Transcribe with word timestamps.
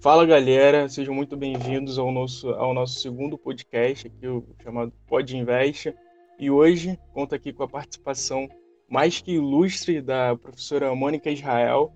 Fala 0.00 0.24
galera, 0.24 0.88
sejam 0.88 1.12
muito 1.12 1.36
bem-vindos 1.36 1.98
ao 1.98 2.12
nosso, 2.12 2.50
ao 2.50 2.72
nosso 2.72 3.00
segundo 3.00 3.36
podcast 3.36 4.06
aqui, 4.06 4.28
o 4.28 4.46
chamado 4.62 4.92
Pod 5.08 5.36
Invest. 5.36 5.92
E 6.38 6.48
hoje 6.48 6.96
conta 7.12 7.34
aqui 7.34 7.52
com 7.52 7.64
a 7.64 7.68
participação 7.68 8.48
mais 8.88 9.20
que 9.20 9.32
ilustre 9.32 10.00
da 10.00 10.36
professora 10.36 10.94
Mônica 10.94 11.28
Israel, 11.28 11.92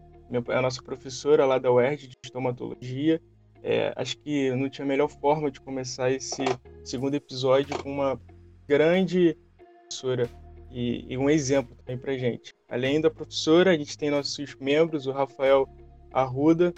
a 0.49 0.61
nossa 0.61 0.83
professora 0.83 1.47
lá 1.47 1.59
da 1.59 1.71
UERJ 1.71 2.09
de 2.09 2.17
estomatologia. 2.25 3.23
É, 3.63 3.93
acho 3.95 4.19
que 4.19 4.51
não 4.51 4.69
tinha 4.69 4.85
melhor 4.85 5.09
forma 5.09 5.49
de 5.49 5.61
começar 5.61 6.11
esse 6.11 6.43
segundo 6.83 7.15
episódio 7.15 7.81
com 7.85 7.93
uma 7.93 8.21
grande 8.67 9.39
professora 9.77 10.29
e, 10.73 11.07
e 11.09 11.17
um 11.17 11.31
exemplo 11.31 11.77
também 11.77 11.97
para 11.97 12.19
gente. 12.19 12.53
Além 12.69 13.01
da 13.01 13.09
professora, 13.09 13.71
a 13.71 13.79
gente 13.79 13.97
tem 13.97 14.11
nossos 14.11 14.57
membros, 14.57 15.07
o 15.07 15.13
Rafael 15.13 15.69
Arruda, 16.13 16.75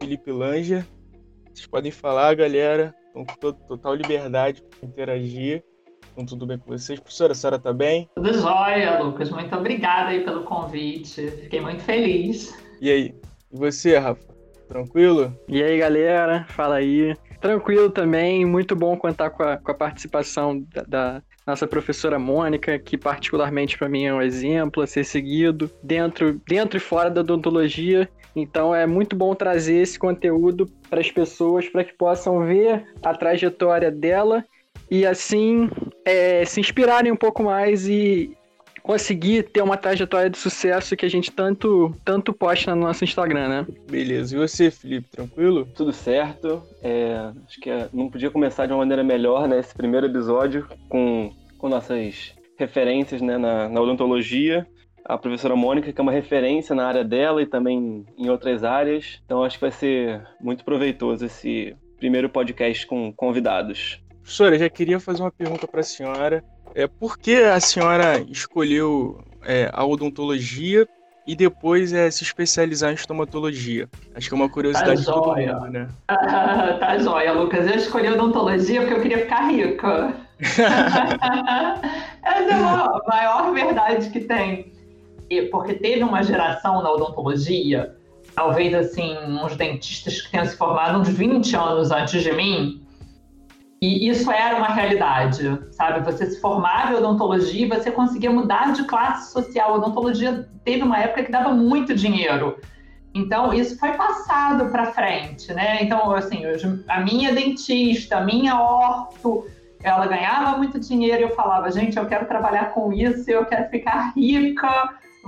Felipe 0.00 0.30
Langer. 0.30 0.86
Vocês 1.52 1.66
podem 1.66 1.90
falar, 1.90 2.34
galera. 2.34 2.94
Estão 3.06 3.24
com 3.24 3.52
total 3.66 3.94
liberdade 3.94 4.62
para 4.62 4.88
interagir. 4.88 5.62
Então, 6.12 6.24
tudo 6.24 6.46
bem 6.46 6.58
com 6.58 6.70
vocês? 6.70 6.98
Professora, 7.00 7.32
a 7.32 7.34
senhora 7.34 7.56
está 7.56 7.72
bem? 7.72 8.08
Tudo 8.14 8.32
jóia, 8.32 9.02
Lucas. 9.02 9.30
Muito 9.30 9.54
obrigada 9.54 10.10
aí 10.10 10.24
pelo 10.24 10.44
convite. 10.44 11.30
Fiquei 11.30 11.60
muito 11.60 11.82
feliz. 11.82 12.54
E 12.80 12.90
aí? 12.90 13.14
E 13.52 13.58
você, 13.58 13.96
Rafa? 13.98 14.26
Tranquilo? 14.68 15.34
E 15.48 15.62
aí, 15.62 15.78
galera? 15.78 16.44
Fala 16.48 16.76
aí. 16.76 17.14
Tranquilo 17.40 17.90
também. 17.90 18.44
Muito 18.44 18.74
bom 18.74 18.96
contar 18.96 19.30
com 19.30 19.42
a, 19.42 19.56
com 19.56 19.70
a 19.70 19.74
participação 19.74 20.64
da, 20.74 20.82
da 20.82 21.22
nossa 21.46 21.66
professora 21.66 22.18
Mônica, 22.18 22.78
que 22.78 22.98
particularmente 22.98 23.78
para 23.78 23.88
mim 23.88 24.04
é 24.04 24.12
um 24.12 24.20
exemplo 24.20 24.82
a 24.82 24.86
ser 24.86 25.04
seguido 25.04 25.70
dentro, 25.82 26.40
dentro 26.46 26.76
e 26.76 26.80
fora 26.80 27.10
da 27.10 27.20
odontologia. 27.20 28.08
Então 28.36 28.74
é 28.74 28.86
muito 28.86 29.16
bom 29.16 29.34
trazer 29.34 29.76
esse 29.76 29.98
conteúdo 29.98 30.70
para 30.90 31.00
as 31.00 31.10
pessoas 31.10 31.66
para 31.68 31.82
que 31.82 31.94
possam 31.94 32.44
ver 32.44 32.84
a 33.02 33.14
trajetória 33.14 33.90
dela 33.90 34.44
e 34.90 35.06
assim 35.06 35.70
é, 36.04 36.44
se 36.44 36.60
inspirarem 36.60 37.10
um 37.10 37.16
pouco 37.16 37.42
mais 37.42 37.88
e 37.88 38.36
conseguir 38.82 39.44
ter 39.44 39.62
uma 39.62 39.76
trajetória 39.76 40.28
de 40.28 40.36
sucesso 40.36 40.94
que 40.94 41.06
a 41.06 41.08
gente 41.08 41.32
tanto 41.32 41.92
tanto 42.04 42.32
posta 42.32 42.74
no 42.74 42.82
nosso 42.82 43.02
Instagram, 43.02 43.48
né? 43.48 43.66
Beleza. 43.90 44.36
E 44.36 44.38
você, 44.38 44.70
Felipe, 44.70 45.08
tranquilo? 45.08 45.66
Tudo 45.74 45.92
certo. 45.92 46.62
É, 46.82 47.32
acho 47.48 47.58
que 47.58 47.70
é, 47.70 47.88
não 47.92 48.10
podia 48.10 48.30
começar 48.30 48.66
de 48.66 48.72
uma 48.72 48.78
maneira 48.78 49.02
melhor, 49.02 49.48
né? 49.48 49.58
Esse 49.58 49.74
primeiro 49.74 50.06
episódio 50.06 50.68
com, 50.90 51.32
com 51.58 51.68
nossas 51.70 52.34
referências 52.58 53.20
né, 53.20 53.38
na, 53.38 53.68
na 53.68 53.80
odontologia 53.80 54.66
a 55.08 55.16
professora 55.16 55.54
Mônica, 55.54 55.92
que 55.92 56.00
é 56.00 56.02
uma 56.02 56.12
referência 56.12 56.74
na 56.74 56.86
área 56.86 57.04
dela 57.04 57.40
e 57.40 57.46
também 57.46 58.04
em 58.18 58.28
outras 58.28 58.64
áreas. 58.64 59.20
Então 59.24 59.42
acho 59.42 59.56
que 59.56 59.60
vai 59.62 59.70
ser 59.70 60.22
muito 60.40 60.64
proveitoso 60.64 61.24
esse 61.24 61.76
primeiro 61.96 62.28
podcast 62.28 62.86
com 62.86 63.12
convidados. 63.12 64.02
Professora, 64.22 64.58
já 64.58 64.68
queria 64.68 64.98
fazer 64.98 65.22
uma 65.22 65.30
pergunta 65.30 65.68
para 65.68 65.80
a 65.80 65.84
senhora. 65.84 66.44
É, 66.74 66.86
por 66.86 67.16
que 67.16 67.36
a 67.36 67.60
senhora 67.60 68.20
escolheu 68.28 69.20
é, 69.44 69.70
a 69.72 69.84
odontologia 69.84 70.86
e 71.26 71.34
depois 71.34 71.92
é 71.92 72.10
se 72.10 72.22
especializar 72.22 72.90
em 72.90 72.94
estomatologia. 72.94 73.88
Acho 74.14 74.28
que 74.28 74.34
é 74.34 74.36
uma 74.36 74.48
curiosidade 74.48 75.04
tá 75.04 75.12
todo 75.12 75.34
mundo, 75.36 75.70
né? 75.70 75.88
tá 76.08 76.98
jóia, 76.98 77.32
Lucas. 77.32 77.66
Eu 77.66 77.74
escolhi 77.76 78.08
odontologia 78.08 78.80
porque 78.80 78.94
eu 78.94 79.00
queria 79.00 79.18
ficar 79.18 79.48
rica. 79.48 80.14
Essa 82.22 82.50
é 82.50 82.54
a 82.54 83.00
maior 83.08 83.52
verdade 83.52 84.10
que 84.10 84.20
tem 84.20 84.75
porque 85.50 85.74
teve 85.74 86.02
uma 86.02 86.22
geração 86.22 86.82
na 86.82 86.90
odontologia, 86.90 87.96
talvez 88.34 88.74
assim, 88.74 89.16
uns 89.42 89.56
dentistas 89.56 90.22
que 90.22 90.30
tenham 90.30 90.46
se 90.46 90.56
formado 90.56 91.00
uns 91.00 91.08
20 91.08 91.56
anos 91.56 91.90
antes 91.90 92.22
de 92.22 92.32
mim, 92.32 92.86
e 93.80 94.08
isso 94.08 94.30
era 94.30 94.56
uma 94.56 94.68
realidade, 94.68 95.60
sabe? 95.70 96.00
Você 96.00 96.26
se 96.26 96.40
formava 96.40 96.92
em 96.92 96.96
odontologia 96.96 97.66
e 97.66 97.68
você 97.68 97.90
conseguia 97.90 98.30
mudar 98.30 98.72
de 98.72 98.84
classe 98.84 99.32
social. 99.32 99.74
A 99.74 99.76
odontologia 99.76 100.48
teve 100.64 100.82
uma 100.82 100.98
época 100.98 101.24
que 101.24 101.30
dava 101.30 101.50
muito 101.50 101.94
dinheiro. 101.94 102.56
Então, 103.14 103.52
isso 103.52 103.78
foi 103.78 103.92
passado 103.92 104.70
para 104.70 104.92
frente, 104.92 105.52
né? 105.52 105.82
Então, 105.82 106.10
assim, 106.12 106.42
a 106.88 107.00
minha 107.00 107.32
dentista, 107.34 108.18
a 108.18 108.24
minha 108.24 108.60
orto, 108.60 109.46
ela 109.82 110.06
ganhava 110.06 110.56
muito 110.56 110.80
dinheiro 110.80 111.20
e 111.20 111.24
eu 111.24 111.34
falava, 111.34 111.70
gente, 111.70 111.96
eu 111.96 112.06
quero 112.06 112.26
trabalhar 112.26 112.72
com 112.72 112.92
isso, 112.92 113.30
eu 113.30 113.44
quero 113.44 113.68
ficar 113.68 114.12
rica, 114.14 114.68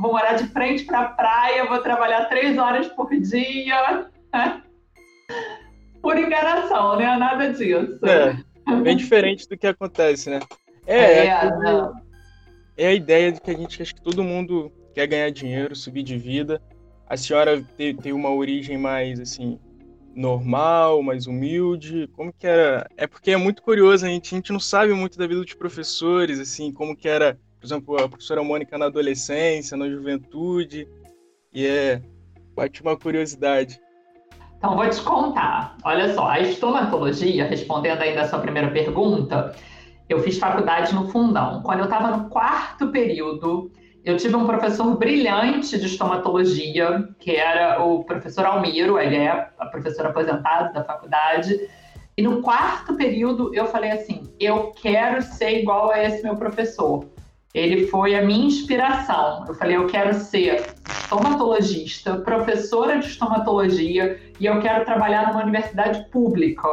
vou 0.01 0.13
morar 0.13 0.35
de 0.35 0.47
frente 0.49 0.85
para 0.85 1.01
a 1.01 1.09
praia, 1.09 1.67
vou 1.67 1.83
trabalhar 1.83 2.27
três 2.27 2.57
horas 2.57 2.89
por 2.89 3.11
dia. 3.11 4.09
por 6.01 6.17
enganação, 6.17 6.97
né? 6.97 7.17
Nada 7.17 7.53
disso. 7.53 7.99
É, 8.05 8.77
bem 8.83 8.97
diferente 8.97 9.49
do 9.49 9.57
que 9.57 9.67
acontece, 9.67 10.31
né? 10.31 10.41
É, 10.87 10.97
é, 10.97 11.27
é, 11.27 11.91
é 12.77 12.87
a 12.87 12.95
ideia 12.95 13.33
de 13.33 13.41
que 13.41 13.51
a 13.51 13.55
gente 13.55 13.83
acha 13.83 13.93
que 13.93 14.01
todo 14.01 14.25
mundo 14.25 14.73
quer 14.95 15.07
ganhar 15.07 15.31
dinheiro, 15.31 15.75
subir 15.75 16.03
de 16.03 16.17
vida. 16.17 16.63
A 17.07 17.17
senhora 17.17 17.63
tem, 17.77 17.95
tem 17.95 18.13
uma 18.13 18.31
origem 18.31 18.79
mais 18.79 19.21
assim 19.21 19.59
normal, 20.15 21.03
mais 21.03 21.27
humilde? 21.27 22.09
Como 22.13 22.33
que 22.33 22.47
era? 22.47 22.89
É 22.97 23.07
porque 23.07 23.31
é 23.31 23.37
muito 23.37 23.63
curioso, 23.63 24.05
a 24.05 24.09
gente, 24.09 24.35
a 24.35 24.37
gente 24.37 24.53
não 24.53 24.61
sabe 24.61 24.93
muito 24.93 25.19
da 25.19 25.27
vida 25.27 25.41
dos 25.41 25.55
professores, 25.55 26.41
assim, 26.41 26.73
como 26.73 26.97
que 26.97 27.09
era 27.09 27.39
por 27.59 27.67
exemplo, 27.67 27.97
a 27.97 28.09
professora 28.09 28.43
Mônica 28.43 28.79
na 28.79 28.87
adolescência, 28.87 29.77
na 29.77 29.89
juventude, 29.89 30.89
e 31.53 31.67
é 31.67 32.01
bate 32.55 32.83
uma 32.83 32.97
curiosidade. 32.97 33.81
Então, 34.57 34.77
vou 34.77 34.89
te 34.89 35.01
contar. 35.03 35.77
Olha 35.85 36.13
só, 36.15 36.29
a 36.29 36.41
estomatologia, 36.41 37.45
respondendo 37.45 38.03
ainda 38.03 38.23
a 38.23 38.29
sua 38.29 38.41
primeira 38.41 38.71
pergunta, 38.71 39.55
eu 40.09 40.21
fiz 40.21 40.39
faculdade 40.39 40.95
no 40.95 41.09
Fundão. 41.09 41.63
Quando 41.63 41.81
eu 41.81 41.85
estava 41.85 42.17
no 42.17 42.29
quarto 42.29 42.89
período, 42.89 43.71
eu 44.05 44.17
tive 44.17 44.35
um 44.35 44.47
professor 44.47 44.97
brilhante 44.97 45.79
de 45.79 45.87
estomatologia, 45.87 47.09
que 47.21 47.37
era 47.37 47.85
o 47.85 48.05
professor 48.05 48.47
Almiro, 48.47 48.99
ele 48.99 49.17
é 49.17 49.51
a 49.59 49.67
professora 49.67 50.09
aposentada 50.09 50.73
da 50.73 50.83
faculdade. 50.83 51.61
E 52.17 52.23
no 52.23 52.43
quarto 52.43 52.97
período, 52.97 53.55
eu 53.55 53.67
falei 53.67 53.93
assim: 53.93 54.23
eu 54.41 54.73
quero 54.73 55.23
ser 55.23 55.61
igual 55.61 55.91
a 55.91 56.03
esse 56.03 56.23
meu 56.23 56.35
professor 56.37 57.07
ele 57.55 57.87
foi 57.87 58.15
a 58.15 58.23
minha 58.23 58.47
inspiração. 58.47 59.45
Eu 59.49 59.55
falei, 59.55 59.77
eu 59.77 59.87
quero 59.87 60.15
ser 60.15 60.67
estomatologista, 60.87 62.17
professora 62.17 62.99
de 62.99 63.07
estomatologia 63.07 64.21
e 64.39 64.47
eu 64.47 64.61
quero 64.61 64.85
trabalhar 64.85 65.29
numa 65.29 65.43
universidade 65.43 66.09
pública. 66.11 66.69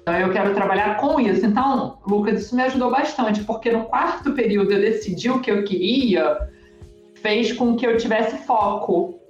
Então, 0.00 0.14
eu 0.14 0.32
quero 0.32 0.54
trabalhar 0.54 0.96
com 0.96 1.20
isso. 1.20 1.44
Então, 1.44 1.98
Lucas, 2.06 2.40
isso 2.40 2.56
me 2.56 2.62
ajudou 2.62 2.90
bastante, 2.90 3.44
porque 3.44 3.70
no 3.70 3.84
quarto 3.84 4.32
período 4.32 4.72
eu 4.72 4.80
decidi 4.80 5.28
o 5.30 5.40
que 5.40 5.50
eu 5.50 5.62
queria, 5.64 6.38
fez 7.16 7.52
com 7.52 7.76
que 7.76 7.86
eu 7.86 7.98
tivesse 7.98 8.38
foco. 8.46 9.20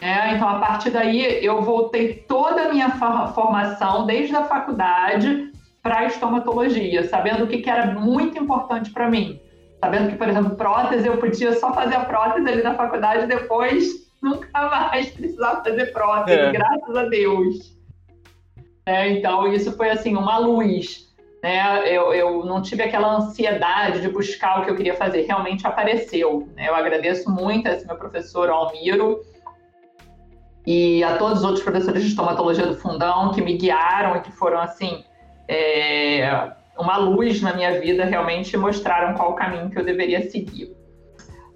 É, 0.00 0.34
então, 0.34 0.48
a 0.48 0.58
partir 0.60 0.90
daí, 0.90 1.44
eu 1.44 1.60
voltei 1.60 2.24
toda 2.26 2.62
a 2.62 2.72
minha 2.72 2.90
formação, 3.34 4.06
desde 4.06 4.34
a 4.34 4.44
faculdade, 4.44 5.52
para 5.82 5.98
a 5.98 6.04
estomatologia, 6.06 7.06
sabendo 7.08 7.44
o 7.44 7.46
que, 7.46 7.58
que 7.58 7.68
era 7.68 7.92
muito 7.92 8.38
importante 8.38 8.90
para 8.90 9.10
mim 9.10 9.38
Sabendo 9.80 10.10
que, 10.10 10.16
por 10.16 10.28
exemplo, 10.28 10.56
prótese, 10.56 11.06
eu 11.06 11.18
podia 11.18 11.52
só 11.54 11.72
fazer 11.72 11.94
a 11.94 12.04
prótese 12.04 12.48
ali 12.48 12.62
na 12.62 12.74
faculdade 12.74 13.24
e 13.24 13.28
depois 13.28 14.08
nunca 14.20 14.48
mais 14.68 15.10
precisar 15.10 15.62
fazer 15.62 15.92
prótese, 15.92 16.38
é. 16.38 16.52
graças 16.52 16.96
a 16.96 17.04
Deus. 17.04 17.78
É, 18.84 19.08
então, 19.10 19.46
isso 19.52 19.76
foi 19.76 19.90
assim, 19.90 20.16
uma 20.16 20.38
luz. 20.38 21.06
Né? 21.42 21.88
Eu, 21.94 22.12
eu 22.12 22.44
não 22.44 22.60
tive 22.60 22.82
aquela 22.82 23.16
ansiedade 23.16 24.00
de 24.00 24.08
buscar 24.08 24.60
o 24.60 24.64
que 24.64 24.70
eu 24.72 24.76
queria 24.76 24.94
fazer, 24.96 25.22
realmente 25.22 25.64
apareceu. 25.64 26.48
Né? 26.56 26.68
Eu 26.68 26.74
agradeço 26.74 27.30
muito 27.30 27.68
a 27.68 27.72
esse 27.72 27.86
meu 27.86 27.96
professor 27.96 28.50
Almiro 28.50 29.20
e 30.66 31.04
a 31.04 31.16
todos 31.16 31.38
os 31.38 31.44
outros 31.44 31.62
professores 31.62 32.02
de 32.02 32.08
estomatologia 32.08 32.66
do 32.66 32.74
Fundão 32.74 33.30
que 33.30 33.40
me 33.40 33.56
guiaram 33.56 34.16
e 34.16 34.20
que 34.22 34.32
foram 34.32 34.58
assim. 34.58 35.04
É 35.46 36.57
uma 36.78 36.96
luz 36.96 37.42
na 37.42 37.52
minha 37.52 37.80
vida, 37.80 38.04
realmente 38.04 38.56
mostraram 38.56 39.14
qual 39.14 39.32
o 39.32 39.34
caminho 39.34 39.68
que 39.70 39.78
eu 39.78 39.84
deveria 39.84 40.30
seguir. 40.30 40.76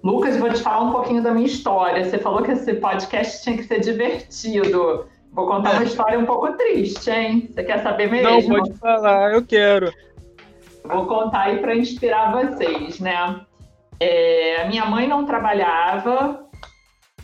Lucas, 0.03 0.37
vou 0.37 0.51
te 0.51 0.61
falar 0.61 0.81
um 0.81 0.91
pouquinho 0.91 1.23
da 1.23 1.31
minha 1.31 1.47
história. 1.47 2.03
Você 2.03 2.17
falou 2.17 2.43
que 2.43 2.51
esse 2.51 2.73
podcast 2.73 3.41
tinha 3.41 3.55
que 3.55 3.63
ser 3.63 3.79
divertido. 3.79 5.05
Vou 5.31 5.47
contar 5.47 5.71
uma 5.71 5.83
história 5.83 6.19
um 6.19 6.25
pouco 6.25 6.51
triste, 6.57 7.09
hein? 7.09 7.49
Você 7.49 7.63
quer 7.63 7.81
saber 7.81 8.11
mesmo? 8.11 8.29
Não, 8.29 8.41
pode 8.41 8.73
falar, 8.73 9.33
eu 9.33 9.45
quero. 9.45 9.91
Vou 10.83 11.05
contar 11.07 11.43
aí 11.43 11.59
para 11.59 11.73
inspirar 11.73 12.33
vocês, 12.33 12.99
né? 12.99 13.41
É, 13.99 14.67
minha 14.67 14.85
mãe 14.85 15.07
não 15.07 15.25
trabalhava, 15.25 16.43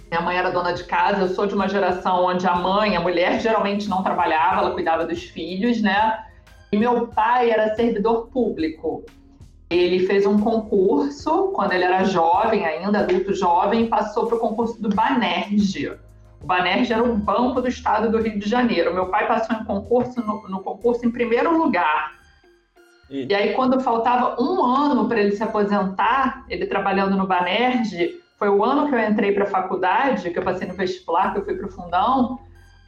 minha 0.10 0.22
mãe 0.22 0.38
era 0.38 0.50
dona 0.50 0.72
de 0.72 0.86
casa. 0.86 1.24
Eu 1.24 1.28
sou 1.30 1.46
de 1.46 1.54
uma 1.54 1.68
geração 1.68 2.24
onde 2.24 2.48
a 2.48 2.56
mãe, 2.56 2.96
a 2.96 3.02
mulher, 3.02 3.42
geralmente 3.42 3.90
não 3.90 4.02
trabalhava, 4.02 4.62
ela 4.62 4.72
cuidava 4.72 5.06
dos 5.06 5.22
filhos, 5.22 5.82
né? 5.82 6.29
E 6.72 6.78
meu 6.78 7.08
pai 7.08 7.50
era 7.50 7.76
servidor 7.76 8.28
público. 8.28 9.04
Ele 9.70 10.06
fez 10.06 10.26
um 10.26 10.40
concurso 10.40 11.52
quando 11.54 11.74
ele 11.74 11.84
era 11.84 12.04
jovem, 12.04 12.66
ainda 12.66 13.00
adulto 13.00 13.34
jovem, 13.34 13.88
passou 13.88 14.28
para 14.28 14.38
o 14.38 14.40
concurso 14.40 14.82
do 14.82 14.90
Banerj. 14.90 15.92
O 16.42 16.46
Banerj 16.46 16.92
era 16.92 17.04
o 17.04 17.16
banco 17.16 17.62
do 17.62 17.68
estado 17.68 18.10
do 18.12 18.22
Rio 18.22 18.40
de 18.40 18.50
Janeiro. 18.50 18.94
Meu 18.94 19.08
pai 19.08 19.28
passou 19.28 19.56
em 19.56 19.64
concurso 19.66 20.22
no, 20.22 20.48
no 20.48 20.62
concurso 20.62 21.06
em 21.06 21.12
primeiro 21.12 21.56
lugar. 21.56 22.14
E... 23.10 23.28
e 23.28 23.34
aí, 23.34 23.54
quando 23.54 23.80
faltava 23.80 24.42
um 24.42 24.64
ano 24.64 25.08
para 25.08 25.20
ele 25.20 25.32
se 25.32 25.44
aposentar, 25.44 26.46
ele 26.48 26.66
trabalhando 26.66 27.18
no 27.18 27.28
Banerj, 27.28 28.16
foi 28.38 28.50
o 28.50 28.64
ano 28.64 28.88
que 28.88 28.96
eu 28.96 29.00
entrei 29.00 29.34
para 29.34 29.44
a 29.44 29.48
faculdade, 29.48 30.30
que 30.30 30.40
eu 30.40 30.44
passei 30.44 30.68
no 30.68 30.74
vestibular, 30.74 31.34
que 31.34 31.40
eu 31.40 31.46
fui 31.46 31.56
para 31.56 31.68
o 31.68 31.72
fundão. 31.72 32.40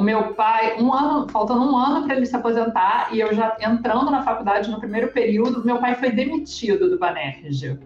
O 0.02 0.04
meu 0.04 0.34
pai, 0.34 0.82
um 0.82 0.92
ano, 0.92 1.30
faltando 1.30 1.62
um 1.62 1.78
ano 1.78 2.08
para 2.08 2.16
ele 2.16 2.26
se 2.26 2.36
aposentar, 2.36 3.14
e 3.14 3.20
eu 3.20 3.36
já 3.36 3.56
entrando 3.62 4.10
na 4.10 4.24
faculdade 4.24 4.72
no 4.72 4.80
primeiro 4.80 5.10
período, 5.10 5.64
meu 5.64 5.78
pai 5.78 5.94
foi 5.94 6.10
demitido 6.10 6.90
do 6.90 6.98
Banerj. 6.98 7.78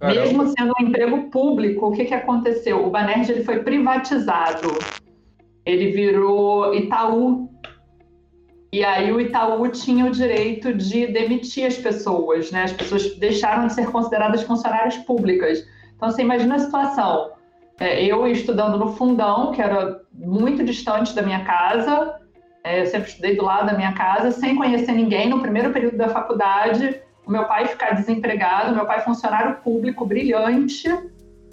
Caramba. 0.00 0.20
Mesmo 0.20 0.48
sendo 0.48 0.72
um 0.76 0.82
emprego 0.82 1.30
público, 1.30 1.86
o 1.86 1.92
que, 1.92 2.06
que 2.06 2.12
aconteceu? 2.12 2.84
O 2.84 2.90
Banerj 2.90 3.30
ele 3.30 3.44
foi 3.44 3.60
privatizado. 3.60 4.76
Ele 5.64 5.92
virou 5.92 6.74
Itaú. 6.74 7.48
E 8.72 8.82
aí 8.82 9.12
o 9.12 9.20
Itaú 9.20 9.68
tinha 9.68 10.06
o 10.06 10.10
direito 10.10 10.74
de 10.74 11.06
demitir 11.06 11.66
as 11.68 11.76
pessoas, 11.76 12.50
né? 12.50 12.64
As 12.64 12.72
pessoas 12.72 13.14
deixaram 13.14 13.68
de 13.68 13.74
ser 13.74 13.92
consideradas 13.92 14.42
funcionárias 14.42 14.96
públicas. 14.96 15.64
Então 15.94 16.10
você 16.10 16.22
imagina 16.22 16.56
a 16.56 16.58
situação. 16.58 17.30
É, 17.78 18.04
eu 18.04 18.26
estudando 18.26 18.78
no 18.78 18.94
fundão, 18.94 19.52
que 19.52 19.60
era 19.60 20.00
muito 20.12 20.64
distante 20.64 21.14
da 21.14 21.22
minha 21.22 21.44
casa, 21.44 22.20
é, 22.62 22.82
eu 22.82 22.86
sempre 22.86 23.08
estudei 23.08 23.36
do 23.36 23.44
lado 23.44 23.66
da 23.66 23.74
minha 23.74 23.92
casa, 23.92 24.30
sem 24.30 24.56
conhecer 24.56 24.92
ninguém 24.92 25.28
no 25.28 25.40
primeiro 25.40 25.72
período 25.72 25.96
da 25.96 26.08
faculdade 26.08 27.00
o 27.26 27.30
meu 27.30 27.44
pai 27.44 27.66
ficar 27.66 27.94
desempregado, 27.94 28.74
meu 28.74 28.86
pai 28.86 29.00
funcionário 29.00 29.56
público 29.62 30.04
brilhante, 30.04 30.88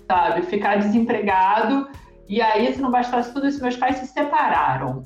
sabe? 0.07 0.41
Ficar 0.43 0.77
desempregado. 0.77 1.87
E 2.27 2.41
aí, 2.41 2.73
se 2.73 2.81
não 2.81 2.91
bastasse 2.91 3.33
tudo 3.33 3.47
isso, 3.47 3.61
meus 3.61 3.77
pais 3.77 3.97
se 3.97 4.07
separaram. 4.07 5.03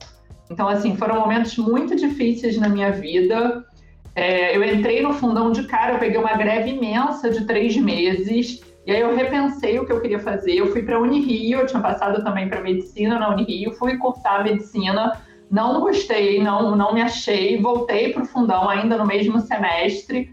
Então, 0.50 0.68
assim, 0.68 0.96
foram 0.96 1.20
momentos 1.20 1.58
muito 1.58 1.96
difíceis 1.96 2.58
na 2.58 2.70
minha 2.70 2.92
vida. 2.92 3.64
É, 4.16 4.56
eu 4.56 4.64
entrei 4.64 5.02
no 5.02 5.14
fundão 5.14 5.52
de 5.52 5.64
cara, 5.64 5.94
eu 5.94 6.00
peguei 6.00 6.20
uma 6.20 6.36
greve 6.36 6.72
imensa 6.72 7.30
de 7.30 7.46
três 7.46 7.76
meses. 7.78 8.62
E 8.86 8.92
aí 8.92 9.02
eu 9.02 9.16
repensei 9.16 9.80
o 9.80 9.86
que 9.86 9.92
eu 9.92 10.00
queria 10.00 10.20
fazer. 10.20 10.54
Eu 10.54 10.72
fui 10.72 10.84
para 10.84 10.96
a 10.96 11.00
Unirio, 11.00 11.60
eu 11.60 11.66
tinha 11.66 11.82
passado 11.82 12.24
também 12.24 12.48
para 12.48 12.62
medicina 12.62 13.18
na 13.18 13.30
Unirio, 13.30 13.74
fui 13.74 13.98
cursar 13.98 14.44
medicina, 14.44 15.20
não 15.50 15.82
gostei, 15.82 16.42
não, 16.42 16.76
não 16.76 16.94
me 16.94 17.02
achei, 17.02 17.60
voltei 17.60 18.14
para 18.14 18.22
o 18.22 18.26
fundão 18.26 18.70
ainda 18.70 18.98
no 18.98 19.06
mesmo 19.06 19.40
semestre. 19.40 20.32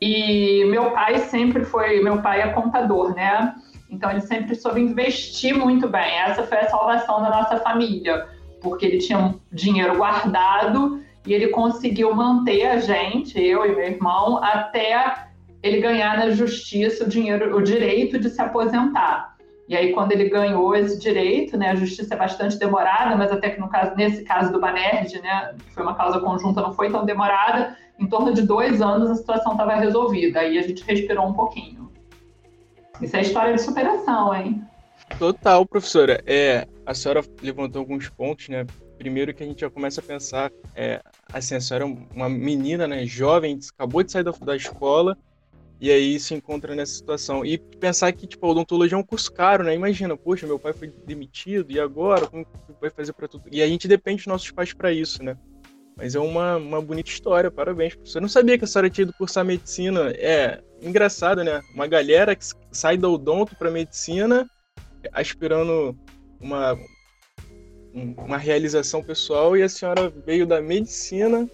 E 0.00 0.64
meu 0.70 0.92
pai 0.92 1.18
sempre 1.18 1.62
foi, 1.62 2.02
meu 2.02 2.22
pai 2.22 2.40
é 2.40 2.48
contador, 2.48 3.14
né? 3.14 3.54
Então 3.90 4.10
ele 4.10 4.22
sempre 4.22 4.54
soube 4.54 4.80
investir 4.80 5.54
muito 5.54 5.86
bem. 5.86 6.18
Essa 6.20 6.42
foi 6.44 6.58
a 6.58 6.70
salvação 6.70 7.22
da 7.22 7.28
nossa 7.28 7.58
família, 7.58 8.28
porque 8.62 8.86
ele 8.86 8.98
tinha 8.98 9.34
dinheiro 9.52 9.96
guardado 9.96 11.02
e 11.26 11.34
ele 11.34 11.48
conseguiu 11.48 12.14
manter 12.14 12.66
a 12.66 12.78
gente, 12.78 13.38
eu 13.38 13.66
e 13.66 13.74
meu 13.74 13.84
irmão, 13.84 14.42
até 14.42 15.28
ele 15.62 15.80
ganhar 15.80 16.16
na 16.16 16.30
justiça 16.30 17.04
o 17.04 17.08
dinheiro, 17.08 17.56
o 17.56 17.62
direito 17.62 18.18
de 18.18 18.30
se 18.30 18.40
aposentar. 18.40 19.36
E 19.68 19.76
aí, 19.76 19.92
quando 19.92 20.10
ele 20.10 20.28
ganhou 20.28 20.74
esse 20.74 20.98
direito, 20.98 21.56
né, 21.56 21.70
a 21.70 21.76
justiça 21.76 22.14
é 22.14 22.16
bastante 22.16 22.58
demorada, 22.58 23.14
mas 23.14 23.30
até 23.30 23.50
que 23.50 23.60
no 23.60 23.68
caso, 23.68 23.94
nesse 23.94 24.24
caso 24.24 24.52
do 24.52 24.58
Banerj, 24.58 25.20
né, 25.20 25.54
que 25.64 25.72
foi 25.72 25.84
uma 25.84 25.94
causa 25.94 26.18
conjunta, 26.18 26.60
não 26.60 26.72
foi 26.72 26.90
tão 26.90 27.04
demorada, 27.04 27.76
em 27.96 28.06
torno 28.08 28.34
de 28.34 28.42
dois 28.42 28.82
anos 28.82 29.10
a 29.10 29.14
situação 29.14 29.52
estava 29.52 29.76
resolvida. 29.76 30.40
Aí 30.40 30.58
a 30.58 30.62
gente 30.62 30.82
respirou 30.82 31.24
um 31.24 31.34
pouquinho. 31.34 31.88
Isso 33.00 33.16
é 33.16 33.20
história 33.20 33.54
de 33.54 33.62
superação, 33.62 34.34
hein? 34.34 34.64
Total, 35.18 35.64
professora. 35.64 36.20
É, 36.26 36.66
a 36.84 36.92
senhora 36.92 37.22
levantou 37.40 37.80
alguns 37.80 38.08
pontos, 38.08 38.48
né? 38.48 38.66
Primeiro 38.98 39.32
que 39.32 39.42
a 39.42 39.46
gente 39.46 39.60
já 39.60 39.70
começa 39.70 40.00
a 40.00 40.04
pensar, 40.04 40.50
é, 40.74 41.00
assim, 41.32 41.54
a 41.54 41.60
senhora 41.60 41.84
é 41.84 41.96
uma 42.14 42.28
menina, 42.28 42.88
né, 42.88 43.06
jovem, 43.06 43.58
acabou 43.72 44.02
de 44.02 44.10
sair 44.10 44.24
da, 44.24 44.32
da 44.32 44.56
escola 44.56 45.16
e 45.80 45.90
aí 45.90 46.20
se 46.20 46.34
encontra 46.34 46.74
nessa 46.74 46.92
situação. 46.92 47.44
E 47.44 47.56
pensar 47.56 48.12
que, 48.12 48.26
tipo, 48.26 48.44
a 48.46 48.50
odontologia 48.50 48.96
é 48.96 49.00
um 49.00 49.04
curso 49.04 49.32
caro, 49.32 49.64
né? 49.64 49.74
Imagina, 49.74 50.16
poxa, 50.16 50.46
meu 50.46 50.58
pai 50.58 50.72
foi 50.72 50.92
demitido 51.06 51.72
e 51.72 51.80
agora 51.80 52.26
como 52.26 52.46
vai 52.80 52.90
fazer 52.90 53.12
para 53.14 53.26
tudo? 53.26 53.44
E 53.50 53.62
a 53.62 53.66
gente 53.66 53.88
depende 53.88 54.18
dos 54.18 54.26
nossos 54.26 54.50
pais 54.50 54.72
para 54.72 54.92
isso, 54.92 55.22
né? 55.22 55.36
Mas 55.96 56.14
é 56.14 56.20
uma, 56.20 56.56
uma 56.56 56.80
bonita 56.80 57.10
história, 57.10 57.50
parabéns. 57.50 57.96
Você 58.04 58.20
não 58.20 58.28
sabia 58.28 58.58
que 58.58 58.64
a 58.64 58.66
senhora 58.66 58.90
tinha 58.90 59.04
ido 59.04 59.12
cursar 59.14 59.44
medicina. 59.44 60.10
É 60.16 60.62
engraçado, 60.82 61.42
né? 61.42 61.60
Uma 61.74 61.86
galera 61.86 62.36
que 62.36 62.44
sai 62.70 62.96
da 62.96 63.08
odonto 63.08 63.56
para 63.56 63.70
medicina 63.70 64.48
aspirando 65.12 65.96
uma, 66.40 66.78
uma 67.94 68.36
realização 68.36 69.02
pessoal 69.02 69.56
e 69.56 69.62
a 69.62 69.68
senhora 69.68 70.10
veio 70.10 70.46
da 70.46 70.60
medicina 70.60 71.48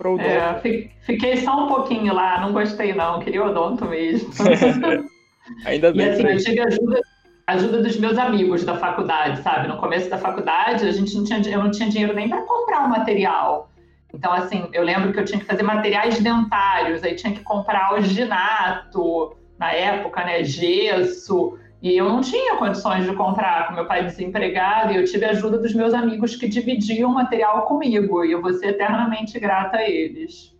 odonto. 0.00 0.22
É, 0.22 0.90
fiquei 1.02 1.36
só 1.38 1.64
um 1.64 1.68
pouquinho 1.68 2.14
lá, 2.14 2.40
não 2.40 2.52
gostei 2.52 2.92
não, 2.92 3.20
queria 3.20 3.44
odonto 3.44 3.84
mesmo. 3.86 4.30
Ainda 5.64 5.92
bem. 5.92 6.06
E 6.06 6.10
assim, 6.10 6.26
eu 6.26 6.36
tive 6.38 6.60
ajuda, 6.60 7.00
ajuda 7.46 7.82
dos 7.82 7.96
meus 7.98 8.18
amigos 8.18 8.64
da 8.64 8.76
faculdade, 8.76 9.42
sabe? 9.42 9.68
No 9.68 9.76
começo 9.78 10.08
da 10.08 10.18
faculdade, 10.18 10.86
a 10.86 10.92
gente 10.92 11.14
não 11.16 11.24
tinha, 11.24 11.40
eu 11.40 11.62
não 11.62 11.70
tinha 11.70 11.88
dinheiro 11.88 12.14
nem 12.14 12.28
para 12.28 12.42
comprar 12.42 12.84
o 12.84 12.88
material. 12.88 13.70
Então, 14.12 14.32
assim, 14.32 14.68
eu 14.72 14.82
lembro 14.82 15.12
que 15.12 15.20
eu 15.20 15.24
tinha 15.24 15.38
que 15.38 15.46
fazer 15.46 15.62
materiais 15.62 16.20
dentários, 16.20 17.02
aí 17.04 17.14
tinha 17.14 17.32
que 17.32 17.42
comprar 17.42 17.90
alginato, 17.90 19.36
na 19.58 19.72
época, 19.72 20.24
né, 20.24 20.42
gesso, 20.42 21.58
e 21.82 21.96
eu 21.96 22.08
não 22.08 22.20
tinha 22.20 22.56
condições 22.56 23.04
de 23.04 23.14
comprar 23.14 23.68
com 23.68 23.74
meu 23.74 23.86
pai 23.86 24.04
desempregado, 24.04 24.92
e 24.92 24.96
eu 24.96 25.04
tive 25.04 25.24
a 25.24 25.30
ajuda 25.30 25.58
dos 25.58 25.74
meus 25.74 25.94
amigos 25.94 26.36
que 26.36 26.46
dividiam 26.46 27.10
o 27.10 27.14
material 27.14 27.62
comigo, 27.62 28.24
e 28.24 28.32
eu 28.32 28.42
vou 28.42 28.52
ser 28.52 28.68
eternamente 28.68 29.38
grata 29.40 29.78
a 29.78 29.88
eles. 29.88 30.54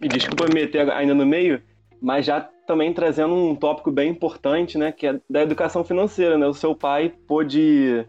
Me 0.00 0.06
desculpa 0.06 0.46
me 0.46 0.54
meter 0.54 0.88
ainda 0.90 1.12
no 1.12 1.26
meio, 1.26 1.60
mas 2.00 2.24
já 2.24 2.48
também 2.68 2.92
trazendo 2.92 3.34
um 3.34 3.56
tópico 3.56 3.90
bem 3.90 4.10
importante, 4.10 4.78
né, 4.78 4.92
que 4.92 5.06
é 5.06 5.18
da 5.28 5.42
educação 5.42 5.82
financeira, 5.82 6.38
né? 6.38 6.46
O 6.46 6.54
seu 6.54 6.74
pai 6.74 7.12
pôde, 7.26 8.06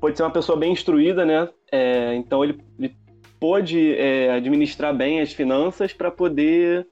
pôde 0.00 0.16
ser 0.16 0.22
uma 0.22 0.30
pessoa 0.30 0.56
bem 0.56 0.72
instruída, 0.72 1.26
né? 1.26 1.48
É, 1.70 2.14
então 2.14 2.42
ele, 2.42 2.58
ele 2.78 2.96
pôde 3.38 3.94
é, 3.96 4.30
administrar 4.30 4.96
bem 4.96 5.20
as 5.20 5.32
finanças 5.32 5.92
para 5.92 6.10
poder, 6.10 6.86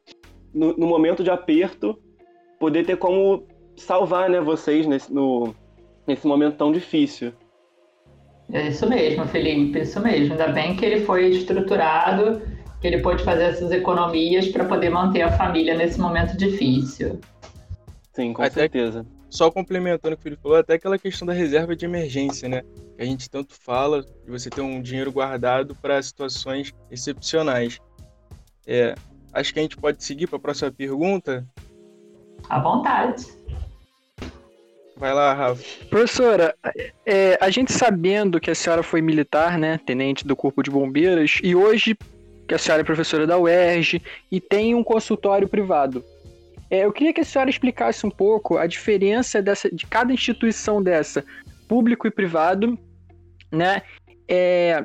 no, 0.53 0.77
no, 0.77 0.87
momento 0.87 1.25
de 1.25 1.31
aperto, 1.31 1.99
poder 2.59 2.85
ter 2.85 2.97
como 2.97 3.47
salvar 3.81 4.29
né, 4.29 4.41
vocês 4.41 4.87
nesse, 4.87 5.13
no, 5.13 5.55
nesse 6.07 6.27
momento 6.27 6.57
tão 6.57 6.73
difícil. 6.73 7.33
É 8.53 8.69
isso 8.69 8.89
mesmo, 8.89 9.27
Felipe, 9.27 9.81
isso 9.81 10.01
mesmo. 10.01 10.33
Ainda 10.33 10.49
bem 10.49 10.75
que 10.75 10.85
ele 10.85 11.05
foi 11.05 11.29
estruturado, 11.29 12.41
que 12.81 12.87
ele 12.87 12.99
pôde 12.99 13.23
fazer 13.23 13.45
essas 13.45 13.71
economias 13.71 14.49
para 14.49 14.65
poder 14.65 14.91
manter 14.91 15.23
a 15.23 15.33
família 15.33 15.77
nesse 15.77 16.01
momento 16.01 16.37
difícil. 16.37 17.21
Sim, 18.13 18.33
com 18.33 18.43
Até 18.43 18.63
certeza. 18.63 19.07
Só 19.29 19.51
complementando 19.51 20.15
o 20.15 20.17
que 20.17 20.23
o 20.23 20.25
Felipe 20.25 20.43
falou, 20.43 20.57
até 20.57 20.75
aquela 20.75 20.99
questão 20.99 21.27
da 21.27 21.35
reserva 21.35 21.77
de 21.77 21.85
emergência, 21.85 22.49
né? 22.49 22.63
que 22.99 23.03
a 23.03 23.07
gente 23.07 23.31
tanto 23.31 23.55
fala, 23.55 24.03
de 24.03 24.29
você 24.31 24.51
ter 24.51 24.61
um 24.61 24.83
dinheiro 24.83 25.13
guardado 25.13 25.73
para 25.77 26.03
situações 26.03 26.75
excepcionais. 26.91 27.79
É, 28.67 28.95
acho 29.33 29.53
que 29.53 29.61
a 29.61 29.63
gente 29.63 29.77
pode 29.77 30.03
seguir 30.03 30.27
para 30.27 30.37
a 30.37 30.41
próxima 30.41 30.73
pergunta. 30.73 31.47
À 32.49 32.59
vontade. 32.59 33.27
Vai 34.99 35.15
lá, 35.15 35.33
Rafa. 35.33 35.63
Professora, 35.89 36.55
é, 37.07 37.39
a 37.41 37.49
gente 37.51 37.73
sabendo 37.73 38.41
que 38.41 38.51
a 38.51 38.55
senhora 38.55 38.83
foi 38.83 39.01
militar, 39.01 39.57
né, 39.57 39.79
tenente 39.87 40.27
do 40.27 40.35
Corpo 40.35 40.63
de 40.63 40.71
Bombeiros, 40.71 41.39
e 41.43 41.55
hoje 41.55 41.97
que 42.49 42.55
a 42.55 42.59
senhora 42.59 42.83
é 42.83 42.85
professora 42.85 43.27
da 43.27 43.39
UERJ 43.39 44.03
e 44.33 44.41
tem 44.41 44.75
um 44.75 44.83
consultório 44.83 45.47
privado. 45.47 46.03
É, 46.71 46.85
eu 46.85 46.93
queria 46.93 47.13
que 47.13 47.21
a 47.21 47.25
senhora 47.25 47.51
explicasse 47.51 48.07
um 48.07 48.11
pouco 48.11 48.59
a 48.59 48.67
diferença 48.67 49.41
dessa, 49.41 49.71
de 49.71 49.87
cada 49.87 50.13
instituição 50.13 50.83
dessa, 50.83 51.25
público 51.69 52.07
e 52.07 52.11
privado, 52.11 52.79
né? 53.53 53.83
É... 54.27 54.85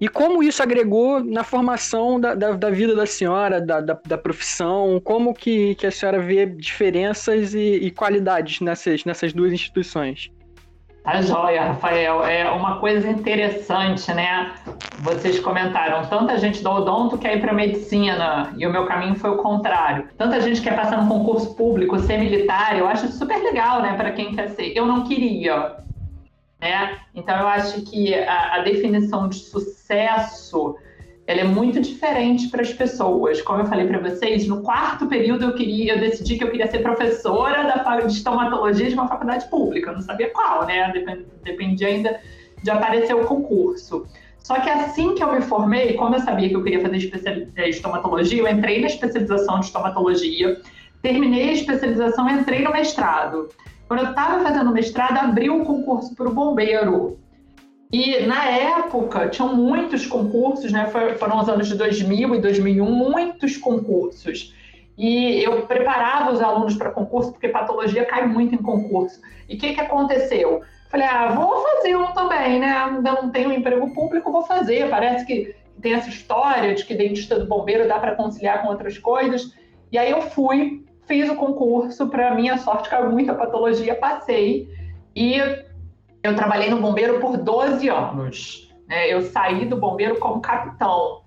E 0.00 0.08
como 0.08 0.42
isso 0.42 0.62
agregou 0.62 1.24
na 1.24 1.42
formação 1.42 2.20
da, 2.20 2.34
da, 2.34 2.52
da 2.52 2.70
vida 2.70 2.94
da 2.94 3.06
senhora, 3.06 3.60
da, 3.60 3.80
da, 3.80 3.98
da, 4.06 4.18
profissão, 4.18 5.00
como 5.02 5.32
que, 5.32 5.74
que 5.76 5.86
a 5.86 5.90
senhora 5.90 6.20
vê 6.20 6.44
diferenças 6.44 7.54
e, 7.54 7.76
e 7.76 7.90
qualidades 7.90 8.60
nessas, 8.60 9.04
nessas 9.06 9.32
duas 9.32 9.52
instituições? 9.52 10.30
Tá 11.06 11.22
joia, 11.22 11.62
Rafael. 11.66 12.24
É 12.24 12.50
uma 12.50 12.80
coisa 12.80 13.08
interessante, 13.08 14.12
né? 14.12 14.52
Vocês 14.98 15.38
comentaram, 15.38 16.04
tanta 16.08 16.36
gente 16.36 16.62
do 16.64 16.68
odonto 16.68 17.16
quer 17.16 17.36
ir 17.36 17.40
para 17.40 17.52
medicina 17.52 18.52
e 18.58 18.66
o 18.66 18.72
meu 18.72 18.86
caminho 18.86 19.14
foi 19.14 19.30
o 19.30 19.36
contrário. 19.36 20.08
Tanta 20.18 20.40
gente 20.40 20.60
quer 20.60 20.74
passar 20.74 21.00
no 21.00 21.08
concurso 21.08 21.54
público, 21.54 21.96
ser 22.00 22.18
militar, 22.18 22.76
eu 22.76 22.88
acho 22.88 23.06
super 23.12 23.38
legal, 23.38 23.82
né, 23.82 23.94
para 23.96 24.10
quem 24.10 24.34
quer 24.34 24.48
ser. 24.48 24.76
Eu 24.76 24.84
não 24.84 25.04
queria. 25.04 25.85
Né? 26.66 26.98
Então, 27.14 27.38
eu 27.38 27.46
acho 27.46 27.82
que 27.82 28.12
a, 28.14 28.56
a 28.56 28.58
definição 28.60 29.28
de 29.28 29.36
sucesso 29.36 30.76
ela 31.26 31.40
é 31.40 31.44
muito 31.44 31.80
diferente 31.80 32.48
para 32.48 32.62
as 32.62 32.72
pessoas. 32.72 33.42
Como 33.42 33.60
eu 33.60 33.66
falei 33.66 33.86
para 33.86 33.98
vocês, 33.98 34.46
no 34.46 34.62
quarto 34.62 35.06
período 35.06 35.44
eu 35.44 35.54
queria, 35.54 35.94
eu 35.94 36.00
decidi 36.00 36.38
que 36.38 36.44
eu 36.44 36.50
queria 36.50 36.70
ser 36.70 36.80
professora 36.80 37.64
da 37.64 38.00
de 38.00 38.12
estomatologia 38.12 38.88
de 38.88 38.94
uma 38.94 39.08
faculdade 39.08 39.48
pública, 39.48 39.90
eu 39.90 39.94
não 39.94 40.02
sabia 40.02 40.30
qual, 40.30 40.66
né? 40.66 40.92
Dependia 41.42 41.88
ainda 41.88 42.20
de 42.62 42.70
aparecer 42.70 43.14
o 43.14 43.24
concurso. 43.24 44.06
Só 44.38 44.60
que 44.60 44.70
assim 44.70 45.14
que 45.14 45.22
eu 45.22 45.32
me 45.32 45.40
formei, 45.40 45.94
como 45.94 46.14
eu 46.14 46.20
sabia 46.20 46.48
que 46.48 46.54
eu 46.54 46.62
queria 46.62 46.80
fazer 46.80 47.50
é, 47.56 47.68
estomatologia, 47.68 48.42
eu 48.42 48.48
entrei 48.48 48.80
na 48.80 48.86
especialização 48.86 49.58
de 49.58 49.66
estomatologia, 49.66 50.60
terminei 51.02 51.48
a 51.48 51.52
especialização, 51.52 52.28
entrei 52.30 52.62
no 52.62 52.72
mestrado. 52.72 53.48
Quando 53.88 54.00
eu 54.00 54.10
estava 54.10 54.42
fazendo 54.42 54.72
mestrado, 54.72 55.18
abriu 55.18 55.62
o 55.62 55.64
concurso 55.64 56.14
para 56.14 56.28
o 56.28 56.34
bombeiro. 56.34 57.18
E 57.92 58.26
na 58.26 58.44
época 58.44 59.28
tinham 59.28 59.54
muitos 59.54 60.06
concursos, 60.06 60.72
né? 60.72 60.90
Foram 61.18 61.38
os 61.38 61.48
anos 61.48 61.68
de 61.68 61.76
2000 61.76 62.34
e 62.34 62.40
2001, 62.40 62.84
muitos 62.84 63.56
concursos. 63.56 64.54
E 64.98 65.42
eu 65.44 65.66
preparava 65.66 66.32
os 66.32 66.40
alunos 66.40 66.74
para 66.74 66.90
concurso, 66.90 67.30
porque 67.32 67.48
patologia 67.48 68.04
cai 68.04 68.26
muito 68.26 68.54
em 68.54 68.58
concurso. 68.58 69.20
E 69.48 69.54
o 69.54 69.58
que, 69.58 69.74
que 69.74 69.80
aconteceu? 69.80 70.62
Falei, 70.88 71.06
ah, 71.06 71.28
vou 71.28 71.62
fazer 71.62 71.96
um 71.96 72.12
também, 72.12 72.58
né? 72.58 72.72
Ainda 72.72 73.12
não 73.12 73.30
tenho 73.30 73.50
um 73.50 73.52
emprego 73.52 73.92
público, 73.94 74.32
vou 74.32 74.42
fazer. 74.42 74.88
Parece 74.88 75.24
que 75.24 75.54
tem 75.80 75.92
essa 75.92 76.08
história 76.08 76.74
de 76.74 76.84
que 76.84 76.94
dentista 76.94 77.38
do 77.38 77.46
bombeiro 77.46 77.86
dá 77.86 77.98
para 77.98 78.16
conciliar 78.16 78.62
com 78.62 78.68
outras 78.68 78.98
coisas. 78.98 79.52
E 79.92 79.98
aí 79.98 80.10
eu 80.10 80.22
fui, 80.22 80.84
fiz 81.06 81.28
o 81.30 81.36
concurso, 81.36 82.08
para 82.08 82.34
minha 82.34 82.58
sorte 82.58 82.88
caiu 82.88 83.10
muita 83.10 83.34
patologia, 83.34 83.94
passei. 83.94 84.68
E 85.14 85.40
eu 86.22 86.34
trabalhei 86.34 86.68
no 86.68 86.80
bombeiro 86.80 87.20
por 87.20 87.36
12 87.36 87.88
anos. 87.88 88.74
Né? 88.88 89.12
Eu 89.12 89.22
saí 89.22 89.64
do 89.64 89.76
bombeiro 89.76 90.18
como 90.18 90.40
capitão. 90.40 91.22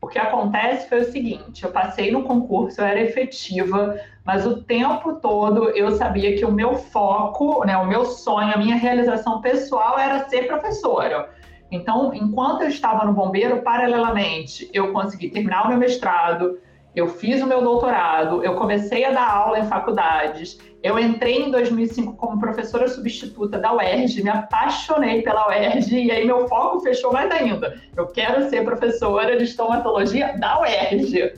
O 0.00 0.06
que 0.06 0.18
acontece 0.18 0.88
foi 0.88 1.00
o 1.00 1.12
seguinte: 1.12 1.64
eu 1.64 1.70
passei 1.70 2.10
no 2.10 2.22
concurso, 2.22 2.80
eu 2.80 2.86
era 2.86 3.00
efetiva, 3.00 3.98
mas 4.24 4.46
o 4.46 4.62
tempo 4.62 5.14
todo 5.14 5.70
eu 5.70 5.90
sabia 5.92 6.36
que 6.36 6.44
o 6.44 6.52
meu 6.52 6.74
foco, 6.74 7.64
né, 7.64 7.76
o 7.76 7.86
meu 7.86 8.04
sonho, 8.04 8.54
a 8.54 8.56
minha 8.56 8.76
realização 8.76 9.40
pessoal 9.40 9.98
era 9.98 10.28
ser 10.28 10.46
professora. 10.46 11.30
Então, 11.70 12.14
enquanto 12.14 12.62
eu 12.62 12.68
estava 12.68 13.04
no 13.04 13.12
bombeiro, 13.12 13.60
paralelamente, 13.62 14.70
eu 14.72 14.92
consegui 14.92 15.28
terminar 15.28 15.66
o 15.66 15.68
meu 15.68 15.76
mestrado, 15.76 16.58
eu 16.98 17.06
fiz 17.06 17.40
o 17.40 17.46
meu 17.46 17.62
doutorado, 17.62 18.42
eu 18.42 18.56
comecei 18.56 19.04
a 19.04 19.12
dar 19.12 19.30
aula 19.30 19.60
em 19.60 19.68
faculdades, 19.68 20.58
eu 20.82 20.98
entrei 20.98 21.42
em 21.42 21.50
2005 21.50 22.14
como 22.14 22.40
professora 22.40 22.88
substituta 22.88 23.56
da 23.56 23.72
UERJ, 23.72 24.24
me 24.24 24.30
apaixonei 24.30 25.22
pela 25.22 25.48
UERJ 25.48 26.06
e 26.06 26.10
aí 26.10 26.26
meu 26.26 26.48
foco 26.48 26.80
fechou 26.80 27.12
mais 27.12 27.30
ainda. 27.30 27.80
Eu 27.96 28.08
quero 28.08 28.48
ser 28.48 28.64
professora 28.64 29.36
de 29.36 29.44
estomatologia 29.44 30.36
da 30.38 30.60
UERJ, 30.60 31.34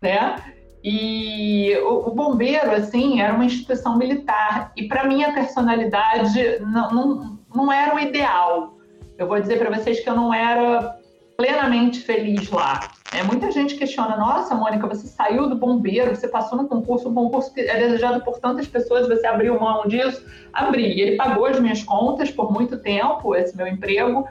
né? 0.00 0.36
E 0.84 1.76
o, 1.78 2.08
o 2.08 2.14
bombeiro, 2.14 2.70
assim, 2.70 3.20
era 3.20 3.34
uma 3.34 3.44
instituição 3.44 3.98
militar 3.98 4.72
e 4.76 4.86
para 4.86 5.04
minha 5.04 5.32
personalidade 5.32 6.60
não, 6.60 6.90
não, 6.90 7.38
não 7.54 7.72
era 7.72 7.94
o 7.94 7.98
ideal. 7.98 8.78
Eu 9.18 9.26
vou 9.26 9.40
dizer 9.40 9.58
para 9.58 9.76
vocês 9.76 9.98
que 9.98 10.08
eu 10.08 10.14
não 10.14 10.32
era 10.32 10.96
plenamente 11.42 11.98
feliz 12.02 12.48
lá. 12.50 12.78
É, 13.12 13.20
muita 13.24 13.50
gente 13.50 13.74
questiona, 13.74 14.16
nossa, 14.16 14.54
Mônica, 14.54 14.86
você 14.86 15.08
saiu 15.08 15.48
do 15.48 15.56
bombeiro, 15.56 16.14
você 16.14 16.28
passou 16.28 16.56
no 16.56 16.68
concurso, 16.68 17.08
um 17.08 17.14
concurso 17.14 17.52
que 17.52 17.62
é 17.62 17.76
desejado 17.80 18.22
por 18.22 18.38
tantas 18.38 18.68
pessoas, 18.68 19.08
você 19.08 19.26
abriu 19.26 19.58
mão 19.58 19.88
disso? 19.88 20.24
Abri. 20.52 21.00
Ele 21.00 21.16
pagou 21.16 21.46
as 21.46 21.58
minhas 21.58 21.82
contas 21.82 22.30
por 22.30 22.52
muito 22.52 22.78
tempo, 22.78 23.34
esse 23.34 23.56
meu 23.56 23.66
emprego, 23.66 24.24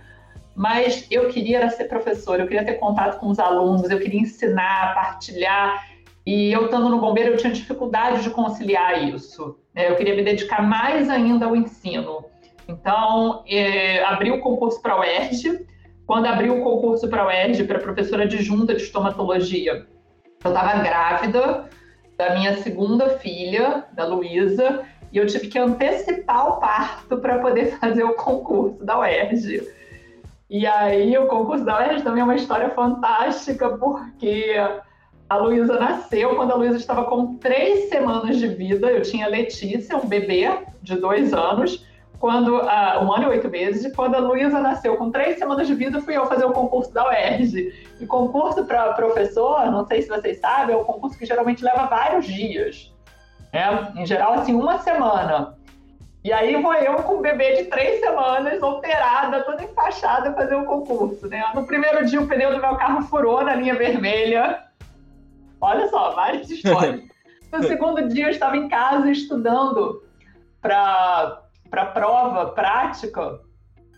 mas 0.55 1.05
eu 1.11 1.27
queria 1.27 1.69
ser 1.69 1.83
professora, 1.89 2.43
eu 2.43 2.47
queria 2.47 2.63
ter 2.63 2.75
contato 2.75 3.19
com 3.19 3.27
os 3.27 3.39
alunos, 3.39 3.89
eu 3.89 3.99
queria 3.99 4.21
ensinar, 4.21 4.95
partilhar, 4.95 5.85
e 6.25 6.53
eu 6.53 6.65
estando 6.65 6.87
no 6.87 7.01
bombeiro, 7.01 7.31
eu 7.31 7.37
tinha 7.37 7.51
dificuldade 7.51 8.23
de 8.23 8.29
conciliar 8.29 9.03
isso. 9.03 9.59
Né? 9.75 9.89
Eu 9.89 9.97
queria 9.97 10.15
me 10.15 10.23
dedicar 10.23 10.65
mais 10.65 11.09
ainda 11.09 11.45
ao 11.45 11.57
ensino. 11.57 12.23
Então, 12.69 13.43
é, 13.49 14.01
abri 14.05 14.31
o 14.31 14.39
concurso 14.39 14.81
para 14.81 14.93
a 14.93 14.99
UERJ, 15.01 15.67
quando 16.11 16.25
abriu 16.25 16.59
o 16.59 16.61
concurso 16.61 17.07
para 17.07 17.21
a 17.21 17.27
UERJ, 17.27 17.63
para 17.63 17.79
professora 17.79 18.23
adjunta 18.23 18.75
de 18.75 18.81
estomatologia, 18.81 19.87
eu 20.43 20.51
estava 20.51 20.83
grávida 20.83 21.69
da 22.17 22.35
minha 22.35 22.57
segunda 22.57 23.11
filha, 23.11 23.85
da 23.93 24.05
Luísa, 24.05 24.81
e 25.09 25.17
eu 25.17 25.25
tive 25.25 25.47
que 25.47 25.57
antecipar 25.57 26.49
o 26.49 26.59
parto 26.59 27.15
para 27.19 27.39
poder 27.39 27.77
fazer 27.79 28.03
o 28.03 28.13
concurso 28.15 28.83
da 28.83 28.99
UERJ. 28.99 29.65
E 30.49 30.67
aí, 30.67 31.17
o 31.17 31.27
concurso 31.27 31.63
da 31.63 31.79
UERJ 31.79 32.03
também 32.03 32.19
é 32.19 32.25
uma 32.25 32.35
história 32.35 32.69
fantástica, 32.71 33.69
porque 33.77 34.55
a 35.29 35.37
Luísa 35.37 35.79
nasceu 35.79 36.35
quando 36.35 36.51
a 36.51 36.55
Luísa 36.55 36.75
estava 36.75 37.05
com 37.05 37.37
três 37.37 37.87
semanas 37.87 38.35
de 38.35 38.49
vida. 38.49 38.91
Eu 38.91 39.01
tinha 39.01 39.29
Letícia, 39.29 39.95
um 39.95 40.05
bebê 40.05 40.49
de 40.81 40.97
dois 40.97 41.33
anos, 41.33 41.87
quando 42.21 42.57
uh, 42.57 43.03
um 43.03 43.11
ano 43.11 43.23
e 43.23 43.27
oito 43.29 43.49
meses, 43.49 43.91
quando 43.95 44.13
a 44.13 44.19
Luísa 44.19 44.59
nasceu 44.59 44.95
com 44.95 45.09
três 45.09 45.39
semanas 45.39 45.65
de 45.65 45.73
vida, 45.73 45.99
fui 45.99 46.15
eu 46.15 46.27
fazer 46.27 46.45
o 46.45 46.51
concurso 46.51 46.93
da 46.93 47.07
UERJ. 47.07 47.73
E 47.99 48.05
concurso 48.05 48.63
para 48.63 48.93
professor, 48.93 49.65
não 49.71 49.87
sei 49.87 50.03
se 50.03 50.07
vocês 50.07 50.39
sabem, 50.39 50.75
é 50.75 50.77
um 50.77 50.83
concurso 50.83 51.17
que 51.17 51.25
geralmente 51.25 51.63
leva 51.63 51.87
vários 51.87 52.27
dias. 52.27 52.93
Né? 53.51 53.91
Em 53.95 54.05
geral, 54.05 54.33
assim, 54.33 54.53
uma 54.53 54.77
semana. 54.77 55.57
E 56.23 56.31
aí 56.31 56.61
vou 56.61 56.75
eu 56.75 56.97
com 56.97 57.15
um 57.15 57.21
bebê 57.21 57.55
de 57.55 57.63
três 57.71 57.99
semanas, 57.99 58.61
operada, 58.61 59.41
toda 59.41 59.63
enfaixada, 59.63 60.31
fazer 60.33 60.53
o 60.53 60.65
concurso. 60.65 61.27
Né? 61.27 61.43
No 61.55 61.65
primeiro 61.65 62.05
dia, 62.05 62.21
o 62.21 62.27
pneu 62.27 62.53
do 62.53 62.61
meu 62.61 62.75
carro 62.75 63.01
furou 63.01 63.43
na 63.43 63.55
linha 63.55 63.73
vermelha. 63.73 64.63
Olha 65.59 65.87
só, 65.87 66.11
várias 66.11 66.47
histórias. 66.53 67.01
No 67.51 67.63
segundo 67.63 68.07
dia, 68.07 68.27
eu 68.27 68.29
estava 68.29 68.55
em 68.55 68.69
casa 68.69 69.09
estudando 69.09 70.03
para 70.61 71.40
para 71.71 71.85
prova 71.85 72.47
prática. 72.47 73.39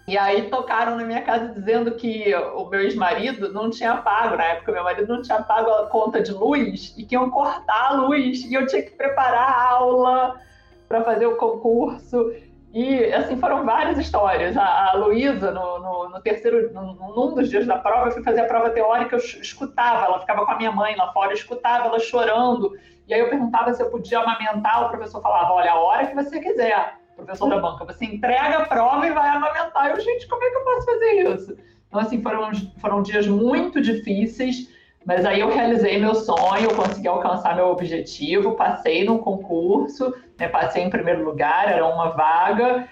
E 0.08 0.18
aí 0.18 0.50
tocaram 0.50 0.96
na 0.96 1.04
minha 1.04 1.22
casa 1.22 1.48
dizendo 1.54 1.96
que 1.96 2.34
o 2.36 2.66
meu 2.70 2.82
ex-marido 2.82 3.52
não 3.52 3.70
tinha 3.70 3.98
pago, 3.98 4.36
na 4.36 4.44
época 4.44 4.72
meu 4.72 4.84
marido 4.84 5.08
não 5.14 5.22
tinha 5.22 5.42
pago 5.42 5.72
a 5.72 5.88
conta 5.88 6.22
de 6.22 6.32
luz 6.32 6.94
e 6.98 7.04
que 7.04 7.16
iam 7.16 7.30
cortar 7.30 7.92
a 7.92 7.94
luz 7.94 8.44
e 8.44 8.54
eu 8.54 8.68
tinha 8.68 8.84
que 8.84 8.92
preparar 8.92 9.50
a 9.50 9.70
aula 9.72 10.40
para 10.88 11.04
fazer 11.04 11.26
o 11.26 11.38
concurso. 11.38 12.32
E 12.74 13.06
assim 13.14 13.38
foram 13.38 13.64
várias 13.64 13.98
histórias. 13.98 14.58
A, 14.58 14.92
a 14.92 14.94
Luísa, 14.96 15.52
no, 15.52 15.80
no, 15.80 16.10
no, 16.10 16.22
terceiro, 16.22 16.74
no, 16.74 16.94
num 16.94 17.34
dos 17.34 17.50
dias 17.50 17.66
da 17.66 17.78
prova, 17.78 18.08
eu 18.08 18.12
fui 18.12 18.24
fazer 18.24 18.42
a 18.42 18.46
prova 18.46 18.72
teórica, 18.72 19.16
eu 19.16 19.20
escutava, 19.20 20.06
ela 20.06 20.20
ficava 20.20 20.46
com 20.46 20.52
a 20.52 20.58
minha 20.58 20.72
mãe 20.72 20.96
lá 20.98 21.14
fora, 21.14 21.32
eu 21.32 21.36
escutava 21.36 21.88
ela 21.88 22.00
chorando. 22.00 22.74
E 23.08 23.14
aí 23.14 23.22
eu 23.22 23.30
perguntava 23.30 23.74
se 23.74 23.82
eu 23.82 23.90
podia 23.90 24.20
amamentar, 24.20 24.86
o 24.86 24.90
professor 24.90 25.22
falava: 25.22 25.54
olha, 25.54 25.72
a 25.72 25.80
hora 25.80 26.08
que 26.08 26.16
você 26.16 26.40
quiser 26.42 27.03
professor 27.16 27.50
da 27.50 27.60
banca, 27.60 27.86
você 27.86 28.06
entrega 28.06 28.58
a 28.60 28.66
prova 28.66 29.06
e 29.08 29.12
vai 29.12 29.30
amamentar. 29.30 29.92
Eu, 29.92 30.00
gente, 30.00 30.28
como 30.28 30.44
é 30.44 30.50
que 30.50 30.58
eu 30.58 30.64
posso 30.64 30.86
fazer 30.86 31.34
isso? 31.34 31.58
Então, 31.88 32.02
assim, 32.02 32.22
foram, 32.22 32.52
foram 32.80 33.02
dias 33.04 33.28
muito 33.28 33.82
difíceis, 33.82 34.70
mas 35.06 35.26
aí 35.26 35.42
eu 35.42 35.50
realizei 35.50 36.00
meu 36.00 36.16
sonho, 36.16 36.70
eu 36.70 36.76
consegui 36.76 37.08
alcançar 37.08 37.56
meu 37.56 37.68
objetivo, 37.68 38.56
passei 38.56 39.04
no 39.04 39.20
concurso, 39.20 40.14
né, 40.40 40.48
passei 40.48 40.84
em 40.84 40.90
primeiro 40.90 41.24
lugar, 41.24 41.72
era 41.72 41.86
uma 41.86 42.10
vaga, 42.10 42.88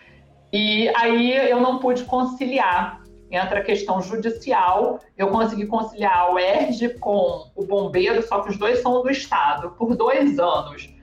e 0.53 0.89
aí 0.95 1.35
eu 1.49 1.59
não 1.59 1.79
pude 1.79 2.03
conciliar. 2.03 3.01
Entra 3.31 3.59
a 3.59 3.63
questão 3.63 4.01
judicial, 4.01 4.99
eu 5.17 5.29
consegui 5.29 5.65
conciliar 5.65 6.17
a 6.17 6.33
UERJ 6.33 6.99
com 6.99 7.49
o 7.55 7.65
bombeiro, 7.65 8.21
só 8.21 8.41
que 8.41 8.49
os 8.49 8.57
dois 8.57 8.81
são 8.81 9.01
do 9.01 9.09
Estado, 9.09 9.71
por 9.71 9.95
dois 9.95 10.37
anos 10.37 10.93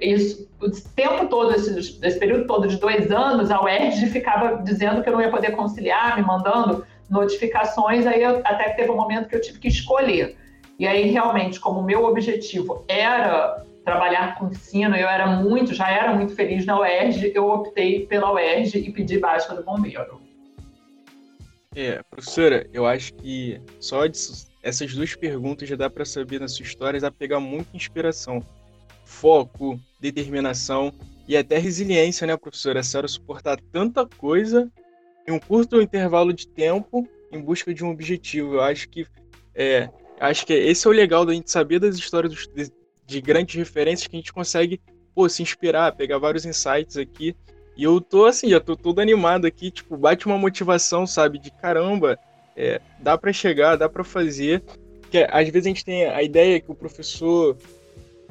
isso, 0.00 0.48
o 0.60 0.70
tempo 0.70 1.26
todo, 1.28 1.54
esse, 1.54 1.98
esse, 2.02 2.18
período 2.18 2.46
todo 2.46 2.66
de 2.66 2.78
dois 2.78 3.10
anos, 3.10 3.50
a 3.50 3.62
UERJ 3.62 4.06
ficava 4.10 4.62
dizendo 4.62 5.02
que 5.02 5.08
eu 5.08 5.12
não 5.12 5.20
ia 5.20 5.30
poder 5.30 5.52
conciliar, 5.52 6.16
me 6.16 6.26
mandando 6.26 6.86
notificações, 7.10 8.06
aí 8.06 8.22
eu, 8.22 8.38
até 8.38 8.70
que 8.70 8.76
teve 8.76 8.90
um 8.90 8.96
momento 8.96 9.28
que 9.28 9.36
eu 9.36 9.40
tive 9.40 9.58
que 9.58 9.68
escolher. 9.68 10.36
E 10.78 10.86
aí, 10.86 11.10
realmente, 11.10 11.60
como 11.60 11.80
o 11.80 11.84
meu 11.84 12.04
objetivo 12.04 12.84
era 12.88 13.64
trabalhar 13.84 14.36
com 14.38 14.48
ensino, 14.48 14.96
eu 14.96 15.08
era 15.08 15.26
muito, 15.26 15.72
já 15.72 15.90
era 15.90 16.12
muito 16.12 16.34
feliz 16.34 16.66
na 16.66 16.80
UERJ, 16.80 17.32
eu 17.34 17.48
optei 17.48 18.06
pela 18.06 18.32
UERJ 18.32 18.78
e 18.78 18.90
pedi 18.90 19.18
baixa 19.18 19.54
do 19.54 19.62
bombeiro. 19.62 20.20
É, 21.74 22.00
professora, 22.10 22.66
eu 22.72 22.86
acho 22.86 23.12
que 23.14 23.60
só 23.78 24.06
de, 24.06 24.18
essas 24.62 24.94
duas 24.94 25.14
perguntas 25.14 25.68
já 25.68 25.76
dá 25.76 25.88
para 25.88 26.04
saber 26.04 26.40
na 26.40 26.48
sua 26.48 26.64
história, 26.64 26.98
já 26.98 27.10
pegar 27.10 27.38
muita 27.38 27.76
inspiração 27.76 28.42
foco, 29.06 29.80
determinação 30.00 30.92
e 31.26 31.36
até 31.36 31.56
resiliência, 31.56 32.26
né, 32.26 32.36
professora? 32.36 32.80
A 32.80 32.82
senhora 32.82 33.08
suportar 33.08 33.58
tanta 33.72 34.04
coisa 34.04 34.70
em 35.26 35.32
um 35.32 35.38
curto 35.38 35.80
intervalo 35.80 36.32
de 36.32 36.46
tempo 36.46 37.08
em 37.32 37.40
busca 37.40 37.72
de 37.72 37.84
um 37.84 37.90
objetivo. 37.90 38.54
Eu 38.54 38.60
acho 38.60 38.88
que 38.88 39.06
é, 39.54 39.88
acho 40.20 40.44
que 40.44 40.52
esse 40.52 40.86
é 40.86 40.90
o 40.90 40.92
legal 40.92 41.24
da 41.24 41.32
gente 41.32 41.50
saber 41.50 41.78
das 41.78 41.96
histórias 41.96 42.32
dos, 42.32 42.48
de, 42.48 42.70
de, 43.06 43.20
grandes 43.20 43.54
referências 43.54 44.06
que 44.06 44.16
a 44.16 44.20
gente 44.20 44.32
consegue 44.32 44.80
pô, 45.14 45.28
se 45.28 45.42
inspirar, 45.42 45.96
pegar 45.96 46.18
vários 46.18 46.44
insights 46.44 46.96
aqui. 46.96 47.34
E 47.76 47.84
eu 47.84 48.00
tô 48.00 48.24
assim, 48.24 48.48
já 48.48 48.60
tô 48.60 48.76
todo 48.76 49.00
animado 49.00 49.46
aqui, 49.46 49.70
tipo, 49.70 49.96
bate 49.96 50.26
uma 50.26 50.38
motivação, 50.38 51.06
sabe, 51.06 51.38
de 51.38 51.50
caramba, 51.50 52.18
É, 52.58 52.80
dá 53.00 53.18
para 53.18 53.32
chegar, 53.34 53.76
dá 53.76 53.88
para 53.88 54.02
fazer. 54.02 54.62
Que 55.10 55.26
às 55.30 55.48
vezes 55.48 55.66
a 55.66 55.68
gente 55.68 55.84
tem 55.84 56.06
a 56.06 56.22
ideia 56.22 56.58
que 56.58 56.70
o 56.70 56.74
professor 56.74 57.56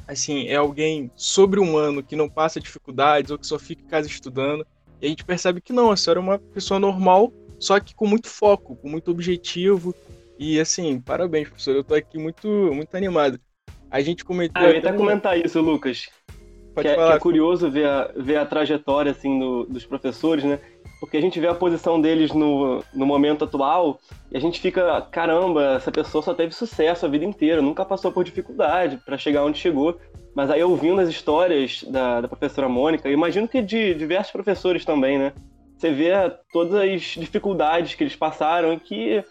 assim 0.07 0.47
é 0.47 0.55
alguém 0.55 1.11
sobre-humano 1.15 2.03
que 2.03 2.15
não 2.15 2.29
passa 2.29 2.59
dificuldades 2.59 3.31
ou 3.31 3.37
que 3.37 3.47
só 3.47 3.57
fica 3.57 3.81
em 3.83 3.87
casa 3.87 4.07
estudando. 4.07 4.65
E 5.01 5.05
a 5.05 5.09
gente 5.09 5.25
percebe 5.25 5.61
que 5.61 5.73
não, 5.73 5.91
a 5.91 5.97
senhora 5.97 6.19
é 6.19 6.23
uma 6.23 6.39
pessoa 6.39 6.79
normal, 6.79 7.33
só 7.59 7.79
que 7.79 7.93
com 7.93 8.07
muito 8.07 8.27
foco, 8.27 8.75
com 8.75 8.89
muito 8.89 9.11
objetivo. 9.11 9.93
E 10.37 10.59
assim, 10.59 10.99
parabéns, 10.99 11.47
professor. 11.47 11.75
Eu 11.75 11.83
tô 11.83 11.93
aqui 11.93 12.17
muito, 12.17 12.47
muito 12.47 12.95
animado. 12.95 13.39
A 13.89 14.01
gente 14.01 14.25
comentou. 14.25 14.61
Ah, 14.61 14.67
eu 14.67 14.73
ia 14.73 14.79
até 14.79 14.93
comentar 14.93 15.39
isso, 15.39 15.61
Lucas. 15.61 16.09
Pode 16.73 16.87
que, 16.87 16.93
é, 16.93 16.95
falar. 16.95 17.11
que 17.11 17.17
é 17.17 17.19
curioso 17.19 17.71
ver 17.71 17.87
a, 17.87 18.11
ver 18.17 18.35
a 18.35 18.45
trajetória 18.45 19.11
assim, 19.11 19.39
do, 19.39 19.65
dos 19.65 19.85
professores, 19.85 20.43
né? 20.43 20.59
Porque 21.05 21.17
a 21.17 21.21
gente 21.21 21.39
vê 21.39 21.47
a 21.47 21.53
posição 21.53 22.01
deles 22.01 22.33
no, 22.33 22.83
no 22.91 23.05
momento 23.05 23.43
atual 23.43 23.99
e 24.31 24.35
a 24.35 24.39
gente 24.39 24.59
fica, 24.59 25.03
caramba, 25.11 25.75
essa 25.75 25.91
pessoa 25.91 26.23
só 26.23 26.33
teve 26.33 26.51
sucesso 26.51 27.05
a 27.05 27.09
vida 27.09 27.23
inteira, 27.23 27.61
nunca 27.61 27.85
passou 27.85 28.11
por 28.11 28.23
dificuldade 28.23 28.97
para 29.05 29.15
chegar 29.15 29.45
onde 29.45 29.59
chegou. 29.59 29.99
Mas 30.35 30.49
aí 30.49 30.63
ouvindo 30.63 30.99
as 30.99 31.07
histórias 31.07 31.83
da, 31.83 32.21
da 32.21 32.27
professora 32.27 32.67
Mônica, 32.67 33.07
imagino 33.07 33.47
que 33.47 33.61
de 33.61 33.93
diversos 33.93 34.31
professores 34.31 34.83
também, 34.83 35.19
né? 35.19 35.31
Você 35.77 35.91
vê 35.91 36.11
todas 36.51 36.73
as 36.73 37.01
dificuldades 37.01 37.93
que 37.93 38.03
eles 38.03 38.15
passaram 38.15 38.73
e 38.73 38.79
que 38.79 39.23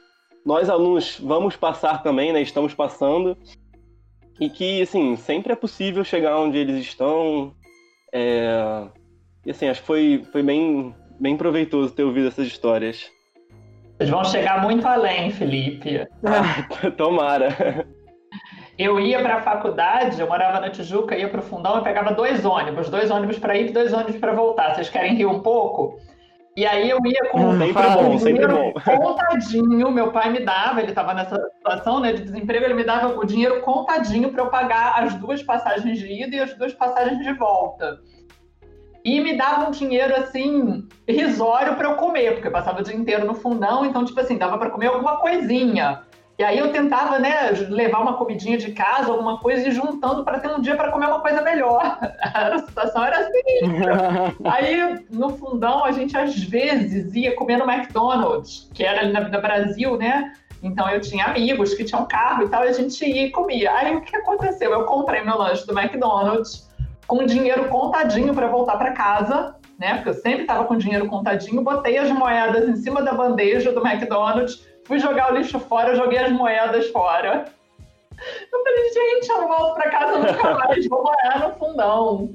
nós 0.46 0.70
alunos 0.70 1.18
vamos 1.20 1.56
passar 1.56 2.04
também, 2.04 2.32
né? 2.32 2.40
Estamos 2.40 2.72
passando. 2.72 3.36
E 4.38 4.48
que, 4.48 4.80
assim, 4.80 5.16
sempre 5.16 5.52
é 5.52 5.56
possível 5.56 6.04
chegar 6.04 6.38
onde 6.38 6.56
eles 6.56 6.76
estão. 6.76 7.52
É... 8.12 8.86
E 9.44 9.50
assim, 9.50 9.66
acho 9.66 9.80
que 9.80 9.86
foi, 9.86 10.24
foi 10.30 10.42
bem, 10.42 10.94
bem 11.20 11.36
proveitoso 11.36 11.94
ter 11.94 12.02
ouvido 12.02 12.28
essas 12.28 12.46
histórias. 12.46 13.10
Vocês 13.96 14.10
vão 14.10 14.24
chegar 14.24 14.62
muito 14.62 14.86
além, 14.86 15.30
Felipe. 15.30 16.06
Tomara. 16.96 17.86
Eu 18.76 18.98
ia 18.98 19.20
para 19.20 19.36
a 19.36 19.42
faculdade, 19.42 20.20
eu 20.20 20.26
morava 20.26 20.58
na 20.58 20.68
Tijuca, 20.68 21.16
ia 21.16 21.28
para 21.28 21.38
o 21.38 21.42
fundão, 21.42 21.76
eu 21.76 21.82
pegava 21.82 22.12
dois 22.12 22.44
ônibus, 22.44 22.90
dois 22.90 23.08
ônibus 23.10 23.38
para 23.38 23.56
ir 23.56 23.68
e 23.68 23.72
dois 23.72 23.92
ônibus 23.92 24.16
para 24.16 24.32
voltar. 24.32 24.74
Vocês 24.74 24.90
querem 24.90 25.14
rir 25.14 25.26
um 25.26 25.40
pouco? 25.40 25.96
E 26.56 26.64
aí 26.64 26.88
eu 26.88 26.98
ia 27.04 27.30
com 27.30 27.40
hum, 27.40 27.58
sempre 27.58 27.82
bom, 27.82 28.18
sempre 28.18 28.46
bom. 28.46 28.72
contadinho, 28.98 29.90
meu 29.90 30.12
pai 30.12 30.30
me 30.30 30.40
dava, 30.40 30.80
ele 30.80 30.90
estava 30.90 31.12
nessa 31.12 31.36
situação 31.56 31.98
né, 32.00 32.12
de 32.12 32.22
desemprego, 32.22 32.64
ele 32.64 32.74
me 32.74 32.84
dava 32.84 33.16
o 33.16 33.24
dinheiro 33.24 33.60
contadinho 33.62 34.30
para 34.30 34.42
eu 34.42 34.50
pagar 34.50 35.02
as 35.02 35.14
duas 35.14 35.42
passagens 35.42 35.98
de 35.98 36.06
ida 36.06 36.36
e 36.36 36.40
as 36.40 36.54
duas 36.54 36.72
passagens 36.72 37.18
de 37.18 37.32
volta. 37.32 37.98
E 39.04 39.20
me 39.20 39.36
dava 39.36 39.68
um 39.68 39.70
dinheiro 39.70 40.16
assim, 40.16 40.88
irrisório 41.06 41.76
para 41.76 41.90
eu 41.90 41.96
comer, 41.96 42.32
porque 42.32 42.48
eu 42.48 42.52
passava 42.52 42.80
o 42.80 42.82
dia 42.82 42.96
inteiro 42.96 43.26
no 43.26 43.34
fundão, 43.34 43.84
então, 43.84 44.02
tipo 44.02 44.18
assim, 44.18 44.38
dava 44.38 44.56
para 44.56 44.70
comer 44.70 44.86
alguma 44.86 45.18
coisinha. 45.18 46.00
E 46.38 46.42
aí 46.42 46.58
eu 46.58 46.72
tentava, 46.72 47.18
né, 47.18 47.50
levar 47.68 48.00
uma 48.00 48.16
comidinha 48.16 48.56
de 48.56 48.72
casa, 48.72 49.12
alguma 49.12 49.38
coisa, 49.38 49.68
e 49.68 49.72
juntando 49.72 50.24
para 50.24 50.40
ter 50.40 50.48
um 50.48 50.60
dia 50.60 50.74
para 50.74 50.90
comer 50.90 51.06
uma 51.06 51.20
coisa 51.20 51.42
melhor. 51.42 51.98
A 52.34 52.58
situação 52.58 53.04
era 53.04 53.18
assim. 53.18 54.40
aí, 54.50 55.06
no 55.10 55.36
fundão, 55.36 55.84
a 55.84 55.92
gente 55.92 56.16
às 56.16 56.42
vezes 56.42 57.14
ia 57.14 57.36
comer 57.36 57.58
no 57.58 57.70
McDonald's, 57.70 58.70
que 58.72 58.82
era 58.82 59.02
ali 59.02 59.12
no 59.12 59.42
Brasil, 59.42 59.98
né? 59.98 60.32
Então 60.62 60.88
eu 60.88 60.98
tinha 60.98 61.26
amigos 61.26 61.74
que 61.74 61.84
tinham 61.84 62.06
carro 62.06 62.44
e 62.44 62.48
tal, 62.48 62.64
e 62.64 62.68
a 62.68 62.72
gente 62.72 63.04
ia 63.04 63.26
e 63.26 63.30
comia. 63.30 63.70
Aí 63.70 63.94
o 63.94 64.00
que 64.00 64.16
aconteceu? 64.16 64.72
Eu 64.72 64.86
comprei 64.86 65.20
meu 65.20 65.36
lanche 65.36 65.66
do 65.66 65.78
McDonald's 65.78 66.63
com 67.06 67.24
dinheiro 67.24 67.68
contadinho 67.68 68.34
para 68.34 68.48
voltar 68.48 68.76
para 68.76 68.92
casa, 68.92 69.56
né? 69.78 69.94
Porque 69.96 70.10
eu 70.10 70.14
sempre 70.14 70.42
estava 70.42 70.64
com 70.64 70.76
dinheiro 70.76 71.06
contadinho, 71.06 71.62
botei 71.62 71.98
as 71.98 72.10
moedas 72.10 72.68
em 72.68 72.76
cima 72.76 73.02
da 73.02 73.12
bandeja 73.12 73.72
do 73.72 73.86
McDonald's 73.86 74.74
Fui 74.84 74.98
jogar 74.98 75.32
o 75.32 75.36
lixo 75.36 75.58
fora, 75.58 75.96
joguei 75.96 76.18
as 76.18 76.32
moedas 76.32 76.90
fora. 76.90 77.46
Eu 78.52 78.62
falei, 78.62 78.92
gente, 78.92 79.28
eu 79.30 79.40
não 79.40 79.48
volto 79.48 79.74
pra 79.74 79.90
casa 79.90 80.18
nunca 80.18 80.54
mais, 80.54 80.86
vou 80.86 81.02
morar 81.02 81.40
no 81.40 81.54
fundão. 81.54 82.30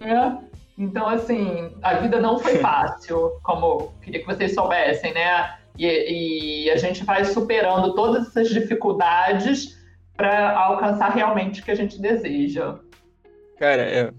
Né? 0.00 0.38
Então, 0.76 1.08
assim, 1.08 1.74
a 1.82 1.94
vida 1.94 2.20
não 2.20 2.38
foi 2.38 2.58
fácil, 2.60 3.32
como 3.42 3.92
queria 4.02 4.20
que 4.20 4.26
vocês 4.26 4.54
soubessem, 4.54 5.14
né? 5.14 5.54
E, 5.78 6.66
e 6.66 6.70
a 6.70 6.76
gente 6.76 7.04
vai 7.04 7.24
superando 7.24 7.94
todas 7.94 8.28
essas 8.28 8.48
dificuldades 8.48 9.82
para 10.16 10.56
alcançar 10.56 11.10
realmente 11.10 11.60
o 11.60 11.64
que 11.64 11.70
a 11.70 11.74
gente 11.74 12.00
deseja. 12.00 12.76
Cara, 13.58 13.82
é. 13.82 14.12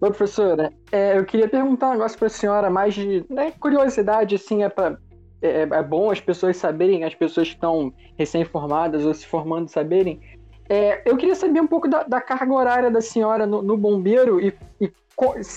Oi, 0.00 0.10
professora, 0.10 0.72
é, 0.92 1.18
eu 1.18 1.24
queria 1.24 1.48
perguntar 1.48 1.88
um 1.88 1.92
negócio 1.92 2.16
para 2.16 2.28
a 2.28 2.30
senhora, 2.30 2.70
mais 2.70 2.94
de 2.94 3.24
né, 3.28 3.52
curiosidade, 3.58 4.36
assim, 4.36 4.62
é 4.62 4.68
para 4.68 4.96
é, 5.42 5.62
é, 5.62 5.82
bom 5.82 6.10
as 6.10 6.20
pessoas 6.20 6.56
saberem, 6.56 7.04
as 7.04 7.14
pessoas 7.14 7.48
que 7.48 7.54
estão 7.54 7.92
recém-formadas 8.16 9.04
ou 9.04 9.12
se 9.12 9.26
formando 9.26 9.68
saberem. 9.68 10.20
É, 10.68 11.02
eu 11.04 11.16
queria 11.16 11.34
saber 11.34 11.60
um 11.60 11.66
pouco 11.66 11.88
da, 11.88 12.02
da 12.02 12.20
carga 12.20 12.52
horária 12.52 12.90
da 12.90 13.00
senhora 13.00 13.46
no, 13.46 13.62
no 13.62 13.76
bombeiro 13.76 14.40
e, 14.40 14.54
e, 14.80 14.92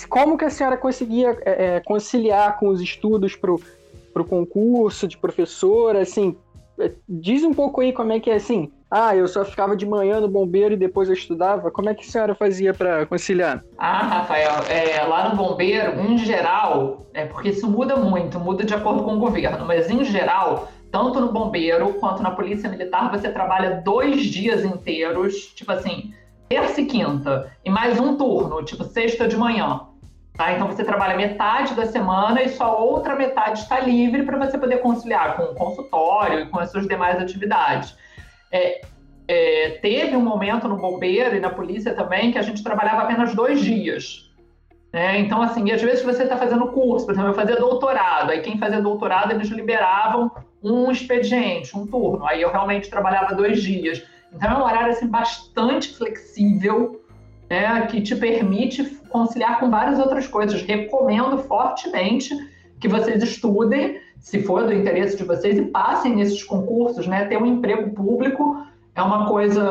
como 0.10 0.38
que 0.38 0.46
a 0.46 0.50
senhora 0.50 0.78
conseguia 0.78 1.38
é, 1.46 1.76
é 1.76 1.80
conciliar 1.82 2.58
com 2.58 2.68
os 2.70 2.82
estudos 2.82 3.36
para 3.36 3.52
o 3.52 4.26
concurso 4.26 5.08
de 5.08 5.18
professora, 5.18 6.02
assim, 6.02 6.36
é, 6.80 6.92
diz 7.08 7.44
um 7.44 7.54
pouco 7.54 7.82
aí 7.82 7.94
como 7.94 8.12
é 8.12 8.20
que 8.20 8.30
é 8.30 8.36
assim, 8.36 8.72
ah, 8.92 9.16
eu 9.16 9.26
só 9.26 9.46
ficava 9.46 9.74
de 9.74 9.86
manhã 9.86 10.20
no 10.20 10.28
bombeiro 10.28 10.74
e 10.74 10.78
depois 10.78 11.08
eu 11.08 11.16
estudava. 11.16 11.72
Como 11.72 11.90
é 11.90 11.96
que 11.96 12.06
a 12.06 12.12
senhora 12.12 12.36
fazia 12.36 12.74
para 12.74 13.06
conciliar? 13.06 13.64
Ah, 13.78 14.04
Rafael, 14.04 14.52
é, 14.70 15.02
lá 15.04 15.30
no 15.30 15.38
bombeiro, 15.38 15.98
em 16.02 16.18
geral, 16.18 17.06
é 17.14 17.26
porque 17.26 17.50
isso 17.50 17.70
muda 17.70 17.96
muito, 17.96 18.38
muda 18.38 18.66
de 18.66 18.74
acordo 18.74 19.04
com 19.04 19.16
o 19.16 19.20
governo, 19.20 19.66
mas 19.66 19.90
em 19.90 20.04
geral, 20.04 20.68
tanto 20.92 21.22
no 21.22 21.32
bombeiro 21.32 21.94
quanto 21.94 22.22
na 22.22 22.32
polícia 22.32 22.70
militar, 22.70 23.10
você 23.10 23.30
trabalha 23.30 23.82
dois 23.82 24.26
dias 24.26 24.66
inteiros, 24.66 25.36
tipo 25.56 25.72
assim, 25.72 26.14
terça 26.50 26.82
e 26.82 26.86
quinta, 26.86 27.50
e 27.64 27.70
mais 27.70 27.98
um 27.98 28.18
turno, 28.18 28.62
tipo 28.62 28.84
sexta 28.84 29.26
de 29.26 29.38
manhã. 29.38 29.88
Tá? 30.34 30.52
Então 30.52 30.68
você 30.68 30.84
trabalha 30.84 31.16
metade 31.16 31.76
da 31.76 31.86
semana 31.86 32.42
e 32.42 32.50
só 32.50 32.78
outra 32.78 33.16
metade 33.16 33.60
está 33.60 33.80
livre 33.80 34.24
para 34.24 34.38
você 34.38 34.58
poder 34.58 34.78
conciliar 34.80 35.38
com 35.38 35.44
o 35.44 35.56
consultório 35.56 36.42
e 36.42 36.46
com 36.48 36.60
as 36.60 36.72
suas 36.72 36.88
demais 36.88 37.22
atividades. 37.22 37.96
É, 38.52 38.82
é, 39.28 39.70
teve 39.82 40.16
um 40.16 40.22
momento 40.22 40.68
no 40.68 40.78
bombeiro 40.78 41.36
e 41.36 41.40
na 41.40 41.50
polícia 41.50 41.94
também 41.94 42.32
que 42.32 42.38
a 42.38 42.42
gente 42.42 42.64
trabalhava 42.64 43.04
apenas 43.04 43.34
dois 43.34 43.62
dias. 43.62 44.30
Né? 44.92 45.20
Então, 45.20 45.42
assim, 45.42 45.72
às 45.72 45.82
vezes 45.82 46.04
você 46.04 46.24
está 46.24 46.36
fazendo 46.36 46.68
curso, 46.68 47.06
por 47.06 47.14
exemplo, 47.14 47.30
eu 47.30 47.36
fazia 47.36 47.56
doutorado, 47.56 48.32
aí 48.32 48.42
quem 48.42 48.58
fazia 48.58 48.82
doutorado 48.82 49.32
eles 49.32 49.48
liberavam 49.48 50.30
um 50.62 50.92
expediente, 50.92 51.78
um 51.78 51.88
turno, 51.88 52.26
aí 52.26 52.42
eu 52.42 52.52
realmente 52.52 52.90
trabalhava 52.90 53.34
dois 53.34 53.64
dias. 53.64 54.04
Então 54.34 54.52
é 54.52 54.58
um 54.58 54.64
horário 54.64 54.92
assim, 54.92 55.08
bastante 55.08 55.96
flexível, 55.96 57.02
né, 57.50 57.86
que 57.88 58.02
te 58.02 58.16
permite 58.16 58.84
conciliar 59.10 59.60
com 59.60 59.70
várias 59.70 59.98
outras 59.98 60.28
coisas. 60.28 60.62
Recomendo 60.62 61.38
fortemente 61.38 62.36
que 62.80 62.88
vocês 62.88 63.24
estudem 63.24 64.01
se 64.22 64.44
for 64.44 64.66
do 64.66 64.74
interesse 64.74 65.18
de 65.18 65.24
vocês, 65.24 65.58
e 65.58 65.64
passem 65.64 66.16
nesses 66.16 66.44
concursos, 66.44 67.08
né? 67.08 67.26
Ter 67.26 67.38
um 67.38 67.46
emprego 67.46 67.90
público 67.92 68.64
é 68.96 69.02
uma 69.02 69.28
coisa 69.28 69.64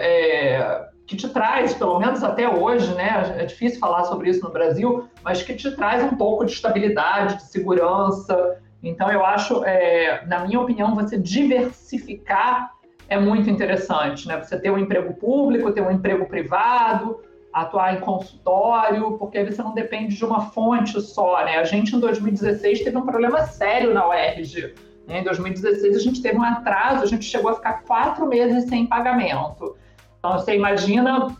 é, 0.00 0.86
que 1.06 1.16
te 1.16 1.28
traz, 1.28 1.72
pelo 1.72 1.98
menos 2.00 2.22
até 2.24 2.48
hoje, 2.48 2.92
né? 2.94 3.36
É 3.38 3.44
difícil 3.44 3.78
falar 3.78 4.04
sobre 4.04 4.28
isso 4.28 4.42
no 4.44 4.50
Brasil, 4.50 5.08
mas 5.22 5.42
que 5.42 5.54
te 5.54 5.70
traz 5.76 6.02
um 6.02 6.16
pouco 6.16 6.44
de 6.44 6.52
estabilidade, 6.52 7.36
de 7.36 7.44
segurança. 7.44 8.58
Então, 8.82 9.10
eu 9.10 9.24
acho, 9.24 9.64
é, 9.64 10.26
na 10.26 10.40
minha 10.40 10.60
opinião, 10.60 10.96
você 10.96 11.16
diversificar 11.16 12.72
é 13.08 13.18
muito 13.20 13.48
interessante, 13.48 14.26
né? 14.26 14.42
Você 14.42 14.58
ter 14.58 14.70
um 14.70 14.78
emprego 14.78 15.14
público, 15.14 15.70
ter 15.70 15.82
um 15.82 15.90
emprego 15.92 16.26
privado, 16.26 17.20
atuar 17.52 17.96
em 17.96 18.00
consultório, 18.00 19.18
porque 19.18 19.44
você 19.44 19.62
não 19.62 19.74
depende 19.74 20.16
de 20.16 20.24
uma 20.24 20.50
fonte 20.50 21.00
só, 21.00 21.44
né? 21.44 21.58
A 21.58 21.64
gente 21.64 21.94
em 21.94 22.00
2016 22.00 22.82
teve 22.82 22.96
um 22.96 23.04
problema 23.04 23.46
sério 23.46 23.92
na 23.92 24.08
UERJ. 24.08 24.74
Né? 25.06 25.20
Em 25.20 25.24
2016 25.24 25.96
a 25.96 26.00
gente 26.00 26.22
teve 26.22 26.38
um 26.38 26.42
atraso, 26.42 27.02
a 27.02 27.06
gente 27.06 27.24
chegou 27.24 27.50
a 27.50 27.54
ficar 27.54 27.82
quatro 27.82 28.26
meses 28.26 28.68
sem 28.68 28.86
pagamento. 28.86 29.76
Então 30.18 30.32
você 30.32 30.54
imagina 30.54 31.36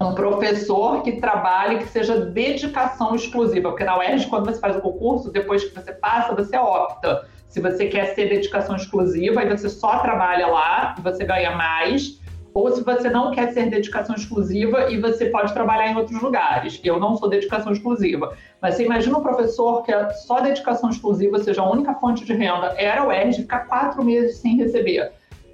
um 0.00 0.14
professor 0.14 1.02
que 1.02 1.12
trabalhe, 1.20 1.78
que 1.78 1.88
seja 1.88 2.20
dedicação 2.20 3.14
exclusiva, 3.14 3.70
porque 3.70 3.84
na 3.84 3.98
UERJ, 3.98 4.26
quando 4.26 4.46
você 4.46 4.60
faz 4.60 4.76
o 4.76 4.80
concurso, 4.80 5.30
depois 5.30 5.64
que 5.64 5.74
você 5.74 5.92
passa, 5.92 6.34
você 6.34 6.56
opta. 6.58 7.26
Se 7.48 7.60
você 7.60 7.86
quer 7.86 8.14
ser 8.14 8.28
dedicação 8.28 8.76
exclusiva, 8.76 9.40
aí 9.40 9.48
você 9.48 9.68
só 9.68 10.00
trabalha 10.00 10.48
lá, 10.48 10.94
você 11.02 11.24
ganha 11.24 11.56
mais 11.56 12.20
ou 12.56 12.70
se 12.74 12.82
você 12.82 13.10
não 13.10 13.32
quer 13.32 13.52
ser 13.52 13.68
dedicação 13.68 14.16
exclusiva 14.16 14.90
e 14.90 14.98
você 14.98 15.26
pode 15.26 15.52
trabalhar 15.52 15.92
em 15.92 15.96
outros 15.96 16.22
lugares. 16.22 16.80
Eu 16.82 16.98
não 16.98 17.14
sou 17.14 17.28
dedicação 17.28 17.70
exclusiva. 17.70 18.34
Mas 18.62 18.76
você 18.76 18.84
imagina 18.86 19.18
um 19.18 19.22
professor 19.22 19.82
que 19.82 19.92
é 19.92 20.08
só 20.08 20.40
dedicação 20.40 20.88
exclusiva, 20.88 21.38
seja 21.38 21.60
a 21.60 21.70
única 21.70 21.92
fonte 21.96 22.24
de 22.24 22.32
renda, 22.32 22.74
era 22.78 23.04
o 23.04 23.08
UERJ, 23.08 23.42
ficar 23.42 23.66
quatro 23.66 24.02
meses 24.02 24.38
sem 24.38 24.56
receber. 24.56 25.12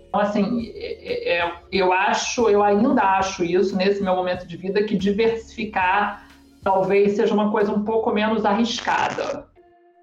Então, 0.09 0.21
assim, 0.21 0.73
é, 0.77 1.39
é, 1.39 1.53
eu 1.73 1.93
acho, 1.93 2.49
eu 2.49 2.63
ainda 2.63 3.03
acho 3.03 3.43
isso 3.43 3.77
nesse 3.77 4.01
meu 4.01 4.15
momento 4.15 4.47
de 4.47 4.57
vida, 4.57 4.85
que 4.85 4.97
diversificar 4.97 6.29
talvez 6.63 7.17
seja 7.17 7.35
uma 7.35 7.51
coisa 7.51 7.73
um 7.73 7.83
pouco 7.83 8.13
menos 8.13 8.45
arriscada. 8.45 9.45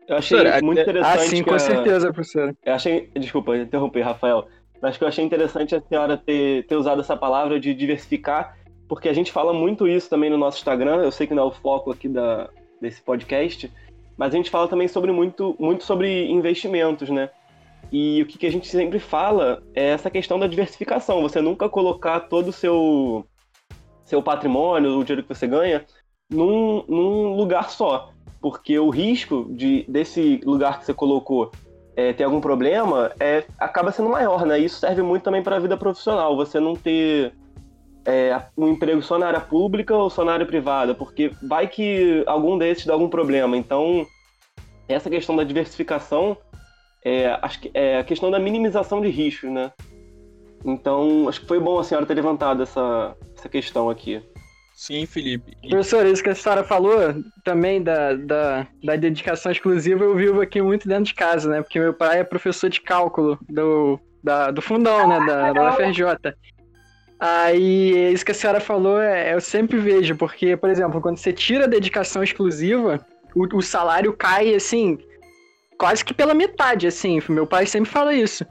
Eu 0.06 0.18
achei 0.18 0.38
Professora, 0.38 0.66
muito 0.66 0.82
interessante. 0.82 1.18
Ah, 1.18 1.30
sim, 1.30 1.44
com 1.44 1.54
a- 1.54 1.60
certeza, 1.60 2.12
professora. 2.12 2.54
Eu 2.66 2.74
achei. 2.74 3.10
Desculpa 3.16 3.56
interromper, 3.56 4.02
Rafael. 4.02 4.48
Mas 4.82 4.98
que 4.98 5.04
eu 5.04 5.08
achei 5.08 5.24
interessante 5.24 5.76
a 5.76 5.82
senhora 5.82 6.18
ter, 6.18 6.66
ter 6.66 6.76
usado 6.76 7.02
essa 7.02 7.18
palavra 7.18 7.60
de 7.60 7.74
diversificar, 7.74 8.58
porque 8.88 9.10
a 9.10 9.14
gente 9.14 9.32
fala 9.32 9.54
muito 9.54 9.88
isso 9.88 10.10
também 10.10 10.30
no 10.30 10.38
nosso 10.38 10.58
Instagram. 10.58 10.98
Eu 10.98 11.12
sei 11.12 11.28
que 11.28 11.34
não 11.34 11.44
é 11.44 11.46
o 11.46 11.52
foco 11.52 11.92
aqui 11.92 12.08
da, 12.08 12.50
desse 12.82 13.02
podcast, 13.02 13.72
mas 14.18 14.34
a 14.34 14.38
gente 14.38 14.50
fala 14.50 14.68
também 14.68 14.88
sobre 14.88 15.12
muito, 15.12 15.56
muito 15.60 15.84
sobre 15.84 16.28
investimentos, 16.30 17.10
né? 17.10 17.30
E 17.92 18.22
o 18.22 18.26
que, 18.26 18.38
que 18.38 18.46
a 18.46 18.52
gente 18.52 18.68
sempre 18.68 19.00
fala 19.00 19.64
é 19.74 19.90
essa 19.90 20.10
questão 20.10 20.38
da 20.38 20.48
diversificação. 20.48 21.22
Você 21.22 21.42
nunca 21.42 21.68
colocar 21.68 22.22
todo 22.22 22.50
o 22.50 22.54
seu, 22.54 23.26
seu 24.04 24.22
patrimônio, 24.22 24.98
o 24.98 25.04
dinheiro 25.04 25.24
que 25.24 25.34
você 25.34 25.48
ganha, 25.48 25.86
num, 26.30 26.84
num 26.88 27.36
lugar 27.36 27.70
só. 27.70 28.12
Porque 28.42 28.78
o 28.78 28.90
risco 28.90 29.48
de, 29.52 29.86
desse 29.88 30.40
lugar 30.46 30.80
que 30.80 30.86
você 30.86 30.94
colocou 30.94 31.52
é, 31.96 32.24
algum 32.24 32.40
problema 32.40 33.12
é, 33.20 33.44
acaba 33.58 33.92
sendo 33.92 34.10
maior, 34.10 34.46
né? 34.46 34.58
Isso 34.60 34.80
serve 34.80 35.02
muito 35.02 35.24
também 35.24 35.44
para 35.44 35.58
a 35.58 35.60
vida 35.60 35.76
profissional. 35.76 36.36
Você 36.36 36.60
não 36.60 36.76
ter 36.76 37.34
é, 38.06 38.42
um 38.58 38.68
emprego 38.68 39.02
só 39.02 39.18
na 39.18 39.28
área 39.28 39.40
pública 39.40 39.96
ou 39.96 40.10
só 40.10 40.24
na 40.24 40.34
área 40.34 40.46
privada, 40.46 40.96
porque 40.96 41.32
vai 41.44 41.68
que 41.68 42.24
algum 42.26 42.58
desses 42.58 42.86
dá 42.86 42.94
algum 42.94 43.10
problema. 43.10 43.58
Então, 43.58 44.06
essa 44.88 45.10
questão 45.10 45.36
da 45.36 45.44
diversificação 45.44 46.38
é, 47.04 47.38
acho 47.42 47.62
que 47.62 47.72
é 47.74 47.98
a 47.98 48.04
questão 48.04 48.30
da 48.30 48.40
minimização 48.40 49.02
de 49.02 49.10
riscos, 49.10 49.50
né? 49.50 49.72
Então, 50.66 51.28
acho 51.30 51.42
que 51.42 51.48
foi 51.48 51.60
bom 51.60 51.80
a 51.80 51.84
senhora 51.84 52.06
ter 52.06 52.14
levantado 52.14 52.64
essa, 52.64 53.16
essa 53.38 53.48
questão 53.48 53.90
aqui. 53.90 54.22
Sim, 54.80 55.06
Felipe. 55.06 55.58
E- 55.62 55.68
Professor, 55.72 56.06
isso 56.06 56.24
que 56.24 56.30
a 56.30 56.36
senhora 56.36 56.64
falou 56.64 57.14
também 57.44 57.84
da, 57.84 58.14
da, 58.14 58.66
da 58.82 58.96
dedicação 58.96 59.52
exclusiva, 59.52 60.06
eu 60.06 60.16
vivo 60.16 60.40
aqui 60.40 60.62
muito 60.62 60.88
dentro 60.88 61.04
de 61.04 61.14
casa, 61.14 61.50
né? 61.50 61.62
Porque 61.62 61.78
meu 61.78 61.94
pai 61.94 62.20
é 62.20 62.24
professor 62.24 62.70
de 62.70 62.80
cálculo 62.80 63.38
do, 63.50 64.00
da, 64.24 64.52
do 64.52 64.62
fundão, 64.62 65.06
né? 65.06 65.20
Da, 65.28 65.52
da 65.52 65.70
UFRJ. 65.70 66.34
Aí, 67.20 68.14
isso 68.14 68.24
que 68.24 68.32
a 68.32 68.34
senhora 68.34 68.62
falou, 68.62 69.02
é, 69.02 69.34
eu 69.34 69.42
sempre 69.42 69.78
vejo, 69.78 70.16
porque, 70.16 70.56
por 70.56 70.70
exemplo, 70.70 71.02
quando 71.02 71.18
você 71.18 71.34
tira 71.34 71.66
a 71.66 71.68
dedicação 71.68 72.24
exclusiva, 72.24 73.06
o, 73.36 73.58
o 73.58 73.62
salário 73.62 74.14
cai, 74.14 74.56
assim, 74.56 74.98
quase 75.78 76.06
que 76.06 76.14
pela 76.14 76.34
metade, 76.34 76.88
assim. 76.88 77.22
Meu 77.28 77.46
pai 77.46 77.66
sempre 77.66 77.92
fala 77.92 78.14
isso. 78.14 78.46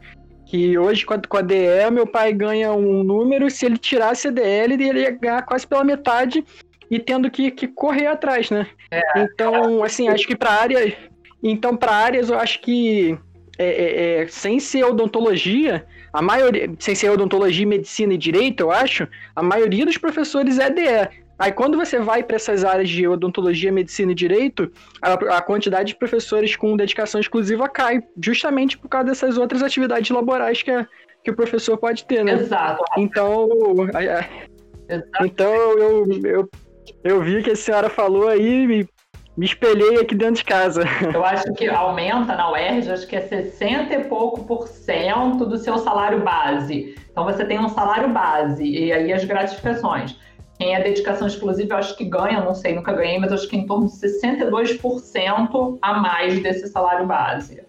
Que 0.49 0.79
hoje, 0.79 1.05
com 1.05 1.15
a, 1.15 1.43
DE, 1.43 1.91
meu 1.93 2.07
pai 2.07 2.33
ganha 2.33 2.73
um 2.73 3.05
número, 3.05 3.51
se 3.51 3.67
ele 3.67 3.77
tirasse 3.77 4.29
a 4.29 4.31
DL, 4.31 4.83
ele 4.83 5.01
ia 5.01 5.11
ganhar 5.11 5.43
quase 5.43 5.67
pela 5.67 5.85
metade 5.85 6.43
e 6.91 6.99
tendo 6.99 7.31
que, 7.31 7.51
que 7.51 7.69
correr 7.69 8.07
atrás, 8.07 8.51
né? 8.51 8.67
Então, 9.15 9.85
assim, 9.85 10.09
acho 10.09 10.27
que 10.27 10.35
para 10.35 10.51
área. 10.51 10.97
Então, 11.43 11.77
para 11.77 11.93
áreas, 11.93 12.31
eu 12.31 12.39
acho 12.39 12.61
que 12.63 13.17
é, 13.59 13.67
é, 13.67 14.23
é, 14.23 14.27
sem 14.29 14.59
ser 14.59 14.85
odontologia, 14.85 15.85
a 16.13 16.23
maioria. 16.23 16.71
Sem 16.79 16.95
ser 16.95 17.11
odontologia, 17.11 17.67
medicina 17.67 18.15
e 18.15 18.19
direito, 18.19 18.61
eu 18.61 18.71
acho, 18.71 19.07
a 19.37 19.43
maioria 19.43 19.85
dos 19.85 19.99
professores 19.99 20.59
é 20.59 20.71
DE. 20.71 21.28
Aí 21.39 21.53
quando 21.53 21.77
você 21.79 22.01
vai 22.01 22.23
para 22.25 22.37
essas 22.37 22.65
áreas 22.65 22.89
de 22.89 23.07
odontologia, 23.07 23.71
medicina 23.71 24.11
e 24.11 24.15
direito, 24.15 24.71
a, 25.01 25.13
a 25.13 25.41
quantidade 25.41 25.89
de 25.93 25.99
professores 25.99 26.57
com 26.57 26.77
dedicação 26.77 27.21
exclusiva 27.21 27.69
cai, 27.69 28.01
justamente 28.21 28.77
por 28.77 28.89
causa 28.89 29.07
dessas 29.09 29.39
outras 29.39 29.63
atividades 29.63 30.11
laborais 30.11 30.63
que, 30.63 30.71
a- 30.71 30.87
que 31.23 31.31
o 31.31 31.37
professor 31.37 31.77
pode 31.79 32.05
ter, 32.07 32.25
né? 32.25 32.33
Exato. 32.33 32.83
Então, 32.97 33.49
Exato. 34.89 35.25
então 35.27 35.53
eu, 35.55 36.07
eu, 36.25 36.49
eu 37.05 37.23
vi 37.23 37.43
que 37.43 37.51
a 37.51 37.57
senhora 37.57 37.89
falou 37.89 38.27
aí 38.29 38.63
e 38.65 38.67
me, 38.67 38.89
me 39.37 39.47
espelhei 39.47 40.01
aqui 40.01 40.17
dentro 40.17 40.37
de 40.37 40.45
casa. 40.45 40.83
Eu 41.15 41.25
acho 41.25 41.53
que 41.53 41.69
aumenta 41.69 42.35
na 42.35 42.51
UERJ, 42.51 42.91
acho 42.91 43.07
que 43.07 43.15
é 43.15 43.21
60 43.21 43.95
e 43.95 44.05
pouco 44.05 44.45
por 44.45 44.67
cento 44.67 45.47
do 45.47 45.57
seu 45.57 45.79
salário 45.79 46.21
base. 46.21 46.97
Então 47.13 47.23
você 47.25 47.45
tem 47.45 47.61
um 47.61 47.69
salário 47.69 48.09
base 48.09 48.65
e 48.65 48.91
aí 48.93 49.13
as 49.13 49.25
gratificações. 49.25 50.17
Quem 50.59 50.75
é 50.75 50.83
dedicação 50.83 51.29
exclusiva, 51.29 51.75
eu 51.75 51.79
acho 51.79 51.97
que 51.97 52.05
ganha, 52.05 52.43
não 52.43 52.55
sei, 52.55 52.75
nunca 52.75 52.93
ganhei, 52.93 53.19
mas 53.19 53.33
acho 53.33 53.49
que 53.49 53.57
em 53.57 53.67
torno 53.67 53.87
de 53.87 53.93
62% 53.93 55.79
a 55.81 55.95
mais 55.95 56.43
desse 56.43 56.67
salário 56.67 57.07
base. 57.07 57.63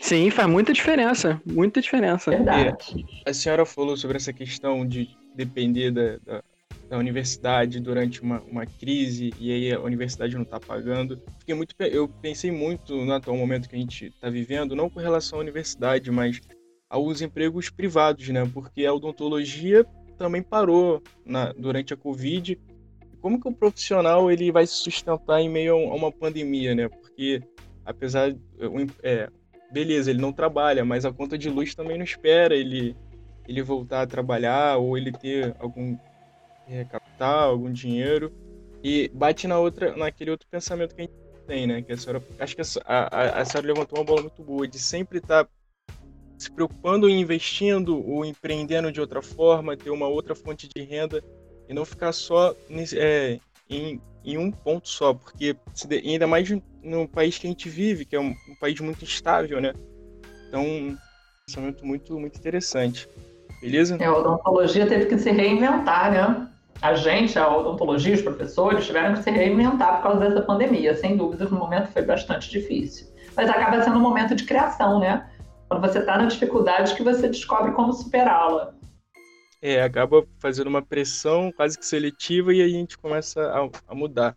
Sim, 0.00 0.30
faz 0.30 0.48
muita 0.48 0.72
diferença, 0.72 1.40
muita 1.44 1.80
diferença. 1.80 2.30
Verdade. 2.30 3.04
A 3.26 3.32
senhora 3.32 3.66
falou 3.66 3.96
sobre 3.96 4.18
essa 4.18 4.32
questão 4.32 4.86
de 4.86 5.08
depender 5.34 5.90
da, 5.90 6.18
da, 6.24 6.42
da 6.88 6.98
universidade 6.98 7.80
durante 7.80 8.22
uma, 8.22 8.40
uma 8.42 8.66
crise 8.66 9.32
e 9.40 9.50
aí 9.50 9.72
a 9.72 9.80
universidade 9.80 10.34
não 10.34 10.42
está 10.42 10.60
pagando. 10.60 11.20
Fiquei 11.40 11.54
muito, 11.54 11.74
eu 11.80 12.08
pensei 12.08 12.52
muito 12.52 12.94
no 12.94 13.12
atual 13.12 13.36
momento 13.36 13.68
que 13.68 13.74
a 13.74 13.78
gente 13.78 14.06
está 14.06 14.30
vivendo, 14.30 14.76
não 14.76 14.88
com 14.88 15.00
relação 15.00 15.38
à 15.38 15.42
universidade, 15.42 16.10
mas 16.10 16.40
aos 16.88 17.20
empregos 17.20 17.68
privados, 17.68 18.28
né? 18.28 18.48
Porque 18.52 18.86
a 18.86 18.94
odontologia 18.94 19.84
também 20.16 20.42
parou 20.42 21.02
na, 21.24 21.52
durante 21.52 21.92
a 21.94 21.96
Covid. 21.96 22.58
Como 23.20 23.40
que 23.40 23.48
o 23.48 23.52
profissional 23.54 24.30
ele 24.30 24.52
vai 24.52 24.66
se 24.66 24.74
sustentar 24.74 25.40
em 25.40 25.48
meio 25.48 25.74
a 25.74 25.76
um- 25.76 25.94
uma 25.94 26.12
pandemia, 26.12 26.74
né? 26.74 26.88
Porque 26.88 27.42
apesar 27.84 28.30
em- 28.30 28.90
é, 29.02 29.28
beleza, 29.70 30.10
ele 30.10 30.20
não 30.20 30.32
trabalha, 30.32 30.84
mas 30.84 31.04
a 31.04 31.12
conta 31.12 31.36
de 31.36 31.48
luz 31.50 31.74
também 31.74 31.96
não 31.96 32.04
espera 32.04 32.54
ele, 32.54 32.96
ele 33.48 33.62
voltar 33.62 34.02
a 34.02 34.06
trabalhar 34.06 34.76
ou 34.78 34.96
ele 34.96 35.12
ter 35.12 35.54
algum 35.58 35.96
é, 36.68 36.84
capital, 36.84 37.50
algum 37.50 37.72
dinheiro. 37.72 38.32
E 38.82 39.08
bate 39.14 39.46
na 39.48 39.58
outra, 39.58 39.96
naquele 39.96 40.30
outro 40.32 40.46
pensamento 40.50 40.94
que 40.94 41.02
a 41.02 41.04
gente 41.04 41.14
tem, 41.46 41.66
né? 41.66 41.80
Que 41.82 41.92
a 41.92 41.96
senhora, 41.96 42.22
acho 42.40 42.54
que 42.56 42.62
a, 42.62 42.64
a, 42.84 43.40
a- 43.40 43.44
senhora 43.44 43.66
levantou 43.68 43.98
uma 43.98 44.04
bola 44.04 44.22
muito 44.22 44.42
boa 44.42 44.66
de 44.66 44.78
sempre 44.78 45.18
estar 45.18 45.46
se 46.38 46.50
preocupando 46.50 47.08
em 47.08 47.20
investindo 47.20 48.06
ou 48.08 48.24
empreendendo 48.24 48.92
de 48.92 49.00
outra 49.00 49.22
forma, 49.22 49.76
ter 49.76 49.90
uma 49.90 50.06
outra 50.06 50.34
fonte 50.34 50.68
de 50.68 50.82
renda 50.82 51.22
e 51.68 51.74
não 51.74 51.84
ficar 51.84 52.12
só 52.12 52.54
é, 52.94 53.38
em, 53.68 54.00
em 54.24 54.38
um 54.38 54.50
ponto 54.50 54.88
só, 54.88 55.14
porque 55.14 55.56
ainda 56.04 56.26
mais 56.26 56.48
no 56.82 57.08
país 57.08 57.38
que 57.38 57.46
a 57.46 57.50
gente 57.50 57.68
vive, 57.68 58.04
que 58.04 58.14
é 58.14 58.20
um, 58.20 58.34
um 58.48 58.54
país 58.60 58.78
muito 58.80 59.04
instável, 59.04 59.60
né? 59.60 59.72
Então, 60.48 60.64
um 60.64 60.96
pensamento 61.46 61.84
muito, 61.84 62.18
muito 62.18 62.38
interessante. 62.38 63.08
Beleza? 63.60 63.96
É, 63.98 64.04
a 64.04 64.14
odontologia 64.14 64.86
teve 64.86 65.06
que 65.06 65.18
se 65.18 65.30
reinventar, 65.30 66.12
né? 66.12 66.48
A 66.82 66.94
gente, 66.94 67.38
a 67.38 67.56
odontologia, 67.56 68.14
os 68.14 68.22
professores, 68.22 68.86
tiveram 68.86 69.14
que 69.14 69.22
se 69.22 69.30
reinventar 69.30 69.96
por 69.96 70.02
causa 70.02 70.20
dessa 70.20 70.42
pandemia. 70.42 70.94
Sem 70.94 71.16
dúvida, 71.16 71.46
no 71.46 71.58
momento 71.58 71.88
foi 71.88 72.02
bastante 72.02 72.50
difícil. 72.50 73.08
Mas 73.34 73.48
acaba 73.48 73.82
sendo 73.82 73.96
um 73.96 74.02
momento 74.02 74.34
de 74.34 74.44
criação, 74.44 75.00
né? 75.00 75.26
Quando 75.68 75.80
você 75.80 75.98
está 75.98 76.16
na 76.18 76.26
dificuldade 76.26 76.94
que 76.94 77.02
você 77.02 77.28
descobre 77.28 77.72
como 77.72 77.92
superá-la. 77.92 78.72
É, 79.60 79.82
acaba 79.82 80.24
fazendo 80.38 80.68
uma 80.68 80.82
pressão 80.82 81.50
quase 81.50 81.78
que 81.78 81.84
seletiva 81.84 82.52
e 82.54 82.62
aí 82.62 82.70
a 82.70 82.78
gente 82.78 82.96
começa 82.96 83.40
a, 83.40 83.68
a 83.88 83.94
mudar. 83.94 84.34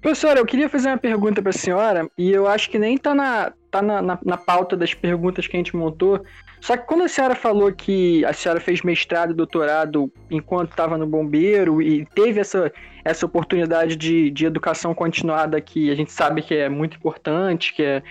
Professora, 0.00 0.38
eu 0.38 0.46
queria 0.46 0.68
fazer 0.68 0.88
uma 0.88 0.98
pergunta 0.98 1.40
para 1.40 1.50
a 1.50 1.52
senhora, 1.52 2.08
e 2.18 2.30
eu 2.30 2.46
acho 2.46 2.70
que 2.70 2.78
nem 2.78 2.96
tá 2.98 3.14
na, 3.14 3.52
tá 3.70 3.80
na, 3.80 4.02
na, 4.02 4.18
na 4.24 4.36
pauta 4.36 4.76
das 4.76 4.94
perguntas 4.94 5.46
que 5.46 5.56
a 5.56 5.58
gente 5.58 5.74
montou. 5.74 6.22
Só 6.60 6.76
que 6.76 6.86
quando 6.86 7.04
a 7.04 7.08
senhora 7.08 7.34
falou 7.34 7.72
que 7.72 8.24
a 8.24 8.32
senhora 8.32 8.60
fez 8.60 8.82
mestrado 8.82 9.32
e 9.32 9.34
doutorado 9.34 10.12
enquanto 10.30 10.70
estava 10.70 10.96
no 10.96 11.06
bombeiro 11.06 11.82
e 11.82 12.06
teve 12.06 12.40
essa, 12.40 12.72
essa 13.04 13.26
oportunidade 13.26 13.96
de, 13.96 14.30
de 14.30 14.46
educação 14.46 14.94
continuada 14.94 15.60
que 15.60 15.90
a 15.90 15.94
gente 15.94 16.12
sabe 16.12 16.42
que 16.42 16.54
é 16.54 16.68
muito 16.68 16.96
importante, 16.96 17.74
que, 17.74 17.82
é, 17.82 18.02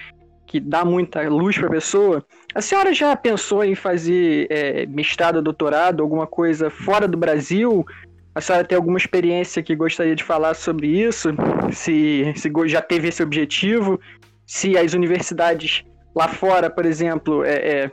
que 0.46 0.60
dá 0.60 0.86
muita 0.86 1.28
luz 1.28 1.58
para 1.58 1.68
a 1.68 1.72
pessoa, 1.72 2.26
a 2.54 2.62
senhora 2.62 2.94
já 2.94 3.16
pensou 3.16 3.64
em 3.64 3.76
fazer 3.76 4.48
é, 4.50 4.86
mestrado 4.86 5.38
ou 5.38 5.42
doutorado, 5.42 6.02
alguma 6.02 6.28
coisa 6.28 6.70
fora 6.70 7.08
do 7.08 7.18
Brasil? 7.18 7.86
A 8.34 8.42
senhora 8.42 8.66
tem 8.66 8.76
alguma 8.76 8.98
experiência 8.98 9.64
que 9.64 9.76
gostaria 9.76 10.16
de 10.16 10.24
falar 10.24 10.54
sobre 10.54 10.88
isso? 10.88 11.30
Se, 11.72 12.34
se 12.36 12.52
já 12.68 12.82
teve 12.82 13.08
esse 13.08 13.24
objetivo? 13.24 14.00
Se 14.46 14.78
as 14.78 14.94
universidades 14.94 15.84
lá 16.16 16.28
fora, 16.28 16.70
por 16.70 16.86
exemplo, 16.86 17.44
é, 17.44 17.56
é, 17.56 17.92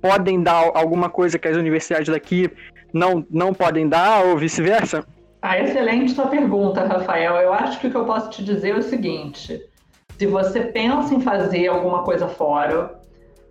podem 0.00 0.42
dar 0.42 0.70
alguma 0.74 1.08
coisa 1.08 1.38
que 1.38 1.48
as 1.48 1.56
universidades 1.56 2.08
daqui 2.08 2.50
não, 2.92 3.26
não 3.30 3.54
podem 3.54 3.88
dar, 3.88 4.24
ou 4.24 4.36
vice-versa? 4.36 5.04
Ah, 5.40 5.58
excelente 5.58 6.12
sua 6.12 6.28
pergunta, 6.28 6.86
Rafael. 6.86 7.36
Eu 7.36 7.52
acho 7.52 7.78
que 7.78 7.86
o 7.86 7.90
que 7.90 7.96
eu 7.96 8.06
posso 8.06 8.30
te 8.30 8.42
dizer 8.42 8.70
é 8.70 8.78
o 8.78 8.82
seguinte: 8.82 9.60
se 10.18 10.26
você 10.26 10.60
pensa 10.60 11.14
em 11.14 11.20
fazer 11.20 11.68
alguma 11.68 12.02
coisa 12.02 12.28
fora, 12.28 13.00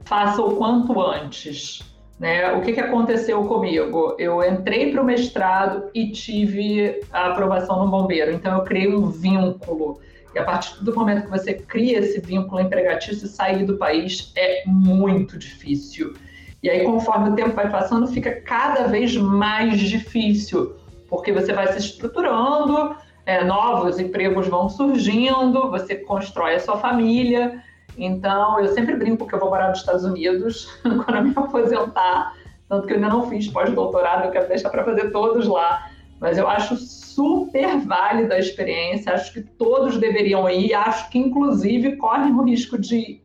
faça 0.05 0.41
o 0.41 0.55
quanto 0.55 0.99
antes. 1.01 1.81
Né? 2.19 2.53
O 2.53 2.61
que, 2.61 2.73
que 2.73 2.79
aconteceu 2.79 3.43
comigo? 3.45 4.15
Eu 4.17 4.43
entrei 4.43 4.91
para 4.91 5.01
o 5.01 5.05
mestrado 5.05 5.89
e 5.93 6.11
tive 6.11 7.01
a 7.11 7.31
aprovação 7.31 7.83
no 7.83 7.91
bombeiro, 7.91 8.31
então 8.31 8.57
eu 8.57 8.63
criei 8.63 8.95
um 8.95 9.09
vínculo. 9.09 9.99
E 10.33 10.39
a 10.39 10.43
partir 10.43 10.83
do 10.83 10.95
momento 10.95 11.25
que 11.25 11.29
você 11.29 11.53
cria 11.53 11.99
esse 11.99 12.19
vínculo 12.19 12.61
empregatício, 12.61 13.27
sair 13.27 13.65
do 13.65 13.77
país 13.77 14.31
é 14.35 14.63
muito 14.65 15.37
difícil. 15.37 16.13
E 16.61 16.69
aí, 16.69 16.85
conforme 16.85 17.31
o 17.31 17.35
tempo 17.35 17.51
vai 17.51 17.69
passando, 17.69 18.07
fica 18.07 18.31
cada 18.41 18.87
vez 18.87 19.15
mais 19.17 19.79
difícil 19.79 20.75
porque 21.09 21.31
você 21.31 21.53
vai 21.53 21.67
se 21.67 21.77
estruturando 21.77 22.95
é, 23.25 23.43
novos 23.43 23.99
empregos 23.99 24.47
vão 24.47 24.69
surgindo, 24.69 25.69
você 25.69 25.95
constrói 25.95 26.55
a 26.55 26.59
sua 26.59 26.77
família. 26.77 27.63
Então, 27.97 28.59
eu 28.59 28.73
sempre 28.73 28.95
brinco 28.95 29.27
que 29.27 29.35
eu 29.35 29.39
vou 29.39 29.49
morar 29.49 29.69
nos 29.69 29.79
Estados 29.79 30.03
Unidos 30.03 30.67
quando 30.81 31.15
eu 31.15 31.23
me 31.23 31.33
aposentar, 31.35 32.33
tanto 32.67 32.87
que 32.87 32.93
eu 32.93 32.97
ainda 32.97 33.09
não 33.09 33.29
fiz 33.29 33.47
pós-doutorado, 33.47 34.25
eu 34.25 34.31
quero 34.31 34.47
deixar 34.47 34.69
para 34.69 34.83
fazer 34.83 35.11
todos 35.11 35.47
lá. 35.47 35.89
Mas 36.19 36.37
eu 36.37 36.47
acho 36.47 36.77
super 36.77 37.77
válida 37.79 38.35
a 38.35 38.39
experiência, 38.39 39.13
acho 39.13 39.33
que 39.33 39.41
todos 39.41 39.97
deveriam 39.97 40.49
ir, 40.49 40.73
acho 40.73 41.09
que 41.09 41.19
inclusive 41.19 41.97
correm 41.97 42.33
o 42.33 42.43
risco 42.43 42.77
de 42.77 43.21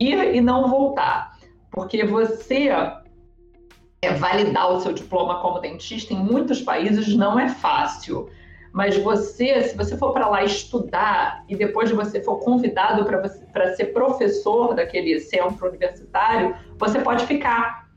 ir 0.00 0.34
e 0.34 0.40
não 0.40 0.68
voltar, 0.68 1.36
porque 1.70 2.04
você 2.04 2.70
é, 4.00 4.12
validar 4.14 4.72
o 4.72 4.80
seu 4.80 4.92
diploma 4.92 5.40
como 5.40 5.58
dentista 5.58 6.14
em 6.14 6.16
muitos 6.16 6.62
países 6.62 7.14
não 7.14 7.38
é 7.38 7.48
fácil. 7.48 8.30
Mas 8.72 8.96
você, 8.98 9.62
se 9.62 9.76
você 9.76 9.96
for 9.96 10.12
para 10.12 10.28
lá 10.28 10.44
estudar 10.44 11.44
e 11.48 11.56
depois 11.56 11.90
você 11.90 12.22
for 12.22 12.36
convidado 12.38 13.04
para 13.04 13.74
ser 13.74 13.86
professor 13.86 14.74
daquele 14.74 15.18
centro 15.20 15.68
universitário, 15.68 16.54
você 16.78 16.98
pode 16.98 17.24
ficar. 17.26 17.88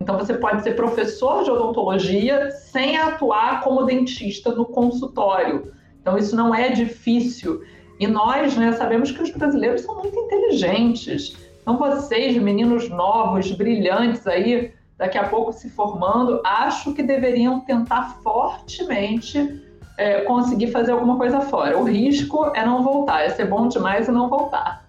Então, 0.00 0.16
você 0.16 0.34
pode 0.34 0.62
ser 0.62 0.74
professor 0.76 1.44
de 1.44 1.50
odontologia 1.50 2.50
sem 2.50 2.96
atuar 2.96 3.62
como 3.62 3.84
dentista 3.84 4.54
no 4.54 4.64
consultório. 4.64 5.72
Então, 6.00 6.16
isso 6.16 6.36
não 6.36 6.54
é 6.54 6.70
difícil. 6.70 7.62
E 7.98 8.06
nós 8.06 8.56
né, 8.56 8.72
sabemos 8.72 9.10
que 9.10 9.22
os 9.22 9.30
brasileiros 9.30 9.82
são 9.82 9.96
muito 9.96 10.18
inteligentes. 10.18 11.36
Então, 11.60 11.76
vocês, 11.76 12.36
meninos 12.36 12.88
novos, 12.88 13.50
brilhantes 13.52 14.26
aí, 14.26 14.72
daqui 14.96 15.18
a 15.18 15.28
pouco 15.28 15.52
se 15.52 15.68
formando, 15.68 16.40
acho 16.44 16.94
que 16.94 17.02
deveriam 17.02 17.60
tentar 17.60 18.20
fortemente 18.22 19.67
é, 19.98 20.20
conseguir 20.20 20.70
fazer 20.70 20.92
alguma 20.92 21.18
coisa 21.18 21.40
fora. 21.40 21.76
O 21.76 21.82
risco 21.82 22.50
é 22.54 22.64
não 22.64 22.82
voltar, 22.82 23.22
é 23.22 23.30
ser 23.30 23.46
bom 23.46 23.68
demais 23.68 24.08
e 24.08 24.12
não 24.12 24.30
voltar. 24.30 24.86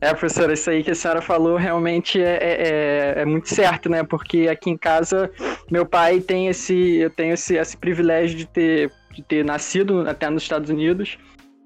É, 0.00 0.10
professora, 0.10 0.52
isso 0.52 0.68
aí 0.68 0.82
que 0.82 0.90
a 0.90 0.94
senhora 0.94 1.22
falou 1.22 1.56
realmente 1.56 2.20
é, 2.20 2.34
é, 2.34 3.14
é, 3.16 3.22
é, 3.22 3.24
muito 3.24 3.48
certo, 3.48 3.88
né? 3.88 4.02
Porque 4.02 4.48
aqui 4.48 4.68
em 4.68 4.76
casa, 4.76 5.30
meu 5.70 5.86
pai 5.86 6.20
tem 6.20 6.48
esse, 6.48 6.96
eu 6.96 7.08
tenho 7.08 7.32
esse, 7.32 7.56
esse 7.56 7.76
privilégio 7.76 8.36
de 8.36 8.46
ter, 8.46 8.92
de 9.12 9.22
ter 9.22 9.44
nascido 9.44 10.06
até 10.06 10.28
nos 10.28 10.42
Estados 10.42 10.68
Unidos 10.68 11.16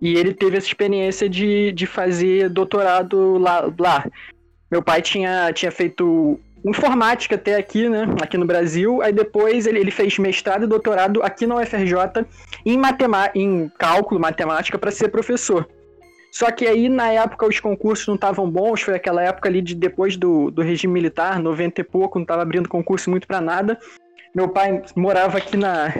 e 0.01 0.15
ele 0.15 0.33
teve 0.33 0.57
essa 0.57 0.67
experiência 0.69 1.29
de, 1.29 1.73
de 1.73 1.87
fazer 1.87 2.49
doutorado 2.49 3.39
lá, 3.39 3.73
lá. 3.77 4.07
Meu 4.71 4.83
pai 4.83 5.03
tinha, 5.03 5.51
tinha 5.53 5.73
feito 5.73 6.39
informática 6.69 7.35
até 7.35 7.57
aqui, 7.57 7.89
né? 7.89 8.07
Aqui 8.23 8.37
no 8.37 8.47
Brasil. 8.47 9.03
Aí 9.03 9.13
depois 9.13 9.67
ele, 9.67 9.79
ele 9.79 9.91
fez 9.91 10.19
mestrado 10.19 10.65
e 10.65 10.67
doutorado 10.67 11.23
aqui 11.23 11.47
na 11.47 11.57
UFRJ 11.57 12.27
em, 12.65 12.77
matema 12.77 13.31
em 13.35 13.71
cálculo, 13.79 14.21
matemática, 14.21 14.79
para 14.79 14.91
ser 14.91 15.09
professor. 15.09 15.69
Só 16.31 16.51
que 16.51 16.67
aí, 16.67 16.89
na 16.89 17.11
época, 17.11 17.47
os 17.47 17.59
concursos 17.59 18.07
não 18.07 18.15
estavam 18.15 18.51
bons, 18.51 18.83
foi 18.83 18.95
aquela 18.95 19.23
época 19.23 19.49
ali 19.49 19.63
de 19.63 19.75
depois 19.75 20.17
do, 20.17 20.51
do 20.51 20.63
regime 20.63 20.93
militar, 20.93 21.41
90 21.41 21.81
e 21.81 21.85
pouco, 21.85 22.19
não 22.19 22.23
estava 22.23 22.43
abrindo 22.43 22.69
concurso 22.69 23.11
muito 23.11 23.27
para 23.27 23.41
nada. 23.41 23.79
Meu 24.35 24.49
pai 24.49 24.83
morava 24.95 25.39
aqui 25.39 25.57
na, 25.57 25.93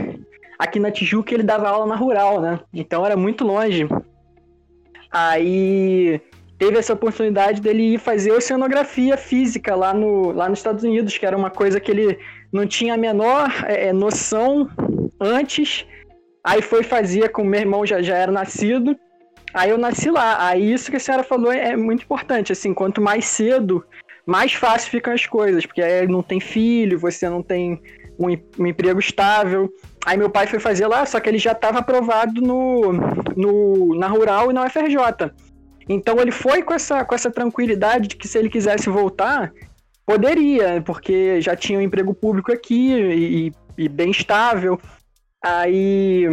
aqui 0.59 0.79
na 0.79 0.91
Tijuca 0.91 1.33
ele 1.33 1.43
dava 1.43 1.69
aula 1.69 1.87
na 1.87 1.97
rural, 1.97 2.41
né? 2.41 2.61
Então 2.73 3.05
era 3.05 3.17
muito 3.17 3.45
longe. 3.45 3.89
Aí 5.11 6.21
teve 6.59 6.77
essa 6.77 6.93
oportunidade 6.93 7.61
dele 7.61 7.95
ir 7.95 7.99
fazer 7.99 8.33
oceanografia 8.33 9.17
física 9.17 9.75
lá, 9.77 9.95
no, 9.95 10.33
lá 10.33 10.49
nos 10.49 10.59
Estados 10.59 10.83
Unidos, 10.83 11.17
que 11.17 11.25
era 11.25 11.37
uma 11.37 11.51
coisa 11.51 11.79
que 11.79 11.91
ele 11.91 12.19
não 12.53 12.67
tinha 12.67 12.95
a 12.95 12.97
menor 12.97 13.49
é, 13.67 13.89
é, 13.89 13.93
noção 13.93 14.69
antes. 15.21 15.87
Aí 16.45 16.61
foi 16.61 16.83
fazer 16.83 17.31
com 17.31 17.45
meu 17.45 17.61
irmão 17.61 17.87
já, 17.87 18.03
já 18.03 18.17
era 18.17 18.33
nascido. 18.33 18.97
Aí 19.55 19.71
eu 19.71 19.79
nasci 19.79 20.11
lá. 20.11 20.47
Aí 20.47 20.73
isso 20.73 20.91
que 20.91 20.97
a 20.97 21.01
senhora 21.01 21.23
falou 21.23 21.53
é, 21.53 21.71
é 21.71 21.77
muito 21.77 22.03
importante. 22.03 22.53
Assim, 22.53 22.75
quanto 22.75 23.01
mais 23.01 23.27
cedo, 23.27 23.85
mais 24.27 24.53
fácil 24.53 24.91
ficam 24.91 25.13
as 25.13 25.27
coisas, 25.27 25.65
porque 25.65 25.81
aí 25.81 26.07
não 26.09 26.23
tem 26.23 26.41
filho, 26.41 26.99
você 26.99 27.29
não 27.29 27.43
tem 27.43 27.81
um, 28.19 28.27
um 28.59 28.67
emprego 28.67 28.99
estável. 28.99 29.73
Aí 30.05 30.17
meu 30.17 30.31
pai 30.31 30.47
foi 30.47 30.59
fazer 30.59 30.87
lá, 30.87 31.07
só 31.07 31.21
que 31.21 31.29
ele 31.29 31.39
já 31.39 31.53
estava 31.53 31.79
aprovado 31.79 32.41
no, 32.41 32.93
no, 33.37 33.95
na 33.95 34.09
Rural 34.09 34.51
e 34.51 34.55
na 34.55 34.65
UFRJ. 34.65 35.31
Então 35.89 36.21
ele 36.21 36.31
foi 36.31 36.63
com 36.63 36.75
essa, 36.75 37.05
com 37.05 37.15
essa 37.15 37.31
tranquilidade 37.31 38.09
de 38.09 38.17
que 38.17 38.29
se 38.29 38.39
ele 38.39 38.51
quisesse 38.51 38.91
voltar, 38.91 39.53
poderia, 40.05 40.83
porque 40.85 41.41
já 41.41 41.57
tinha 41.57 41.79
um 41.79 41.83
emprego 41.83 42.15
público 42.15 42.53
aqui 42.53 42.93
e, 42.93 43.53
e 43.77 43.89
bem 43.89 44.11
estável. 44.11 44.79
Aí. 45.43 46.27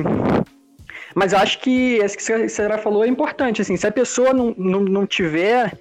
Mas 1.14 1.32
eu 1.32 1.40
acho 1.40 1.60
que 1.60 1.98
isso 2.04 2.18
que 2.18 2.34
a 2.34 2.50
senhora 2.50 2.78
falou 2.78 3.06
é 3.06 3.08
importante. 3.08 3.62
Assim, 3.62 3.78
se 3.78 3.88
a 3.88 3.92
pessoa 3.92 4.34
não, 4.34 4.54
não, 4.58 4.82
não 4.82 5.06
tiver 5.06 5.78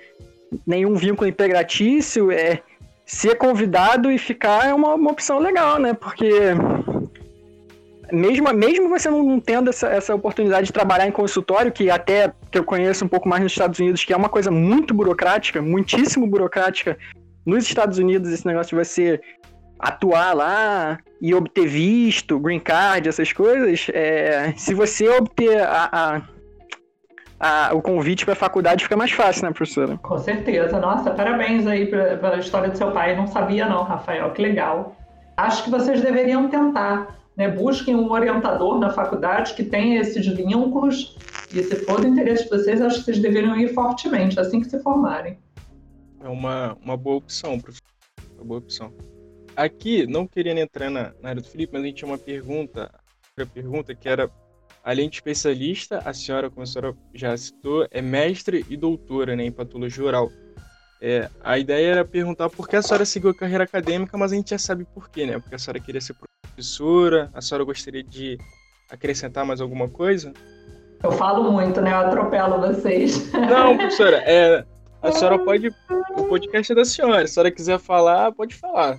nenhum 0.64 0.94
vínculo 0.94 1.28
empregatício, 1.28 2.30
é, 2.30 2.62
ser 3.04 3.36
convidado 3.36 4.10
e 4.10 4.18
ficar 4.18 4.68
é 4.68 4.74
uma, 4.74 4.94
uma 4.94 5.10
opção 5.10 5.38
legal, 5.38 5.78
né? 5.78 5.92
Porque 5.92 6.30
mesmo, 8.12 8.52
mesmo 8.52 8.88
você 8.88 9.10
não 9.10 9.40
tendo 9.40 9.70
essa, 9.70 9.88
essa 9.88 10.14
oportunidade 10.14 10.66
de 10.66 10.72
trabalhar 10.72 11.06
em 11.06 11.12
consultório, 11.12 11.72
que 11.72 11.90
até 11.90 12.32
que 12.50 12.58
eu 12.58 12.64
conheço 12.64 13.04
um 13.04 13.08
pouco 13.08 13.28
mais 13.28 13.42
nos 13.42 13.52
Estados 13.52 13.78
Unidos, 13.78 14.04
que 14.04 14.12
é 14.12 14.16
uma 14.16 14.28
coisa 14.28 14.50
muito 14.50 14.94
burocrática, 14.94 15.60
muitíssimo 15.60 16.26
burocrática, 16.26 16.96
nos 17.44 17.64
Estados 17.64 17.98
Unidos, 17.98 18.30
esse 18.30 18.46
negócio 18.46 18.76
de 18.76 18.84
você 18.84 19.20
atuar 19.78 20.34
lá 20.34 20.98
e 21.20 21.34
obter 21.34 21.66
visto, 21.66 22.38
green 22.38 22.60
card, 22.60 23.08
essas 23.08 23.32
coisas, 23.32 23.86
é, 23.92 24.54
se 24.56 24.72
você 24.72 25.08
obter 25.08 25.60
a, 25.60 25.88
a 25.92 26.22
a, 27.38 27.74
o 27.74 27.82
convite 27.82 28.24
para 28.24 28.32
a 28.32 28.36
faculdade 28.36 28.84
fica 28.84 28.96
mais 28.96 29.10
fácil, 29.10 29.44
né, 29.44 29.52
professora? 29.52 29.98
Com 29.98 30.18
certeza. 30.18 30.78
Nossa, 30.78 31.10
parabéns 31.10 31.66
aí 31.66 31.86
pela 31.86 32.38
história 32.38 32.70
do 32.70 32.78
seu 32.78 32.90
pai. 32.90 33.14
não 33.14 33.26
sabia 33.26 33.68
não, 33.68 33.82
Rafael. 33.82 34.30
Que 34.30 34.40
legal. 34.40 34.96
Acho 35.36 35.64
que 35.64 35.70
vocês 35.70 36.00
deveriam 36.00 36.48
tentar. 36.48 37.08
Né? 37.36 37.48
Busquem 37.48 37.94
um 37.94 38.10
orientador 38.10 38.78
na 38.78 38.90
faculdade 38.90 39.54
que 39.54 39.64
tenha 39.64 40.00
esses 40.00 40.26
vínculos. 40.26 41.16
E 41.52 41.62
se 41.62 41.76
for 41.84 42.00
do 42.00 42.06
interesse 42.06 42.44
de 42.44 42.50
vocês, 42.50 42.80
acho 42.80 42.98
que 42.98 43.04
vocês 43.04 43.18
deveriam 43.18 43.56
ir 43.58 43.74
fortemente 43.74 44.38
assim 44.38 44.60
que 44.60 44.68
se 44.68 44.80
formarem. 44.80 45.38
É 46.20 46.28
uma, 46.28 46.76
uma 46.82 46.96
boa 46.96 47.16
opção, 47.16 47.58
professor. 47.58 47.86
Uma 48.36 48.44
boa 48.44 48.58
opção. 48.58 48.92
Aqui, 49.56 50.06
não 50.06 50.26
querendo 50.26 50.58
entrar 50.58 50.90
na, 50.90 51.12
na 51.20 51.30
área 51.30 51.42
do 51.42 51.48
Felipe, 51.48 51.72
mas 51.72 51.82
a 51.82 51.86
gente 51.86 51.96
tinha 51.96 52.10
uma 52.10 52.18
pergunta, 52.18 52.90
outra 53.36 53.46
pergunta 53.46 53.94
que 53.94 54.08
era 54.08 54.30
Além 54.84 55.08
de 55.08 55.16
especialista, 55.16 56.02
a 56.04 56.12
senhora, 56.12 56.50
como 56.50 56.62
a 56.62 56.66
senhora 56.66 56.94
já 57.14 57.34
citou, 57.34 57.88
é 57.90 58.02
mestre 58.02 58.66
e 58.68 58.76
doutora 58.76 59.34
né, 59.34 59.46
em 59.46 59.50
patologia 59.50 60.04
oral. 60.04 60.30
É, 61.00 61.30
a 61.42 61.58
ideia 61.58 61.86
era 61.86 62.04
perguntar 62.04 62.50
por 62.50 62.68
que 62.68 62.76
a 62.76 62.82
senhora 62.82 63.06
seguiu 63.06 63.30
a 63.30 63.34
carreira 63.34 63.64
acadêmica, 63.64 64.18
mas 64.18 64.30
a 64.30 64.36
gente 64.36 64.50
já 64.50 64.58
sabe 64.58 64.84
por 64.84 65.08
quê, 65.08 65.24
né? 65.24 65.38
Porque 65.38 65.54
a 65.54 65.58
senhora 65.58 65.80
queria 65.80 66.02
ser 66.02 66.14
professora, 66.54 67.30
a 67.34 67.42
senhora 67.42 67.64
gostaria 67.64 68.02
de 68.02 68.38
acrescentar 68.88 69.44
mais 69.44 69.60
alguma 69.60 69.88
coisa? 69.88 70.32
Eu 71.02 71.12
falo 71.12 71.50
muito, 71.50 71.80
né? 71.80 71.92
Eu 71.92 71.98
atropelo 71.98 72.60
vocês. 72.60 73.30
Não, 73.32 73.76
professora, 73.76 74.22
é, 74.24 74.64
a 75.02 75.12
senhora 75.12 75.38
pode. 75.38 75.70
O 76.16 76.24
podcast 76.24 76.72
é 76.72 76.74
da 76.74 76.84
senhora. 76.84 77.26
Se 77.26 77.32
a 77.32 77.34
senhora 77.34 77.50
quiser 77.50 77.78
falar, 77.78 78.32
pode 78.32 78.54
falar. 78.54 78.96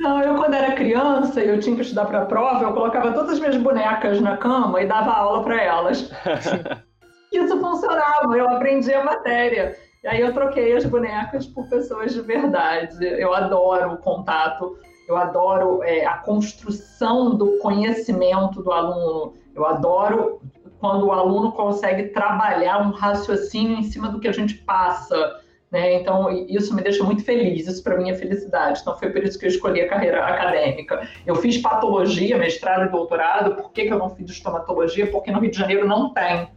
Não, 0.00 0.20
eu 0.22 0.34
quando 0.34 0.54
era 0.54 0.74
criança 0.74 1.42
e 1.42 1.48
eu 1.48 1.60
tinha 1.60 1.76
que 1.76 1.82
estudar 1.82 2.06
para 2.06 2.22
a 2.22 2.26
prova, 2.26 2.64
eu 2.64 2.72
colocava 2.72 3.12
todas 3.12 3.34
as 3.34 3.38
minhas 3.38 3.56
bonecas 3.56 4.20
na 4.20 4.36
cama 4.36 4.82
e 4.82 4.86
dava 4.86 5.12
aula 5.12 5.44
para 5.44 5.62
elas. 5.62 6.10
Isso 7.32 7.60
funcionava, 7.60 8.36
eu 8.36 8.48
aprendi 8.48 8.92
a 8.92 9.04
matéria. 9.04 9.76
E 10.02 10.08
aí 10.08 10.20
eu 10.20 10.32
troquei 10.32 10.74
as 10.74 10.84
bonecas 10.86 11.46
por 11.46 11.68
pessoas 11.68 12.14
de 12.14 12.22
verdade. 12.22 13.04
Eu 13.04 13.32
adoro 13.34 13.92
o 13.92 13.98
contato, 13.98 14.76
eu 15.10 15.16
adoro 15.16 15.82
é, 15.82 16.04
a 16.06 16.18
construção 16.18 17.36
do 17.36 17.58
conhecimento 17.58 18.62
do 18.62 18.72
aluno. 18.72 19.34
Eu 19.54 19.66
adoro 19.66 20.40
quando 20.78 21.06
o 21.06 21.12
aluno 21.12 21.52
consegue 21.52 22.08
trabalhar 22.08 22.78
um 22.78 22.90
raciocínio 22.90 23.78
em 23.78 23.82
cima 23.82 24.08
do 24.08 24.18
que 24.20 24.28
a 24.28 24.32
gente 24.32 24.54
passa 24.54 25.40
né? 25.70 25.94
Então, 25.94 26.30
isso 26.48 26.74
me 26.74 26.82
deixa 26.82 27.04
muito 27.04 27.24
feliz, 27.24 27.68
isso 27.68 27.82
para 27.82 27.96
mim 27.96 28.10
é 28.10 28.14
felicidade. 28.14 28.80
Então, 28.80 28.98
foi 28.98 29.10
por 29.10 29.22
isso 29.22 29.38
que 29.38 29.44
eu 29.44 29.50
escolhi 29.50 29.80
a 29.80 29.88
carreira 29.88 30.26
acadêmica. 30.26 31.08
Eu 31.24 31.36
fiz 31.36 31.58
patologia, 31.58 32.36
mestrado 32.36 32.86
e 32.86 32.88
doutorado. 32.88 33.54
Por 33.54 33.70
que, 33.70 33.84
que 33.84 33.92
eu 33.92 33.98
não 33.98 34.10
fiz 34.10 34.28
estomatologia? 34.30 35.06
Porque 35.10 35.30
no 35.30 35.38
Rio 35.38 35.50
de 35.50 35.56
Janeiro 35.56 35.86
não 35.86 36.12
tem. 36.12 36.48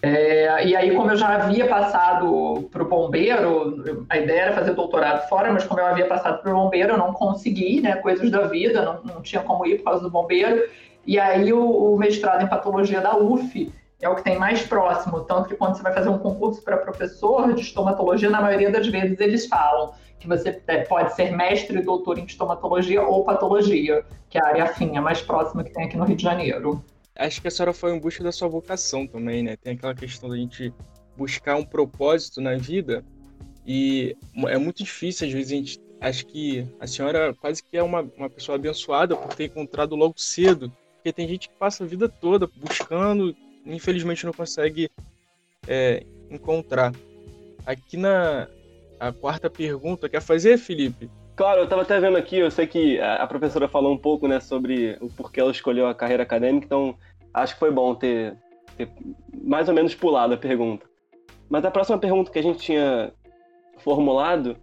É, 0.00 0.66
e 0.66 0.76
aí, 0.76 0.94
como 0.94 1.10
eu 1.10 1.16
já 1.16 1.34
havia 1.34 1.66
passado 1.66 2.68
para 2.70 2.82
o 2.82 2.88
bombeiro, 2.88 4.06
a 4.08 4.16
ideia 4.16 4.42
era 4.42 4.52
fazer 4.52 4.72
doutorado 4.74 5.28
fora, 5.28 5.52
mas 5.52 5.64
como 5.64 5.80
eu 5.80 5.86
havia 5.86 6.06
passado 6.06 6.40
para 6.40 6.52
o 6.52 6.54
bombeiro, 6.54 6.92
eu 6.92 6.98
não 6.98 7.12
consegui, 7.12 7.80
né? 7.80 7.96
Coisas 7.96 8.30
da 8.30 8.46
vida, 8.46 8.82
não, 8.82 9.02
não 9.02 9.22
tinha 9.22 9.42
como 9.42 9.66
ir 9.66 9.78
por 9.78 9.84
causa 9.84 10.02
do 10.02 10.10
bombeiro. 10.10 10.68
E 11.06 11.18
aí, 11.18 11.52
o, 11.52 11.94
o 11.94 11.98
mestrado 11.98 12.44
em 12.44 12.48
patologia 12.48 13.00
da 13.00 13.16
UF 13.16 13.72
é 14.00 14.08
o 14.08 14.14
que 14.14 14.22
tem 14.22 14.38
mais 14.38 14.62
próximo. 14.62 15.20
Tanto 15.22 15.48
que 15.48 15.56
quando 15.56 15.76
você 15.76 15.82
vai 15.82 15.92
fazer 15.92 16.08
um 16.08 16.18
concurso 16.18 16.62
para 16.62 16.76
professor 16.76 17.52
de 17.54 17.62
estomatologia, 17.62 18.30
na 18.30 18.40
maioria 18.40 18.70
das 18.70 18.86
vezes 18.86 19.18
eles 19.18 19.46
falam 19.46 19.92
que 20.18 20.28
você 20.28 20.60
é, 20.66 20.78
pode 20.78 21.14
ser 21.14 21.34
mestre 21.36 21.78
e 21.78 21.82
doutor 21.82 22.18
em 22.18 22.24
estomatologia 22.24 23.02
ou 23.02 23.24
patologia, 23.24 24.04
que 24.28 24.38
é 24.38 24.42
a 24.42 24.48
área 24.48 24.64
afim, 24.64 24.96
a 24.96 25.02
mais 25.02 25.20
próxima 25.22 25.64
que 25.64 25.72
tem 25.72 25.84
aqui 25.84 25.96
no 25.96 26.04
Rio 26.04 26.16
de 26.16 26.22
Janeiro. 26.22 26.82
Acho 27.18 27.42
que 27.42 27.48
a 27.48 27.50
senhora 27.50 27.72
foi 27.72 27.94
em 27.94 27.98
busca 27.98 28.22
da 28.22 28.32
sua 28.32 28.48
vocação 28.48 29.06
também, 29.06 29.42
né? 29.42 29.56
Tem 29.56 29.74
aquela 29.74 29.94
questão 29.94 30.30
da 30.30 30.36
gente 30.36 30.72
buscar 31.16 31.56
um 31.56 31.64
propósito 31.64 32.40
na 32.40 32.56
vida 32.56 33.04
e 33.66 34.16
é 34.46 34.56
muito 34.56 34.82
difícil, 34.82 35.26
às 35.26 35.32
vezes, 35.32 35.52
a 35.52 35.56
gente. 35.56 35.80
Acho 36.00 36.24
que 36.26 36.64
a 36.78 36.86
senhora 36.86 37.34
quase 37.34 37.60
que 37.60 37.76
é 37.76 37.82
uma, 37.82 38.08
uma 38.16 38.30
pessoa 38.30 38.54
abençoada 38.54 39.16
por 39.16 39.34
ter 39.34 39.46
encontrado 39.46 39.96
logo 39.96 40.14
cedo. 40.16 40.72
Porque 40.94 41.12
tem 41.12 41.26
gente 41.26 41.48
que 41.48 41.54
passa 41.56 41.82
a 41.82 41.86
vida 41.86 42.08
toda 42.08 42.48
buscando, 42.56 43.34
infelizmente 43.66 44.24
não 44.24 44.32
consegue 44.32 44.88
é, 45.66 46.04
encontrar. 46.30 46.92
Aqui 47.66 47.96
na 47.96 48.48
a 48.98 49.12
quarta 49.12 49.50
pergunta, 49.50 50.08
quer 50.08 50.22
fazer, 50.22 50.56
Felipe? 50.56 51.10
Claro, 51.36 51.60
eu 51.60 51.64
estava 51.64 51.82
até 51.82 52.00
vendo 52.00 52.16
aqui, 52.16 52.36
eu 52.36 52.50
sei 52.50 52.66
que 52.66 53.00
a 53.00 53.24
professora 53.26 53.68
falou 53.68 53.92
um 53.92 53.98
pouco 53.98 54.26
né, 54.26 54.40
sobre 54.40 54.96
o 55.00 55.08
porquê 55.08 55.40
ela 55.40 55.52
escolheu 55.52 55.86
a 55.86 55.94
carreira 55.94 56.24
acadêmica, 56.24 56.66
então 56.66 56.96
acho 57.32 57.54
que 57.54 57.60
foi 57.60 57.70
bom 57.70 57.94
ter, 57.94 58.36
ter 58.76 58.90
mais 59.42 59.68
ou 59.68 59.74
menos 59.74 59.94
pulado 59.94 60.34
a 60.34 60.38
pergunta. 60.38 60.86
Mas 61.48 61.64
a 61.64 61.70
próxima 61.70 61.98
pergunta 61.98 62.30
que 62.30 62.38
a 62.38 62.42
gente 62.42 62.58
tinha 62.58 63.12
formulado 63.78 64.56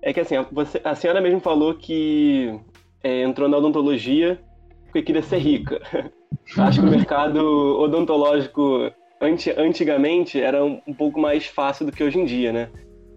é 0.00 0.12
que 0.12 0.20
assim, 0.20 0.34
você, 0.50 0.80
a 0.82 0.94
senhora 0.94 1.20
mesmo 1.20 1.40
falou 1.40 1.74
que 1.74 2.58
é, 3.02 3.22
entrou 3.22 3.48
na 3.48 3.58
odontologia 3.58 4.40
porque 4.86 5.02
queria 5.02 5.22
ser 5.22 5.38
rica. 5.38 5.80
Acho 6.58 6.80
que 6.80 6.86
o 6.86 6.90
mercado 6.90 7.40
odontológico 7.80 8.90
anti, 9.20 9.50
antigamente 9.56 10.40
era 10.40 10.62
um, 10.62 10.80
um, 10.86 10.92
pouco 10.92 11.18
mais 11.18 11.46
fácil 11.46 11.86
do 11.86 11.92
que 11.92 12.04
hoje 12.04 12.18
em 12.18 12.24
dia, 12.24 12.52
né? 12.52 12.68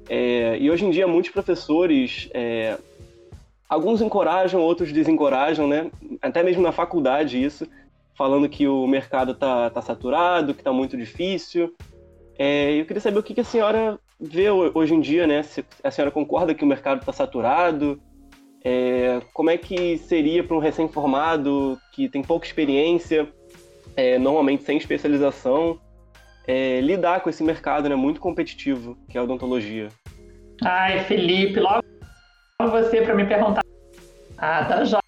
É, 0.08 0.58
e 0.58 0.70
hoje 0.70 0.86
em 0.86 0.92
dia 0.92 1.08
muitos 1.08 1.32
professores, 1.32 2.30
é, 2.34 2.78
alguns 3.68 4.02
encorajam, 4.02 4.62
outros 4.62 4.94
desencorajam, 4.94 5.68
né? 5.68 5.92
Até 6.22 6.44
mesmo 6.44 6.62
na 6.62 6.72
faculdade 6.72 7.44
isso, 7.44 7.68
falando 8.18 8.50
que 8.50 8.68
o 8.68 8.88
mercado 8.88 9.34
está 9.34 9.70
tá 9.70 9.82
saturado, 9.82 10.54
que 10.54 10.62
está 10.62 10.72
muito 10.72 10.98
difícil. 10.98 11.74
É, 12.38 12.74
eu 12.74 12.86
queria 12.86 13.02
saber 13.02 13.20
o 13.20 13.24
que, 13.24 13.34
que 13.34 13.42
a 13.42 13.46
senhora 13.46 14.00
vê 14.20 14.50
hoje 14.50 14.94
em 14.94 15.02
dia, 15.02 15.28
né? 15.28 15.44
Se 15.44 15.66
a 15.84 15.92
senhora 15.92 16.12
concorda 16.12 16.54
que 16.54 16.64
o 16.64 16.68
mercado 16.68 17.00
está 17.00 17.12
saturado? 17.12 18.02
É, 18.64 19.22
como 19.34 19.50
é 19.50 19.58
que 19.58 19.98
seria 20.00 20.44
para 20.44 20.56
um 20.56 20.60
recém-formado 20.60 21.78
que 21.94 22.10
tem 22.10 22.24
pouca 22.24 22.48
experiência, 22.48 23.28
é, 23.96 24.18
normalmente 24.18 24.64
sem 24.64 24.78
especialização, 24.78 25.80
é, 26.48 26.82
lidar 26.82 27.22
com 27.22 27.30
esse 27.30 27.44
mercado 27.44 27.88
né, 27.88 27.96
muito 27.96 28.20
competitivo 28.20 28.98
que 29.10 29.18
é 29.18 29.22
a 29.22 29.24
odontologia? 29.24 29.90
Ai, 30.64 31.04
Felipe, 31.04 31.60
logo 31.60 31.84
você 32.60 33.02
para 33.02 33.14
me 33.14 33.26
perguntar. 33.26 33.62
Ah, 34.38 34.66
tá 34.66 34.84
joia, 34.84 35.02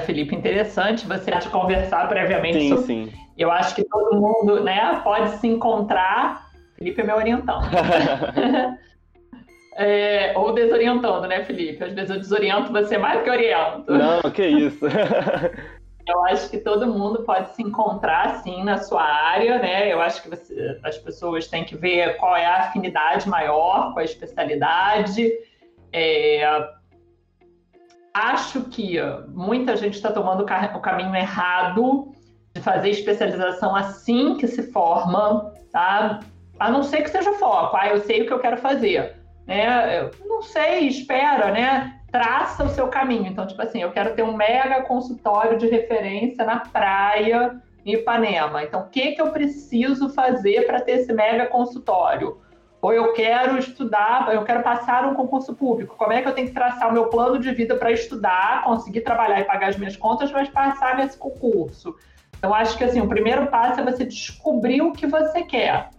Felipe. 0.00 0.34
Interessante 0.34 1.06
você 1.06 1.30
te 1.32 1.48
conversar 1.48 2.08
previamente 2.08 2.60
sim, 2.60 2.68
sobre. 2.68 2.84
Sim. 2.84 3.12
Eu 3.36 3.50
acho 3.50 3.74
que 3.74 3.84
todo 3.84 4.20
mundo 4.20 4.64
né, 4.64 5.00
pode 5.04 5.30
se 5.36 5.46
encontrar 5.46 6.48
Felipe 6.78 7.00
é 7.00 7.04
meu 7.04 7.16
orientão. 7.16 7.60
é, 9.74 10.32
ou 10.38 10.52
desorientando, 10.52 11.26
né, 11.26 11.44
Felipe? 11.44 11.82
Às 11.82 11.92
vezes 11.92 12.10
eu 12.10 12.18
desoriento 12.18 12.72
você 12.72 12.96
mais 12.96 13.18
do 13.18 13.24
que 13.24 13.30
oriento. 13.30 13.92
Não, 13.92 14.30
que 14.30 14.46
isso. 14.46 14.86
eu 16.06 16.24
acho 16.26 16.48
que 16.48 16.58
todo 16.58 16.86
mundo 16.86 17.24
pode 17.24 17.50
se 17.50 17.62
encontrar, 17.62 18.42
sim, 18.42 18.62
na 18.62 18.78
sua 18.78 19.02
área, 19.02 19.58
né? 19.58 19.92
Eu 19.92 20.00
acho 20.00 20.22
que 20.22 20.30
você, 20.30 20.78
as 20.84 20.96
pessoas 20.98 21.48
têm 21.48 21.64
que 21.64 21.76
ver 21.76 22.16
qual 22.18 22.36
é 22.36 22.46
a 22.46 22.60
afinidade 22.60 23.28
maior 23.28 23.92
com 23.92 23.98
a 23.98 24.04
especialidade. 24.04 25.28
É, 25.92 26.68
acho 28.18 28.62
que 28.64 28.96
muita 29.28 29.76
gente 29.76 29.94
está 29.94 30.10
tomando 30.10 30.42
o 30.42 30.80
caminho 30.80 31.14
errado 31.14 32.12
de 32.54 32.60
fazer 32.60 32.90
especialização 32.90 33.74
assim 33.74 34.36
que 34.36 34.46
se 34.46 34.72
forma, 34.72 35.52
tá? 35.72 36.20
A 36.58 36.70
não 36.70 36.82
ser 36.82 37.02
que 37.02 37.10
seja 37.10 37.32
foco. 37.34 37.76
Ah, 37.76 37.88
eu 37.88 38.00
sei 38.00 38.22
o 38.22 38.26
que 38.26 38.32
eu 38.32 38.40
quero 38.40 38.56
fazer. 38.56 39.16
Né? 39.46 40.00
Eu 40.00 40.10
não 40.26 40.42
sei, 40.42 40.88
espera, 40.88 41.50
né? 41.50 42.00
Traça 42.10 42.64
o 42.64 42.68
seu 42.70 42.88
caminho. 42.88 43.26
Então, 43.26 43.46
tipo 43.46 43.62
assim, 43.62 43.82
eu 43.82 43.92
quero 43.92 44.14
ter 44.14 44.22
um 44.22 44.36
mega 44.36 44.82
consultório 44.82 45.58
de 45.58 45.68
referência 45.68 46.44
na 46.44 46.60
praia 46.60 47.60
em 47.84 47.94
Ipanema. 47.94 48.64
Então, 48.64 48.82
o 48.82 48.88
que, 48.88 49.12
que 49.12 49.22
eu 49.22 49.30
preciso 49.30 50.08
fazer 50.10 50.66
para 50.66 50.80
ter 50.80 50.92
esse 50.92 51.12
mega 51.12 51.46
consultório? 51.46 52.38
Ou 52.80 52.92
eu 52.92 53.12
quero 53.12 53.58
estudar, 53.58 54.32
eu 54.32 54.44
quero 54.44 54.62
passar 54.62 55.04
um 55.04 55.14
concurso 55.14 55.54
público. 55.54 55.96
Como 55.96 56.12
é 56.12 56.22
que 56.22 56.28
eu 56.28 56.34
tenho 56.34 56.46
que 56.46 56.54
traçar 56.54 56.88
o 56.88 56.92
meu 56.92 57.06
plano 57.06 57.38
de 57.38 57.52
vida 57.52 57.74
para 57.74 57.90
estudar, 57.90 58.62
conseguir 58.62 59.00
trabalhar 59.00 59.40
e 59.40 59.44
pagar 59.44 59.70
as 59.70 59.76
minhas 59.76 59.96
contas, 59.96 60.30
mas 60.30 60.48
passar 60.48 60.96
nesse 60.96 61.18
concurso? 61.18 61.96
Então, 62.38 62.54
acho 62.54 62.78
que 62.78 62.84
assim, 62.84 63.00
o 63.00 63.08
primeiro 63.08 63.48
passo 63.48 63.80
é 63.80 63.84
você 63.84 64.04
descobrir 64.04 64.80
o 64.80 64.92
que 64.92 65.08
você 65.08 65.42
quer. 65.42 65.90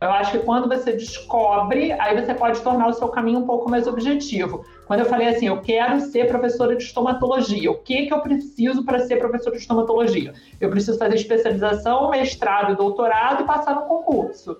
Eu 0.00 0.10
acho 0.10 0.32
que 0.32 0.38
quando 0.38 0.66
você 0.66 0.92
descobre, 0.92 1.92
aí 1.92 2.18
você 2.18 2.32
pode 2.32 2.60
tornar 2.62 2.88
o 2.88 2.92
seu 2.94 3.08
caminho 3.08 3.40
um 3.40 3.46
pouco 3.46 3.68
mais 3.68 3.86
objetivo. 3.86 4.64
Quando 4.86 5.00
eu 5.00 5.06
falei 5.06 5.28
assim, 5.28 5.48
eu 5.48 5.60
quero 5.60 6.00
ser 6.00 6.26
professora 6.26 6.74
de 6.74 6.84
estomatologia, 6.84 7.70
o 7.70 7.78
que, 7.82 8.06
que 8.06 8.14
eu 8.14 8.20
preciso 8.20 8.82
para 8.82 9.00
ser 9.00 9.16
professora 9.16 9.56
de 9.56 9.60
estomatologia? 9.60 10.32
Eu 10.58 10.70
preciso 10.70 10.96
fazer 10.96 11.16
especialização, 11.16 12.08
mestrado 12.10 12.76
doutorado 12.76 13.42
e 13.42 13.46
passar 13.46 13.74
no 13.74 13.82
concurso. 13.82 14.56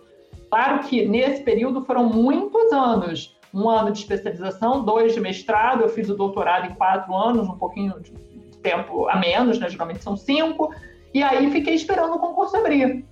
Claro 0.50 0.80
que 0.80 1.06
nesse 1.06 1.42
período 1.42 1.84
foram 1.84 2.04
muitos 2.04 2.72
anos. 2.72 3.38
Um 3.54 3.68
ano 3.68 3.92
de 3.92 4.00
especialização, 4.00 4.84
dois 4.84 5.14
de 5.14 5.20
mestrado, 5.20 5.82
eu 5.82 5.88
fiz 5.88 6.08
o 6.08 6.16
doutorado 6.16 6.66
em 6.66 6.74
quatro 6.74 7.14
anos, 7.14 7.48
um 7.48 7.56
pouquinho 7.56 7.98
de 8.00 8.12
tempo 8.58 9.08
a 9.08 9.16
menos, 9.16 9.58
né? 9.58 9.68
geralmente 9.68 10.02
são 10.02 10.16
cinco. 10.16 10.72
E 11.14 11.22
aí 11.22 11.50
fiquei 11.50 11.74
esperando 11.74 12.14
o 12.14 12.18
concurso 12.18 12.56
abrir. 12.56 13.04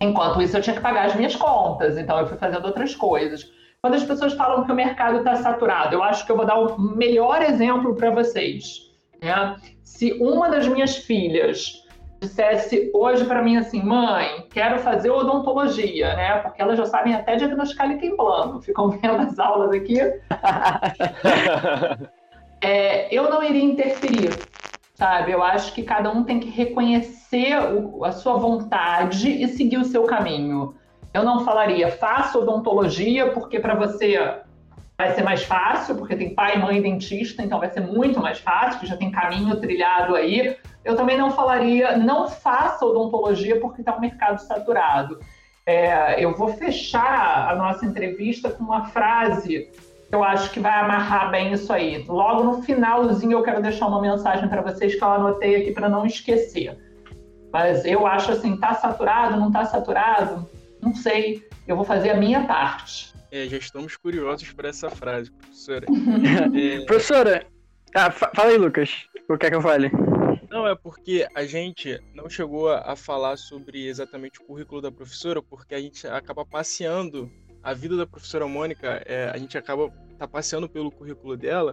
Enquanto 0.00 0.40
isso, 0.40 0.56
eu 0.56 0.62
tinha 0.62 0.74
que 0.74 0.82
pagar 0.82 1.06
as 1.06 1.14
minhas 1.14 1.36
contas, 1.36 1.98
então 1.98 2.18
eu 2.18 2.26
fui 2.26 2.36
fazendo 2.38 2.64
outras 2.64 2.94
coisas. 2.94 3.50
Quando 3.82 3.94
as 3.94 4.04
pessoas 4.04 4.34
falam 4.34 4.64
que 4.64 4.72
o 4.72 4.74
mercado 4.74 5.18
está 5.18 5.36
saturado, 5.36 5.94
eu 5.94 6.02
acho 6.02 6.24
que 6.24 6.32
eu 6.32 6.36
vou 6.36 6.46
dar 6.46 6.58
o 6.58 6.74
um 6.74 6.96
melhor 6.96 7.42
exemplo 7.42 7.94
para 7.94 8.10
vocês. 8.10 8.90
Né? 9.22 9.56
Se 9.82 10.12
uma 10.20 10.50
das 10.50 10.66
minhas 10.66 10.96
filhas 10.96 11.79
dissesse 12.20 12.90
hoje 12.92 13.24
para 13.24 13.42
mim 13.42 13.56
assim, 13.56 13.82
mãe, 13.82 14.46
quero 14.50 14.78
fazer 14.78 15.10
odontologia, 15.10 16.14
né? 16.14 16.38
Porque 16.38 16.60
elas 16.60 16.76
já 16.76 16.84
sabem 16.84 17.14
até 17.14 17.36
diagnosticar 17.36 17.98
tem 17.98 18.14
plano, 18.14 18.60
ficam 18.60 18.90
vendo 19.00 19.16
as 19.16 19.38
aulas 19.38 19.72
aqui. 19.72 19.98
é, 22.60 23.12
eu 23.14 23.30
não 23.30 23.42
iria 23.42 23.64
interferir, 23.64 24.30
sabe? 24.94 25.32
Eu 25.32 25.42
acho 25.42 25.72
que 25.72 25.82
cada 25.82 26.10
um 26.10 26.22
tem 26.22 26.38
que 26.38 26.50
reconhecer 26.50 27.58
o, 27.74 28.04
a 28.04 28.12
sua 28.12 28.34
vontade 28.34 29.30
e 29.30 29.48
seguir 29.48 29.78
o 29.78 29.84
seu 29.84 30.04
caminho. 30.04 30.74
Eu 31.12 31.24
não 31.24 31.44
falaria 31.44 31.90
faça 31.90 32.38
odontologia 32.38 33.32
porque 33.32 33.58
para 33.58 33.74
você 33.74 34.42
vai 35.00 35.14
ser 35.14 35.22
mais 35.22 35.42
fácil, 35.42 35.96
porque 35.96 36.14
tem 36.14 36.34
pai, 36.34 36.58
mãe, 36.58 36.82
dentista, 36.82 37.42
então 37.42 37.58
vai 37.58 37.70
ser 37.70 37.80
muito 37.80 38.20
mais 38.20 38.38
fácil, 38.38 38.86
já 38.86 38.96
tem 38.96 39.10
caminho 39.10 39.56
trilhado 39.56 40.14
aí. 40.14 40.56
Eu 40.84 40.94
também 40.94 41.16
não 41.16 41.30
falaria 41.30 41.96
não 41.96 42.28
faça 42.28 42.84
odontologia 42.84 43.58
porque 43.60 43.80
está 43.80 43.96
um 43.96 44.00
mercado 44.00 44.38
saturado. 44.40 45.18
É, 45.64 46.22
eu 46.22 46.34
vou 46.34 46.48
fechar 46.48 47.50
a 47.50 47.56
nossa 47.56 47.86
entrevista 47.86 48.50
com 48.50 48.64
uma 48.64 48.86
frase 48.86 49.70
eu 50.12 50.24
acho 50.24 50.50
que 50.50 50.58
vai 50.58 50.72
amarrar 50.72 51.30
bem 51.30 51.52
isso 51.52 51.72
aí. 51.72 52.04
Logo 52.08 52.42
no 52.42 52.62
finalzinho 52.62 53.38
eu 53.38 53.42
quero 53.44 53.62
deixar 53.62 53.86
uma 53.86 54.00
mensagem 54.00 54.48
para 54.48 54.60
vocês 54.60 54.96
que 54.96 55.02
eu 55.02 55.08
anotei 55.08 55.54
aqui 55.56 55.72
para 55.72 55.88
não 55.88 56.04
esquecer. 56.04 56.76
Mas 57.52 57.84
eu 57.84 58.06
acho 58.06 58.32
assim, 58.32 58.56
tá 58.56 58.74
saturado, 58.74 59.38
não 59.38 59.52
tá 59.52 59.64
saturado? 59.64 60.48
Não 60.82 60.94
sei. 60.94 61.48
Eu 61.66 61.76
vou 61.76 61.84
fazer 61.84 62.10
a 62.10 62.16
minha 62.16 62.44
parte. 62.44 63.14
É, 63.30 63.46
já 63.46 63.58
estamos 63.58 63.96
curiosos 63.96 64.50
por 64.52 64.64
essa 64.64 64.90
frase, 64.90 65.30
professora. 65.30 65.86
é... 66.54 66.84
Professora, 66.84 67.46
ah, 67.94 68.10
fala 68.10 68.50
aí, 68.50 68.56
Lucas. 68.56 69.06
O 69.28 69.36
que 69.36 69.46
é 69.46 69.50
que 69.50 69.56
eu 69.56 69.62
fale? 69.62 69.90
Não, 70.48 70.66
é 70.66 70.74
porque 70.74 71.26
a 71.34 71.44
gente 71.44 72.00
não 72.14 72.28
chegou 72.28 72.68
a 72.68 72.96
falar 72.96 73.36
sobre 73.36 73.86
exatamente 73.86 74.40
o 74.40 74.44
currículo 74.44 74.80
da 74.80 74.90
professora, 74.90 75.42
porque 75.42 75.74
a 75.74 75.80
gente 75.80 76.06
acaba 76.06 76.44
passeando 76.44 77.30
a 77.62 77.74
vida 77.74 77.96
da 77.96 78.06
professora 78.06 78.46
Mônica, 78.46 79.02
é, 79.06 79.28
a 79.28 79.36
gente 79.38 79.56
acaba 79.56 79.92
tá 80.18 80.26
passeando 80.26 80.68
pelo 80.68 80.90
currículo 80.90 81.36
dela, 81.36 81.72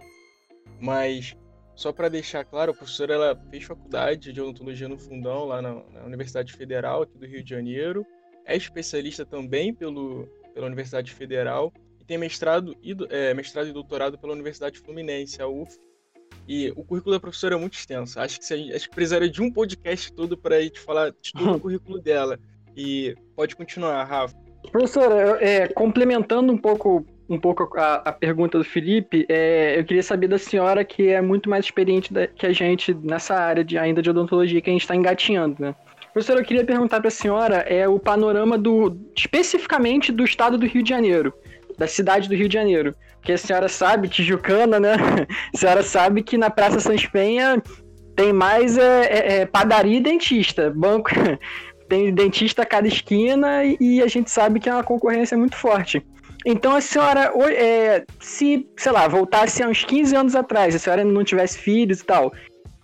mas 0.80 1.36
só 1.74 1.92
para 1.92 2.08
deixar 2.08 2.44
claro, 2.44 2.72
a 2.72 2.74
professora 2.74 3.14
ela 3.14 3.42
fez 3.50 3.64
faculdade 3.64 4.32
de 4.32 4.40
odontologia 4.40 4.88
no 4.88 4.98
Fundão, 4.98 5.44
lá 5.44 5.62
na, 5.62 5.74
na, 5.74 6.04
Universidade 6.04 6.52
Federal 6.52 7.02
aqui 7.02 7.16
do 7.16 7.26
Rio 7.26 7.42
de 7.42 7.50
Janeiro, 7.50 8.04
é 8.44 8.56
especialista 8.56 9.24
também 9.24 9.72
pelo, 9.72 10.28
pela 10.58 10.66
Universidade 10.66 11.12
Federal 11.12 11.72
e 12.00 12.04
tem 12.04 12.18
mestrado 12.18 12.74
e, 12.82 12.96
é, 13.10 13.32
mestrado 13.32 13.68
e 13.68 13.72
doutorado 13.72 14.18
pela 14.18 14.32
Universidade 14.32 14.80
Fluminense, 14.80 15.40
a 15.40 15.46
UF. 15.46 15.78
E 16.48 16.72
o 16.74 16.82
currículo 16.82 17.14
da 17.14 17.20
professora 17.20 17.54
é 17.54 17.58
muito 17.58 17.74
extenso. 17.74 18.18
Acho 18.18 18.40
que, 18.40 18.44
se, 18.44 18.72
acho 18.72 18.88
que 18.88 18.94
precisaria 18.94 19.30
de 19.30 19.40
um 19.40 19.52
podcast 19.52 20.12
todo 20.12 20.36
para 20.36 20.56
a 20.56 20.60
gente 20.60 20.80
falar 20.80 21.10
de 21.10 21.32
todo 21.32 21.54
o 21.54 21.60
currículo 21.60 22.00
dela. 22.00 22.40
E 22.76 23.14
pode 23.36 23.54
continuar, 23.54 24.02
Rafa. 24.02 24.34
Professora, 24.72 25.38
é, 25.40 25.68
complementando 25.68 26.52
um 26.52 26.58
pouco, 26.58 27.06
um 27.28 27.38
pouco 27.38 27.70
a, 27.78 27.96
a 27.96 28.12
pergunta 28.12 28.58
do 28.58 28.64
Felipe, 28.64 29.26
é, 29.28 29.78
eu 29.78 29.84
queria 29.84 30.02
saber 30.02 30.26
da 30.26 30.38
senhora 30.38 30.84
que 30.84 31.08
é 31.08 31.20
muito 31.20 31.48
mais 31.48 31.66
experiente 31.66 32.12
da, 32.12 32.26
que 32.26 32.46
a 32.46 32.52
gente 32.52 32.92
nessa 32.94 33.36
área 33.36 33.62
de, 33.62 33.78
ainda 33.78 34.02
de 34.02 34.10
odontologia 34.10 34.60
que 34.60 34.70
a 34.70 34.72
gente 34.72 34.82
está 34.82 34.96
engatinhando, 34.96 35.56
né? 35.60 35.74
Professora, 36.18 36.40
eu 36.40 36.44
queria 36.44 36.64
perguntar 36.64 36.98
para 36.98 37.06
a 37.06 37.12
senhora 37.12 37.58
é 37.58 37.86
o 37.86 37.96
panorama 37.96 38.58
do 38.58 38.98
especificamente 39.16 40.10
do 40.10 40.24
estado 40.24 40.58
do 40.58 40.66
Rio 40.66 40.82
de 40.82 40.88
Janeiro, 40.88 41.32
da 41.78 41.86
cidade 41.86 42.28
do 42.28 42.34
Rio 42.34 42.48
de 42.48 42.54
Janeiro. 42.54 42.92
Porque 43.20 43.30
a 43.30 43.38
senhora 43.38 43.68
sabe, 43.68 44.08
tijucana, 44.08 44.80
né? 44.80 44.96
A 45.54 45.56
senhora 45.56 45.82
sabe 45.84 46.24
que 46.24 46.36
na 46.36 46.50
Praça 46.50 46.80
Sans 46.80 47.06
Penha 47.06 47.62
tem 48.16 48.32
mais 48.32 48.76
é, 48.76 49.02
é, 49.04 49.36
é 49.42 49.46
padaria 49.46 49.98
e 49.98 50.00
dentista. 50.00 50.72
Banco 50.74 51.10
tem 51.88 52.12
dentista 52.12 52.62
a 52.62 52.66
cada 52.66 52.88
esquina 52.88 53.62
e 53.78 54.02
a 54.02 54.08
gente 54.08 54.28
sabe 54.28 54.58
que 54.58 54.68
é 54.68 54.74
uma 54.74 54.82
concorrência 54.82 55.38
muito 55.38 55.54
forte. 55.54 56.04
Então 56.44 56.74
a 56.74 56.80
senhora, 56.80 57.32
é, 57.52 58.04
se, 58.18 58.68
sei 58.76 58.90
lá, 58.90 59.06
voltasse 59.06 59.62
a 59.62 59.68
uns 59.68 59.84
15 59.84 60.16
anos 60.16 60.34
atrás, 60.34 60.74
a 60.74 60.80
senhora 60.80 61.04
não 61.04 61.22
tivesse 61.22 61.58
filhos 61.58 62.00
e 62.00 62.04
tal, 62.04 62.32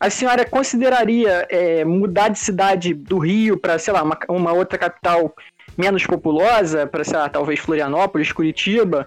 a 0.04 0.10
senhora 0.10 0.44
consideraria 0.44 1.46
é, 1.48 1.82
mudar 1.82 2.28
de 2.28 2.38
cidade 2.38 2.92
do 2.92 3.16
Rio 3.18 3.56
para, 3.56 3.78
sei 3.78 3.94
lá, 3.94 4.02
uma, 4.02 4.18
uma 4.28 4.52
outra 4.52 4.78
capital 4.78 5.34
menos 5.78 6.06
populosa, 6.06 6.86
para, 6.86 7.02
sei 7.02 7.16
lá, 7.16 7.26
talvez 7.26 7.58
Florianópolis, 7.58 8.30
Curitiba, 8.30 9.06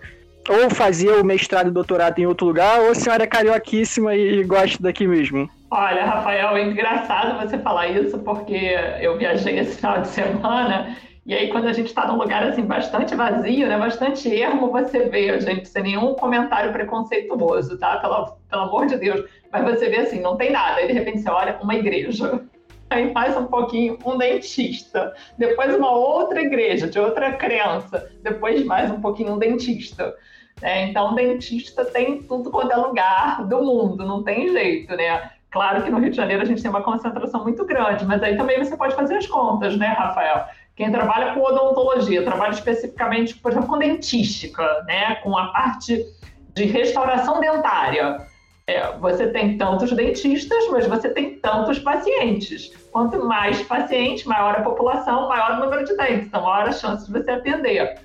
ou 0.50 0.72
fazer 0.72 1.12
o 1.12 1.24
mestrado 1.24 1.68
e 1.68 1.72
doutorado 1.72 2.18
em 2.18 2.26
outro 2.26 2.48
lugar, 2.48 2.80
ou 2.80 2.91
a 2.91 2.95
senhora 2.95 3.24
é 3.24 3.28
carioquíssima 3.28 4.16
e, 4.16 4.39
e 4.39 4.43
gosta 4.43 4.82
daqui 4.82 5.06
mesmo? 5.06 5.48
Olha, 5.70 6.04
Rafael, 6.04 6.58
é 6.58 6.64
engraçado 6.64 7.39
você 7.45 7.60
falar 7.60 7.89
isso, 7.89 8.18
porque 8.20 8.76
eu 9.00 9.20
viajei 9.20 9.60
esse 9.60 9.76
final 9.76 10.02
de 10.02 10.08
semana 10.08 10.98
e 11.28 11.34
aí, 11.34 11.49
quando 11.49 11.67
a 11.67 11.73
gente 11.73 11.88
está 11.88 12.07
num 12.07 12.15
lugar 12.15 12.41
assim 12.43 12.61
bastante 12.61 13.13
vazio, 13.13 13.67
né, 13.67 13.78
bastante 13.78 14.34
ermo, 14.34 14.71
você 14.71 15.09
vê, 15.09 15.38
gente, 15.41 15.67
sem 15.67 15.84
nenhum 15.84 16.13
comentário 16.13 16.71
preconceituoso, 16.71 17.78
tá? 17.78 17.97
Pelo, 17.97 18.38
pelo 18.49 18.61
amor 18.61 18.86
de 18.86 18.95
Deus. 18.95 19.30
Mas 19.51 19.65
você 19.65 19.89
vê 19.89 19.97
assim, 19.97 20.21
não 20.21 20.38
tem 20.38 20.53
nada. 20.53 20.78
Aí, 20.78 20.88
de 20.88 20.93
repente, 20.93 21.19
você 21.19 21.30
olha 21.30 21.59
uma 21.61 21.75
igreja. 21.75 22.41
Aí 22.89 23.11
mais 23.11 23.36
um 23.36 23.45
pouquinho 23.47 23.97
um 24.05 24.17
dentista. 24.17 25.13
Depois 25.38 25.75
uma 25.75 25.91
outra 25.91 26.41
igreja, 26.41 26.88
de 26.88 26.97
outra 26.97 27.34
crença. 27.34 28.09
Depois 28.23 28.63
mais 28.63 28.89
um 28.89 29.01
pouquinho 29.01 29.34
um 29.34 29.38
dentista. 29.38 30.15
É, 30.61 30.86
então, 30.86 31.13
dentista 31.13 31.84
tem 31.84 32.23
tudo 32.23 32.49
quanto 32.49 32.71
é 32.71 32.78
lugar 32.78 33.45
do 33.45 33.61
mundo, 33.61 34.05
não 34.05 34.23
tem 34.23 34.47
jeito, 34.53 34.95
né? 34.95 35.30
Claro 35.51 35.84
que 35.84 35.89
no 35.89 35.99
Rio 35.99 36.09
de 36.09 36.15
Janeiro 36.15 36.43
a 36.43 36.45
gente 36.45 36.61
tem 36.61 36.71
uma 36.71 36.82
concentração 36.82 37.43
muito 37.43 37.65
grande, 37.65 38.05
mas 38.05 38.23
aí 38.23 38.38
também 38.38 38.57
você 38.57 38.75
pode 38.78 38.95
fazer 38.95 39.17
as 39.17 39.28
contas, 39.28 39.78
né, 39.78 39.88
Rafael? 39.88 40.45
Quem 40.78 40.91
trabalha 40.91 41.34
com 41.34 41.41
odontologia, 41.41 42.23
trabalha 42.23 42.51
especificamente, 42.51 43.36
por 43.36 43.51
exemplo, 43.51 43.67
com 43.67 43.80
dentística, 43.80 44.63
né? 44.86 45.15
com 45.15 45.36
a 45.36 45.47
parte 45.47 46.05
de 46.53 46.65
restauração 46.65 47.39
dentária. 47.39 48.28
É, 48.67 48.91
você 48.97 49.28
tem 49.28 49.57
tantos 49.57 49.91
dentistas, 49.91 50.69
mas 50.69 50.86
você 50.86 51.09
tem 51.09 51.39
tantos 51.39 51.80
pacientes. 51.80 52.71
Quanto 52.91 53.17
mais 53.25 53.59
pacientes, 53.63 54.25
maior 54.25 54.55
a 54.55 54.61
população, 54.61 55.28
maior 55.28 55.53
o 55.53 55.59
número 55.61 55.84
de 55.84 55.97
dentes, 55.97 56.28
então 56.28 56.43
maior 56.43 56.67
a 56.67 56.71
chance 56.71 57.07
de 57.07 57.11
você 57.11 57.32
atender. 57.32 57.99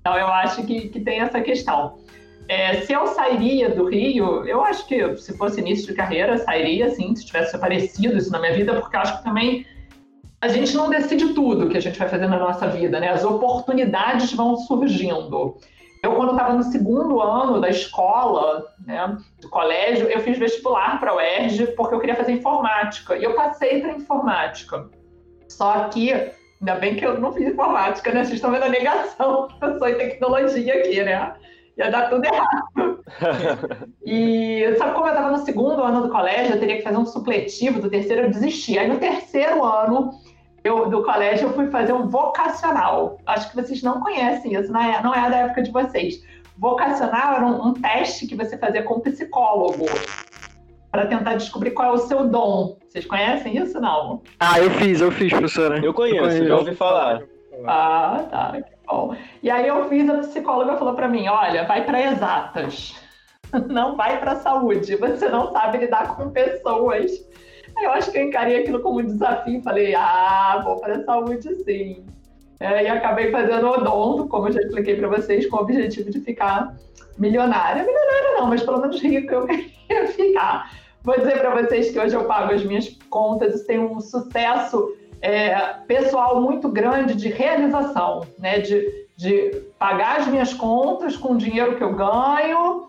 Então, 0.00 0.18
eu 0.18 0.26
acho 0.26 0.64
que, 0.66 0.90
que 0.90 1.00
tem 1.00 1.20
essa 1.20 1.40
questão. 1.40 1.98
É, 2.46 2.82
se 2.82 2.92
eu 2.92 3.06
sairia 3.06 3.70
do 3.70 3.88
Rio, 3.88 4.46
eu 4.46 4.62
acho 4.62 4.86
que 4.86 5.16
se 5.16 5.36
fosse 5.38 5.60
início 5.60 5.86
de 5.86 5.94
carreira, 5.94 6.36
sairia, 6.36 6.90
sim, 6.90 7.14
se 7.16 7.24
tivesse 7.24 7.56
aparecido 7.56 8.18
isso 8.18 8.30
na 8.30 8.38
minha 8.38 8.52
vida, 8.52 8.78
porque 8.78 8.96
eu 8.96 9.00
acho 9.00 9.18
que 9.18 9.24
também 9.24 9.66
a 10.40 10.48
gente 10.48 10.76
não 10.76 10.88
decide 10.88 11.34
tudo 11.34 11.68
que 11.68 11.76
a 11.76 11.80
gente 11.80 11.98
vai 11.98 12.08
fazer 12.08 12.26
na 12.26 12.38
nossa 12.38 12.68
vida, 12.68 13.00
né? 13.00 13.08
As 13.08 13.24
oportunidades 13.24 14.32
vão 14.32 14.56
surgindo. 14.56 15.56
Eu, 16.02 16.14
quando 16.14 16.30
estava 16.30 16.54
no 16.54 16.62
segundo 16.62 17.20
ano 17.20 17.60
da 17.60 17.68
escola, 17.68 18.64
né, 18.86 19.16
do 19.40 19.48
colégio, 19.48 20.06
eu 20.06 20.20
fiz 20.20 20.38
vestibular 20.38 21.00
para 21.00 21.10
a 21.10 21.16
UERJ 21.16 21.68
porque 21.76 21.94
eu 21.94 21.98
queria 21.98 22.14
fazer 22.14 22.32
informática. 22.32 23.16
E 23.16 23.24
eu 23.24 23.34
passei 23.34 23.80
para 23.80 23.92
informática. 23.92 24.88
Só 25.48 25.88
que, 25.88 26.12
ainda 26.12 26.74
bem 26.76 26.94
que 26.94 27.04
eu 27.04 27.18
não 27.18 27.32
fiz 27.32 27.48
informática, 27.48 28.12
né? 28.12 28.22
Vocês 28.22 28.34
estão 28.34 28.52
vendo 28.52 28.64
a 28.64 28.68
negação 28.68 29.48
que 29.58 29.64
eu 29.64 29.78
sou 29.78 29.88
em 29.88 29.96
tecnologia 29.96 30.74
aqui, 30.74 31.02
né? 31.02 31.34
Ia 31.76 31.90
dar 31.90 32.10
tudo 32.10 32.24
errado. 32.24 33.04
e 34.04 34.74
sabe 34.78 34.94
como 34.94 35.06
eu 35.06 35.14
estava 35.14 35.30
no 35.30 35.44
segundo 35.44 35.82
ano 35.82 36.02
do 36.02 36.10
colégio, 36.10 36.54
eu 36.54 36.60
teria 36.60 36.76
que 36.76 36.82
fazer 36.82 36.96
um 36.96 37.06
supletivo, 37.06 37.80
do 37.80 37.90
terceiro 37.90 38.22
eu 38.22 38.30
desisti. 38.30 38.78
Aí 38.78 38.86
no 38.86 38.98
terceiro 38.98 39.64
ano 39.64 40.12
eu, 40.68 40.88
do 40.88 41.02
colégio 41.02 41.48
eu 41.48 41.52
fui 41.54 41.68
fazer 41.68 41.92
um 41.92 42.06
vocacional. 42.06 43.18
Acho 43.26 43.50
que 43.50 43.56
vocês 43.56 43.82
não 43.82 44.00
conhecem 44.00 44.54
isso, 44.54 44.70
não 44.72 44.80
é, 44.80 45.02
não 45.02 45.14
é 45.14 45.30
da 45.30 45.36
época 45.38 45.62
de 45.62 45.70
vocês. 45.70 46.22
Vocacional 46.56 47.34
era 47.36 47.46
um, 47.46 47.68
um 47.68 47.74
teste 47.74 48.26
que 48.26 48.34
você 48.34 48.58
fazia 48.58 48.82
com 48.82 48.94
um 48.94 49.00
psicólogo 49.00 49.86
para 50.90 51.06
tentar 51.06 51.34
descobrir 51.34 51.70
qual 51.72 51.90
é 51.90 51.92
o 51.92 51.98
seu 51.98 52.26
dom. 52.28 52.76
Vocês 52.88 53.04
conhecem 53.04 53.56
isso, 53.56 53.80
não? 53.80 54.22
Ah, 54.40 54.58
eu 54.58 54.70
fiz, 54.72 55.00
eu 55.00 55.10
fiz, 55.10 55.30
professora. 55.30 55.78
Eu 55.84 55.94
conheço, 55.94 56.16
eu 56.16 56.28
conheço. 56.28 56.48
já 56.48 56.56
ouvi 56.56 56.74
falar. 56.74 57.22
Ah, 57.66 58.24
tá, 58.30 58.52
que 58.62 58.70
bom. 58.86 59.14
E 59.42 59.50
aí 59.50 59.68
eu 59.68 59.88
fiz, 59.88 60.08
a 60.08 60.18
psicóloga 60.18 60.76
falou 60.76 60.94
para 60.94 61.08
mim, 61.08 61.28
olha, 61.28 61.64
vai 61.64 61.84
para 61.84 62.12
exatas, 62.12 62.94
não 63.68 63.96
vai 63.96 64.18
para 64.18 64.36
saúde, 64.36 64.96
você 64.96 65.28
não 65.28 65.52
sabe 65.52 65.78
lidar 65.78 66.16
com 66.16 66.30
pessoas 66.30 67.10
eu 67.82 67.90
acho 67.92 68.10
que 68.10 68.18
eu 68.18 68.24
encarei 68.24 68.60
aquilo 68.60 68.80
como 68.80 69.00
um 69.00 69.04
desafio. 69.04 69.62
Falei, 69.62 69.94
ah, 69.94 70.60
vou 70.64 70.76
para 70.76 70.96
a 70.96 71.04
saúde 71.04 71.54
sim. 71.64 72.04
É, 72.60 72.84
e 72.84 72.88
acabei 72.88 73.30
fazendo 73.30 73.68
odonto, 73.68 74.26
como 74.26 74.48
eu 74.48 74.52
já 74.52 74.60
expliquei 74.60 74.96
para 74.96 75.08
vocês, 75.08 75.46
com 75.46 75.56
o 75.56 75.60
objetivo 75.60 76.10
de 76.10 76.20
ficar 76.20 76.74
milionária. 77.16 77.84
Milionária 77.84 78.32
não, 78.38 78.46
mas 78.48 78.62
pelo 78.62 78.80
menos 78.80 79.00
rica 79.00 79.34
eu 79.34 79.46
queria 79.46 80.08
ficar. 80.08 80.72
Vou 81.02 81.16
dizer 81.18 81.38
para 81.38 81.62
vocês 81.62 81.90
que 81.90 81.98
hoje 81.98 82.16
eu 82.16 82.24
pago 82.24 82.52
as 82.52 82.64
minhas 82.64 82.88
contas 83.08 83.60
e 83.60 83.66
tenho 83.66 83.92
um 83.92 84.00
sucesso 84.00 84.92
é, 85.20 85.54
pessoal 85.86 86.40
muito 86.40 86.68
grande 86.68 87.14
de 87.14 87.28
realização, 87.28 88.22
né? 88.38 88.58
De, 88.58 89.06
de 89.16 89.62
pagar 89.78 90.20
as 90.20 90.26
minhas 90.26 90.52
contas 90.52 91.16
com 91.16 91.34
o 91.34 91.38
dinheiro 91.38 91.76
que 91.76 91.82
eu 91.82 91.94
ganho 91.94 92.87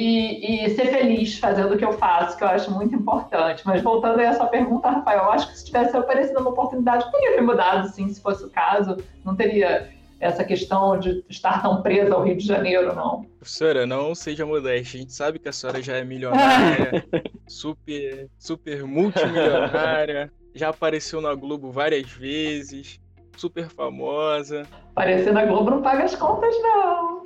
e, 0.00 0.64
e, 0.64 0.70
ser 0.70 0.86
feliz 0.86 1.38
fazendo 1.38 1.74
o 1.74 1.76
que 1.76 1.84
eu 1.84 1.92
faço, 1.92 2.36
que 2.36 2.42
eu 2.42 2.48
acho 2.48 2.70
muito 2.70 2.94
importante. 2.94 3.62
Mas 3.66 3.82
voltando 3.82 4.18
aí 4.18 4.26
à 4.26 4.32
sua 4.32 4.46
pergunta, 4.46 4.88
Rafael, 4.88 5.24
eu 5.24 5.32
acho 5.32 5.50
que 5.50 5.58
se 5.58 5.66
tivesse 5.66 5.94
aparecido 5.94 6.40
uma 6.40 6.50
oportunidade, 6.50 7.10
teria 7.10 7.38
me 7.38 7.46
mudado, 7.46 7.86
sim, 7.88 8.08
se 8.08 8.20
fosse 8.20 8.42
o 8.44 8.50
caso. 8.50 8.96
Não 9.24 9.36
teria 9.36 9.90
essa 10.18 10.42
questão 10.42 10.98
de 10.98 11.22
estar 11.28 11.60
tão 11.60 11.82
presa 11.82 12.14
ao 12.14 12.22
Rio 12.22 12.36
de 12.36 12.46
Janeiro, 12.46 12.94
não. 12.94 13.26
Professora, 13.38 13.86
não 13.86 14.14
seja 14.14 14.46
modesta. 14.46 14.96
A 14.96 15.00
gente 15.00 15.12
sabe 15.12 15.38
que 15.38 15.48
a 15.48 15.52
senhora 15.52 15.82
já 15.82 15.96
é 15.96 16.04
milionária, 16.04 17.04
super, 17.46 18.28
super 18.38 18.84
multimilionária, 18.84 20.32
já 20.54 20.70
apareceu 20.70 21.20
na 21.20 21.34
Globo 21.34 21.70
várias 21.70 22.10
vezes, 22.10 22.98
super 23.36 23.68
famosa. 23.68 24.66
Aparecer 24.92 25.32
na 25.32 25.44
Globo 25.44 25.70
não 25.70 25.82
paga 25.82 26.04
as 26.04 26.14
contas, 26.14 26.54
não. 26.62 27.22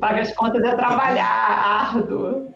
Paga 0.00 0.22
as 0.22 0.32
contas 0.34 0.62
é 0.62 0.74
trabalhar 0.74 1.26
árduo. 1.26 2.54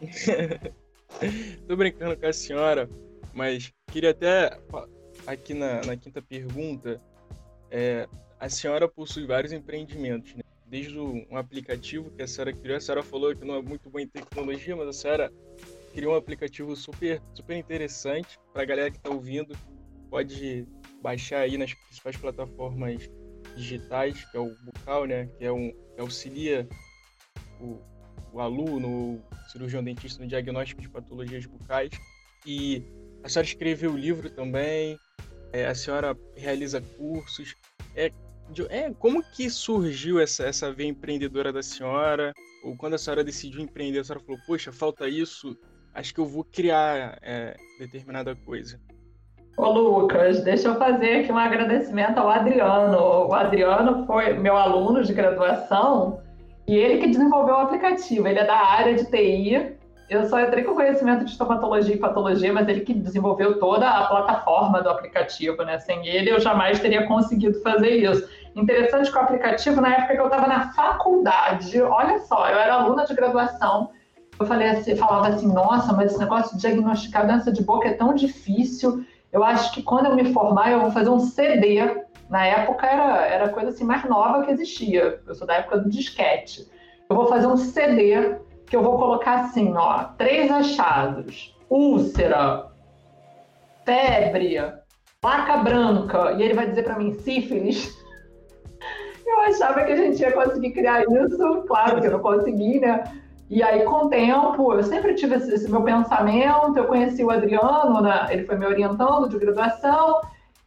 Tô 1.66 1.76
brincando 1.76 2.16
com 2.16 2.26
a 2.26 2.32
senhora, 2.32 2.88
mas 3.32 3.72
queria 3.90 4.10
até, 4.10 4.58
aqui 5.26 5.54
na, 5.54 5.80
na 5.82 5.96
quinta 5.96 6.20
pergunta, 6.20 7.00
é, 7.70 8.06
a 8.38 8.48
senhora 8.48 8.86
possui 8.86 9.26
vários 9.26 9.52
empreendimentos, 9.52 10.34
né? 10.34 10.42
Desde 10.66 10.98
um 10.98 11.36
aplicativo 11.36 12.10
que 12.10 12.22
a 12.22 12.26
senhora 12.26 12.52
criou, 12.52 12.76
a 12.76 12.80
senhora 12.80 13.02
falou 13.02 13.34
que 13.34 13.44
não 13.44 13.54
é 13.54 13.62
muito 13.62 13.88
boa 13.88 14.02
em 14.02 14.08
tecnologia, 14.08 14.76
mas 14.76 14.88
a 14.88 14.92
senhora 14.92 15.32
criou 15.94 16.14
um 16.14 16.16
aplicativo 16.16 16.76
super, 16.76 17.22
super 17.34 17.56
interessante 17.56 18.38
para 18.52 18.62
a 18.62 18.66
galera 18.66 18.90
que 18.90 18.98
está 18.98 19.08
ouvindo. 19.08 19.56
Pode 20.10 20.66
baixar 21.00 21.40
aí 21.40 21.56
nas 21.56 21.72
principais 21.72 22.16
plataformas 22.16 23.08
digitais, 23.56 24.22
que 24.30 24.36
é 24.36 24.40
o 24.40 24.54
Bucal, 24.64 25.06
né? 25.06 25.28
Que 25.38 25.44
é 25.44 25.52
um 25.52 25.72
auxilia 25.98 26.68
o, 27.60 27.78
o 28.32 28.40
aluno, 28.40 28.88
o 28.88 29.50
cirurgião 29.50 29.82
dentista 29.82 30.22
no 30.22 30.28
diagnóstico 30.28 30.80
de 30.80 30.88
patologias 30.88 31.46
bucais. 31.46 31.90
E 32.44 32.82
a 33.22 33.28
senhora 33.28 33.48
escreveu 33.48 33.92
o 33.92 33.96
livro 33.96 34.30
também, 34.30 34.98
é, 35.52 35.66
a 35.66 35.74
senhora 35.74 36.16
realiza 36.36 36.80
cursos. 36.80 37.54
É, 37.94 38.12
é, 38.68 38.92
como 38.94 39.22
que 39.22 39.50
surgiu 39.50 40.20
essa, 40.20 40.44
essa 40.44 40.72
veia 40.72 40.88
empreendedora 40.88 41.52
da 41.52 41.62
senhora? 41.62 42.32
Ou 42.62 42.76
quando 42.76 42.94
a 42.94 42.98
senhora 42.98 43.24
decidiu 43.24 43.60
empreender, 43.60 44.00
a 44.00 44.04
senhora 44.04 44.24
falou, 44.24 44.40
poxa, 44.46 44.72
falta 44.72 45.08
isso, 45.08 45.56
acho 45.94 46.12
que 46.12 46.20
eu 46.20 46.26
vou 46.26 46.44
criar 46.44 47.18
é, 47.22 47.56
determinada 47.78 48.34
coisa. 48.36 48.80
Ô 49.56 49.70
Lucas, 49.70 50.42
deixa 50.42 50.68
eu 50.68 50.74
fazer 50.74 51.20
aqui 51.20 51.32
um 51.32 51.38
agradecimento 51.38 52.18
ao 52.18 52.28
Adriano. 52.28 53.26
O 53.26 53.32
Adriano 53.32 54.04
foi 54.04 54.34
meu 54.34 54.54
aluno 54.54 55.02
de 55.02 55.14
graduação 55.14 56.20
e 56.68 56.76
ele 56.76 56.98
que 56.98 57.06
desenvolveu 57.06 57.54
o 57.54 57.60
aplicativo. 57.60 58.28
Ele 58.28 58.38
é 58.38 58.44
da 58.44 58.54
área 58.54 58.94
de 58.94 59.06
TI. 59.06 59.74
Eu 60.10 60.26
só 60.26 60.38
entrei 60.40 60.62
com 60.62 60.74
conhecimento 60.74 61.24
de 61.24 61.30
estomatologia 61.30 61.94
e 61.94 61.98
patologia, 61.98 62.52
mas 62.52 62.68
ele 62.68 62.82
que 62.82 62.92
desenvolveu 62.92 63.58
toda 63.58 63.88
a 63.88 64.06
plataforma 64.06 64.82
do 64.82 64.90
aplicativo, 64.90 65.64
né? 65.64 65.78
Sem 65.78 66.06
ele, 66.06 66.30
eu 66.30 66.38
jamais 66.38 66.78
teria 66.78 67.06
conseguido 67.06 67.58
fazer 67.62 67.96
isso. 67.96 68.28
Interessante 68.54 69.10
que 69.10 69.16
o 69.16 69.20
aplicativo, 69.22 69.80
na 69.80 69.94
época 69.94 70.14
que 70.14 70.20
eu 70.20 70.26
estava 70.26 70.46
na 70.46 70.70
faculdade, 70.72 71.80
olha 71.80 72.18
só, 72.18 72.46
eu 72.50 72.58
era 72.58 72.74
aluna 72.74 73.06
de 73.06 73.14
graduação, 73.14 73.90
eu 74.38 74.44
falei 74.44 74.68
assim, 74.68 74.94
falava 74.96 75.28
assim, 75.28 75.50
nossa, 75.50 75.94
mas 75.94 76.12
esse 76.12 76.20
negócio 76.20 76.54
de 76.56 76.60
diagnosticar 76.60 77.26
doença 77.26 77.50
de 77.50 77.62
boca 77.62 77.88
é 77.88 77.94
tão 77.94 78.14
difícil 78.14 79.02
eu 79.36 79.44
acho 79.44 79.70
que 79.72 79.82
quando 79.82 80.06
eu 80.06 80.14
me 80.14 80.32
formar, 80.32 80.72
eu 80.72 80.80
vou 80.80 80.90
fazer 80.90 81.10
um 81.10 81.20
CD. 81.20 81.76
Na 82.30 82.46
época 82.46 82.86
era, 82.86 83.26
era 83.26 83.44
a 83.44 83.48
coisa 83.50 83.68
assim 83.68 83.84
mais 83.84 84.02
nova 84.04 84.42
que 84.42 84.50
existia. 84.50 85.20
Eu 85.26 85.34
sou 85.34 85.46
da 85.46 85.56
época 85.56 85.76
do 85.76 85.90
disquete. 85.90 86.66
Eu 87.06 87.14
vou 87.14 87.26
fazer 87.26 87.46
um 87.46 87.56
CD 87.58 88.38
que 88.66 88.74
eu 88.74 88.82
vou 88.82 88.96
colocar 88.96 89.40
assim, 89.40 89.74
ó, 89.76 90.04
três 90.16 90.50
achados: 90.50 91.54
úlcera, 91.68 92.68
febre, 93.84 94.56
placa 95.20 95.58
branca. 95.58 96.32
E 96.32 96.42
ele 96.42 96.54
vai 96.54 96.70
dizer 96.70 96.84
para 96.84 96.98
mim 96.98 97.12
sífilis. 97.12 97.94
Eu 99.26 99.40
achava 99.40 99.84
que 99.84 99.92
a 99.92 99.96
gente 99.96 100.20
ia 100.20 100.32
conseguir 100.32 100.70
criar 100.70 101.02
isso, 101.02 101.64
claro 101.66 102.00
que 102.00 102.06
eu 102.06 102.12
não 102.12 102.20
consegui, 102.20 102.78
né? 102.78 103.02
E 103.48 103.62
aí, 103.62 103.84
com 103.84 104.06
o 104.06 104.08
tempo, 104.08 104.72
eu 104.72 104.82
sempre 104.82 105.14
tive 105.14 105.36
esse, 105.36 105.54
esse 105.54 105.70
meu 105.70 105.82
pensamento. 105.82 106.76
Eu 106.76 106.86
conheci 106.86 107.22
o 107.22 107.30
Adriano, 107.30 108.00
né? 108.00 108.26
ele 108.30 108.44
foi 108.44 108.56
me 108.56 108.66
orientando 108.66 109.28
de 109.28 109.38
graduação. 109.38 110.20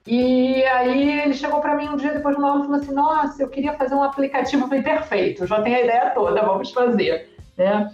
E 0.08 0.64
aí, 0.64 1.22
ele 1.22 1.34
chegou 1.34 1.60
para 1.60 1.76
mim 1.76 1.90
um 1.90 1.98
dia 1.98 2.14
depois 2.14 2.36
de 2.36 2.42
uma 2.42 2.52
aula 2.52 2.62
e 2.62 2.66
falou 2.68 2.82
assim: 2.82 2.94
Nossa, 2.94 3.44
eu 3.44 3.50
queria 3.50 3.74
fazer 3.74 3.96
um 3.96 4.04
aplicativo. 4.04 4.64
Eu 4.64 4.68
falei: 4.70 4.84
Perfeito, 4.84 5.46
já 5.46 5.62
tenho 5.62 5.76
a 5.76 5.82
ideia 5.82 6.12
toda, 6.12 6.42
vamos 6.42 6.72
fazer. 6.72 7.30
Né? 7.58 7.92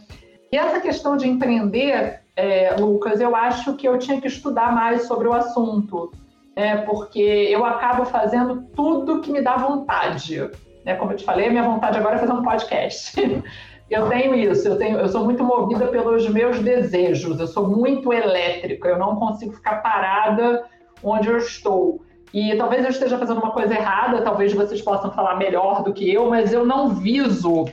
E 0.51 0.57
essa 0.57 0.79
questão 0.79 1.17
de 1.17 1.27
empreender, 1.27 2.21
é, 2.35 2.75
Lucas, 2.77 3.19
eu 3.19 3.35
acho 3.35 3.75
que 3.75 3.87
eu 3.87 3.97
tinha 3.97 4.21
que 4.21 4.27
estudar 4.27 4.71
mais 4.71 5.07
sobre 5.07 5.27
o 5.27 5.33
assunto. 5.33 6.11
É, 6.55 6.77
porque 6.77 7.19
eu 7.19 7.65
acabo 7.65 8.05
fazendo 8.05 8.61
tudo 8.73 9.19
que 9.19 9.31
me 9.31 9.41
dá 9.41 9.57
vontade. 9.57 10.49
Né? 10.85 10.95
Como 10.95 11.11
eu 11.11 11.17
te 11.17 11.25
falei, 11.25 11.49
minha 11.49 11.63
vontade 11.63 11.97
agora 11.97 12.15
é 12.15 12.19
fazer 12.19 12.31
um 12.31 12.43
podcast. 12.43 13.43
Eu 13.89 14.09
tenho 14.09 14.33
isso, 14.33 14.67
eu, 14.67 14.77
tenho, 14.77 14.97
eu 14.97 15.07
sou 15.07 15.23
muito 15.23 15.43
movida 15.43 15.87
pelos 15.87 16.27
meus 16.27 16.59
desejos, 16.59 17.39
eu 17.39 17.45
sou 17.45 17.67
muito 17.67 18.11
elétrica, 18.11 18.87
eu 18.87 18.97
não 18.97 19.15
consigo 19.15 19.53
ficar 19.53 19.83
parada 19.83 20.65
onde 21.03 21.29
eu 21.29 21.37
estou. 21.37 22.01
E 22.33 22.55
talvez 22.57 22.83
eu 22.83 22.89
esteja 22.89 23.17
fazendo 23.17 23.39
uma 23.39 23.51
coisa 23.51 23.73
errada, 23.75 24.21
talvez 24.21 24.51
vocês 24.53 24.81
possam 24.81 25.11
falar 25.11 25.35
melhor 25.35 25.83
do 25.83 25.93
que 25.93 26.11
eu, 26.11 26.29
mas 26.29 26.51
eu 26.51 26.65
não 26.65 26.89
viso 26.89 27.65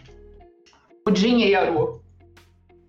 o 1.07 1.11
dinheiro. 1.11 2.01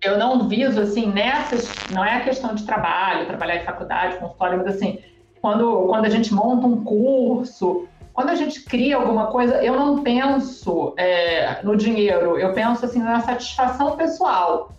Eu 0.02 0.18
não 0.18 0.46
viso, 0.46 0.80
assim, 0.80 1.06
nessas. 1.06 1.74
Não 1.90 2.04
é 2.04 2.16
a 2.16 2.24
questão 2.24 2.54
de 2.54 2.64
trabalho, 2.64 3.26
trabalhar 3.26 3.56
em 3.56 3.64
faculdade, 3.64 4.18
consultório, 4.18 4.58
mas 4.58 4.76
assim, 4.76 4.98
quando, 5.40 5.86
quando 5.86 6.04
a 6.04 6.10
gente 6.10 6.32
monta 6.32 6.66
um 6.66 6.84
curso, 6.84 7.88
quando 8.14 8.30
a 8.30 8.36
gente 8.36 8.62
cria 8.62 8.96
alguma 8.96 9.26
coisa, 9.26 9.62
eu 9.62 9.74
não 9.74 10.04
penso 10.04 10.94
é, 10.96 11.60
no 11.64 11.76
dinheiro, 11.76 12.38
eu 12.38 12.52
penso 12.52 12.84
assim 12.86 13.00
na 13.00 13.20
satisfação 13.20 13.96
pessoal. 13.96 14.72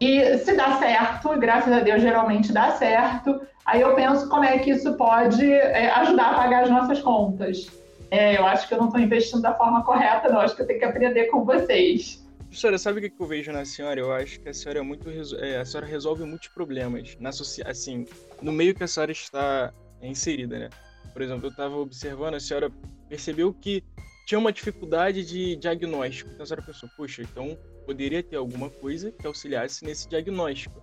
E 0.00 0.38
se 0.38 0.56
dá 0.56 0.78
certo, 0.78 1.38
graças 1.38 1.70
a 1.70 1.80
Deus 1.80 2.00
geralmente 2.00 2.50
dá 2.50 2.70
certo, 2.72 3.38
aí 3.66 3.82
eu 3.82 3.94
penso 3.94 4.30
como 4.30 4.44
é 4.44 4.58
que 4.58 4.70
isso 4.70 4.94
pode 4.94 5.44
é, 5.52 5.90
ajudar 5.90 6.30
a 6.30 6.34
pagar 6.34 6.64
as 6.64 6.70
nossas 6.70 7.02
contas. 7.02 7.68
É, 8.10 8.38
eu 8.38 8.46
acho 8.46 8.66
que 8.66 8.72
eu 8.72 8.78
não 8.78 8.86
estou 8.86 9.00
investindo 9.00 9.42
da 9.42 9.52
forma 9.54 9.84
correta, 9.84 10.30
não. 10.30 10.40
Acho 10.40 10.56
que 10.56 10.62
eu 10.62 10.66
tenho 10.66 10.78
que 10.78 10.84
aprender 10.86 11.26
com 11.26 11.44
vocês. 11.44 12.26
Professora, 12.44 12.78
sabe 12.78 12.98
o 12.98 13.02
que 13.02 13.12
eu 13.20 13.26
vejo 13.26 13.52
na 13.52 13.64
senhora? 13.66 14.00
Eu 14.00 14.10
acho 14.10 14.40
que 14.40 14.48
a 14.48 14.54
senhora 14.54 14.78
é 14.78 14.82
muito 14.82 15.06
é, 15.38 15.58
a 15.58 15.64
senhora 15.66 15.86
resolve 15.86 16.24
muitos 16.24 16.48
problemas 16.48 17.16
na 17.20 17.28
assim 17.66 18.06
no 18.40 18.50
meio 18.50 18.74
que 18.74 18.82
a 18.82 18.88
senhora 18.88 19.12
está 19.12 19.72
inserida, 20.02 20.58
né? 20.58 20.68
Por 21.12 21.22
exemplo, 21.22 21.46
eu 21.46 21.50
estava 21.50 21.76
observando, 21.76 22.34
a 22.34 22.40
senhora 22.40 22.70
percebeu 23.08 23.52
que 23.52 23.82
tinha 24.26 24.38
uma 24.38 24.52
dificuldade 24.52 25.24
de 25.24 25.56
diagnóstico. 25.56 26.30
Então 26.30 26.44
a 26.44 26.46
senhora 26.46 26.62
pensou, 26.62 26.88
poxa, 26.96 27.22
então 27.22 27.58
poderia 27.84 28.22
ter 28.22 28.36
alguma 28.36 28.70
coisa 28.70 29.10
que 29.10 29.26
auxiliasse 29.26 29.84
nesse 29.84 30.08
diagnóstico. 30.08 30.80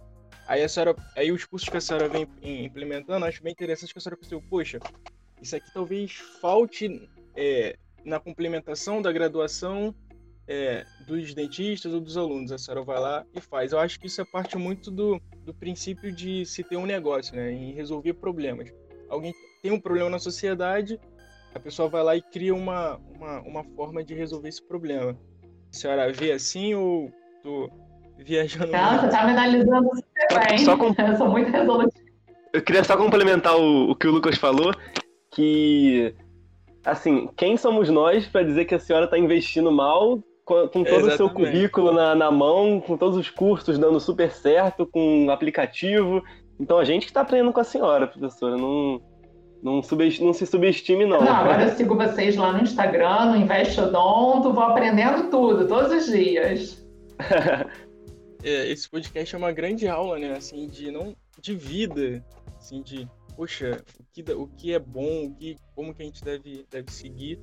Aí 0.47 0.63
a 0.63 0.69
senhora, 0.69 0.95
aí 1.15 1.31
os 1.31 1.45
cursos 1.45 1.69
que 1.69 1.77
a 1.77 1.81
senhora 1.81 2.09
vem 2.09 2.27
implementando, 2.41 3.25
acho 3.25 3.41
bem 3.41 3.51
interessante 3.51 3.93
que 3.93 3.99
a 3.99 4.01
senhora 4.01 4.17
pensou, 4.17 4.41
poxa, 4.49 4.79
isso 5.41 5.55
aqui 5.55 5.71
talvez 5.73 6.13
falte 6.41 7.09
é, 7.35 7.77
na 8.03 8.19
complementação 8.19 9.01
da 9.01 9.11
graduação 9.11 9.93
é, 10.47 10.85
dos 11.05 11.33
dentistas 11.33 11.93
ou 11.93 11.99
dos 11.99 12.17
alunos. 12.17 12.51
A 12.51 12.57
senhora 12.57 12.83
vai 12.83 12.99
lá 12.99 13.25
e 13.33 13.41
faz. 13.41 13.71
Eu 13.73 13.79
acho 13.79 13.99
que 13.99 14.07
isso 14.07 14.21
é 14.21 14.25
parte 14.25 14.57
muito 14.57 14.89
do, 14.89 15.21
do 15.43 15.53
princípio 15.53 16.11
de 16.11 16.45
se 16.45 16.63
ter 16.63 16.77
um 16.77 16.85
negócio, 16.85 17.35
né? 17.35 17.51
Em 17.51 17.73
resolver 17.73 18.13
problemas. 18.13 18.73
Alguém 19.09 19.33
tem 19.67 19.73
um 19.73 19.79
problema 19.79 20.09
na 20.09 20.17
sociedade, 20.17 20.97
a 21.53 21.59
pessoa 21.59 21.89
vai 21.89 22.01
lá 22.01 22.15
e 22.15 22.21
cria 22.21 22.55
uma, 22.55 22.97
uma, 23.13 23.41
uma 23.41 23.63
forma 23.75 24.01
de 24.01 24.13
resolver 24.13 24.47
esse 24.47 24.65
problema. 24.65 25.11
A 25.43 25.75
senhora 25.75 26.13
vê 26.13 26.31
assim 26.31 26.73
ou 26.73 27.11
tô 27.43 27.69
viajando? 28.17 28.71
Não, 28.71 28.97
você 28.97 29.09
tá 29.09 29.25
me 29.25 29.31
analisando 29.31 29.89
super 29.93 30.47
bem. 30.47 30.57
Só 30.59 30.77
com... 30.77 30.95
Eu 30.97 31.17
sou 31.17 31.29
muito 31.29 31.51
resolutiva. 31.51 32.07
Eu 32.53 32.61
queria 32.61 32.83
só 32.85 32.95
complementar 32.95 33.57
o, 33.57 33.91
o 33.91 33.95
que 33.95 34.07
o 34.07 34.11
Lucas 34.11 34.37
falou, 34.37 34.71
que 35.31 36.15
assim, 36.85 37.29
quem 37.35 37.57
somos 37.57 37.89
nós 37.89 38.25
para 38.25 38.43
dizer 38.43 38.63
que 38.63 38.75
a 38.75 38.79
senhora 38.79 39.03
está 39.03 39.17
investindo 39.17 39.69
mal 39.69 40.23
com, 40.45 40.65
com 40.69 40.83
todo 40.85 41.07
o 41.07 41.11
seu 41.11 41.29
currículo 41.29 41.91
na, 41.91 42.15
na 42.15 42.31
mão, 42.31 42.79
com 42.79 42.95
todos 42.95 43.17
os 43.17 43.29
cursos 43.29 43.77
dando 43.77 43.99
super 43.99 44.31
certo, 44.31 44.85
com 44.87 45.25
um 45.25 45.29
aplicativo. 45.29 46.23
Então 46.57 46.77
a 46.77 46.85
gente 46.85 47.03
que 47.03 47.11
está 47.11 47.21
aprendendo 47.21 47.51
com 47.51 47.59
a 47.59 47.65
senhora, 47.65 48.07
professora. 48.07 48.55
Não, 48.55 49.01
não, 49.61 49.81
não 50.21 50.33
se 50.33 50.45
subestime, 50.45 51.05
não. 51.05 51.21
Não, 51.21 51.35
agora 51.35 51.63
eu 51.63 51.75
sigo 51.75 51.95
vocês 51.95 52.35
lá 52.35 52.53
no 52.53 52.63
Instagram, 52.63 53.31
no 53.31 53.37
Investodonto, 53.37 54.53
vou 54.53 54.63
aprendendo 54.63 55.29
tudo, 55.29 55.67
todos 55.67 55.91
os 55.91 56.11
dias. 56.11 56.87
é, 58.43 58.69
esse 58.69 58.89
podcast 58.89 59.33
é 59.33 59.37
uma 59.37 59.51
grande 59.51 59.87
aula, 59.87 60.19
né? 60.19 60.33
Assim, 60.33 60.67
de 60.67 60.91
não. 60.91 61.15
de 61.41 61.55
vida. 61.55 62.23
Assim, 62.57 62.81
de. 62.81 63.07
Poxa, 63.35 63.83
o 63.99 64.03
que, 64.11 64.31
o 64.31 64.47
que 64.47 64.73
é 64.73 64.79
bom, 64.79 65.25
o 65.25 65.35
que, 65.35 65.57
como 65.75 65.93
que 65.93 66.01
a 66.01 66.05
gente 66.05 66.23
deve, 66.23 66.65
deve 66.69 66.91
seguir. 66.91 67.39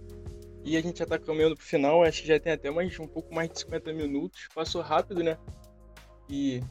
E 0.64 0.76
a 0.76 0.80
gente 0.80 0.98
já 0.98 1.06
tá 1.06 1.18
caminhando 1.18 1.54
pro 1.54 1.64
final, 1.64 2.02
acho 2.02 2.22
que 2.22 2.28
já 2.28 2.40
tem 2.40 2.52
até 2.52 2.70
mais 2.70 2.98
um 2.98 3.06
pouco 3.06 3.34
mais 3.34 3.50
de 3.50 3.60
50 3.60 3.92
minutos. 3.92 4.48
Passou 4.54 4.80
rápido, 4.80 5.22
né? 5.22 5.36
E 6.28 6.62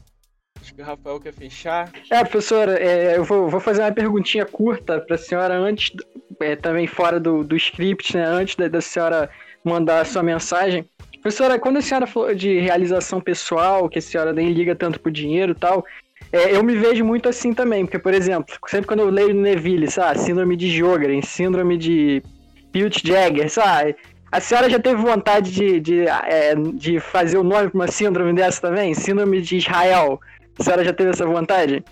Acho 0.63 0.73
que 0.73 0.81
o 0.81 0.85
Rafael 0.85 1.19
quer 1.19 1.33
fechar. 1.33 1.91
É, 2.09 2.23
professora, 2.23 2.81
é, 2.81 3.17
eu 3.17 3.25
vou, 3.25 3.49
vou, 3.49 3.59
fazer 3.59 3.81
uma 3.81 3.91
perguntinha 3.91 4.45
curta 4.45 4.97
para 4.97 5.15
a 5.15 5.17
senhora 5.17 5.55
antes, 5.55 5.91
é, 6.39 6.55
também 6.55 6.87
fora 6.87 7.19
do, 7.19 7.43
do 7.43 7.53
script, 7.57 8.15
né? 8.15 8.23
Antes 8.23 8.55
da, 8.55 8.69
da 8.69 8.79
senhora 8.79 9.29
mandar 9.61 9.99
a 9.99 10.05
sua 10.05 10.23
mensagem. 10.23 10.89
Professora, 11.21 11.59
quando 11.59 11.77
a 11.77 11.81
senhora 11.81 12.07
falou 12.07 12.33
de 12.33 12.59
realização 12.59 13.19
pessoal, 13.19 13.89
que 13.89 13.99
a 13.99 14.01
senhora 14.01 14.31
nem 14.31 14.53
liga 14.53 14.73
tanto 14.73 15.01
pro 15.01 15.11
dinheiro 15.11 15.51
e 15.51 15.55
tal, 15.55 15.85
é, 16.31 16.55
eu 16.55 16.63
me 16.63 16.77
vejo 16.77 17.03
muito 17.03 17.27
assim 17.27 17.53
também, 17.53 17.85
porque, 17.85 17.99
por 17.99 18.13
exemplo, 18.13 18.55
sempre 18.67 18.87
quando 18.87 19.01
eu 19.01 19.09
leio 19.09 19.33
Neville, 19.33 19.91
sabe, 19.91 20.21
síndrome 20.21 20.55
de 20.55 20.71
Jogren, 20.71 21.21
síndrome 21.21 21.77
de 21.77 22.23
Pilt 22.71 23.05
Jagger, 23.05 23.49
sabe, 23.49 23.97
a 24.33 24.39
senhora 24.39 24.67
já 24.67 24.79
teve 24.79 24.99
vontade 24.99 25.51
de, 25.51 25.79
de, 25.79 26.07
é, 26.07 26.55
de 26.55 26.99
fazer 26.99 27.37
o 27.37 27.43
nome 27.43 27.69
para 27.69 27.77
uma 27.77 27.87
síndrome 27.87 28.33
dessa 28.33 28.61
também? 28.61 28.93
Síndrome 28.95 29.39
de 29.41 29.57
Israel. 29.57 30.19
A 30.59 30.63
senhora 30.63 30.83
já 30.83 30.93
teve 30.93 31.09
essa 31.11 31.25
vontade? 31.25 31.83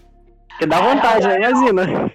Porque 0.50 0.66
dá 0.66 0.80
vontade, 0.80 1.28
né? 1.28 1.38
Imagina. 1.38 2.12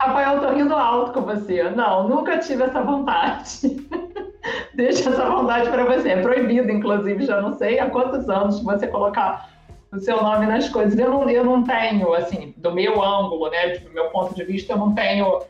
Rafael, 0.00 0.34
eu 0.34 0.40
tô 0.40 0.54
rindo 0.54 0.74
alto 0.74 1.12
com 1.12 1.22
você. 1.22 1.62
Não, 1.70 2.08
nunca 2.08 2.38
tive 2.38 2.64
essa 2.64 2.82
vontade. 2.82 3.86
Deixa 4.74 5.10
essa 5.10 5.28
vontade 5.28 5.68
para 5.70 5.84
você. 5.84 6.10
É 6.10 6.22
proibido, 6.22 6.70
inclusive, 6.70 7.24
já 7.24 7.40
não 7.40 7.52
sei 7.52 7.78
há 7.78 7.88
quantos 7.88 8.28
anos 8.28 8.62
você 8.62 8.86
colocar 8.88 9.50
o 9.92 10.00
seu 10.00 10.22
nome 10.22 10.46
nas 10.46 10.68
coisas. 10.68 10.98
Eu 10.98 11.10
não, 11.10 11.28
eu 11.28 11.44
não 11.44 11.62
tenho, 11.62 12.12
assim, 12.14 12.54
do 12.56 12.72
meu 12.72 13.00
ângulo, 13.02 13.50
né, 13.50 13.76
do 13.78 13.90
meu 13.90 14.06
ponto 14.06 14.34
de 14.34 14.42
vista, 14.42 14.72
eu 14.72 14.78
não 14.78 14.94
tenho 14.94 15.40